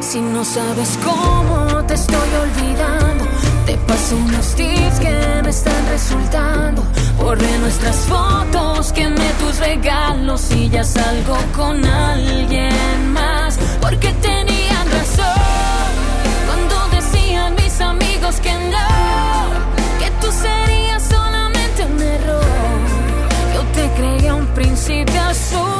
Si 0.00 0.20
no 0.20 0.44
sabes 0.44 0.98
cómo 1.04 1.84
te 1.84 1.94
estoy 1.94 2.30
olvidando, 2.42 3.24
te 3.66 3.76
paso 3.78 4.16
unos 4.16 4.54
tips 4.54 5.00
que 5.00 5.42
me 5.42 5.50
están 5.50 5.86
resultando. 5.90 6.82
Borré 7.18 7.58
nuestras 7.58 7.96
fotos, 7.96 8.92
quemé 8.92 9.30
tus 9.40 9.58
regalos 9.58 10.50
y 10.52 10.68
ya 10.68 10.84
salgo 10.84 11.36
con 11.54 11.84
alguien 11.84 13.12
más. 13.12 13.58
Porque 13.80 14.12
tenían 14.22 14.90
razón 14.90 15.92
cuando 16.46 16.96
decían 16.96 17.54
mis 17.54 17.80
amigos 17.80 18.40
que 18.40 18.52
no, 18.52 18.95
creía 24.76 24.98
un 24.98 25.04
príncipe 25.04 25.18
azul. 25.18 25.75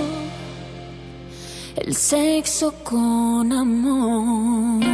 El 1.76 1.94
sexo 1.94 2.72
con 2.82 3.52
amor. 3.52 4.84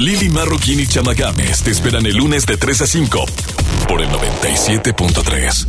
Lili 0.00 0.28
Marroquín 0.28 0.78
y 0.80 0.86
Chama 0.86 1.12
Games 1.14 1.62
te 1.62 1.72
esperan 1.72 2.06
el 2.06 2.16
lunes 2.16 2.46
de 2.46 2.56
3 2.56 2.82
a 2.82 2.86
5 2.86 3.26
por 3.88 4.00
el 4.00 4.08
97.3. 4.10 5.66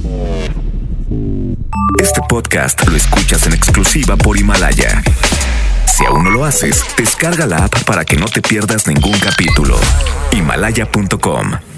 Este 1.99 2.21
podcast 2.29 2.87
lo 2.87 2.95
escuchas 2.95 3.47
en 3.47 3.53
exclusiva 3.53 4.15
por 4.17 4.37
Himalaya. 4.37 5.01
Si 5.87 6.05
aún 6.05 6.25
no 6.25 6.29
lo 6.29 6.45
haces, 6.45 6.85
descarga 6.95 7.47
la 7.47 7.65
app 7.65 7.83
para 7.83 8.05
que 8.05 8.17
no 8.17 8.27
te 8.27 8.41
pierdas 8.41 8.85
ningún 8.87 9.17
capítulo. 9.19 9.79
Himalaya.com 10.31 11.69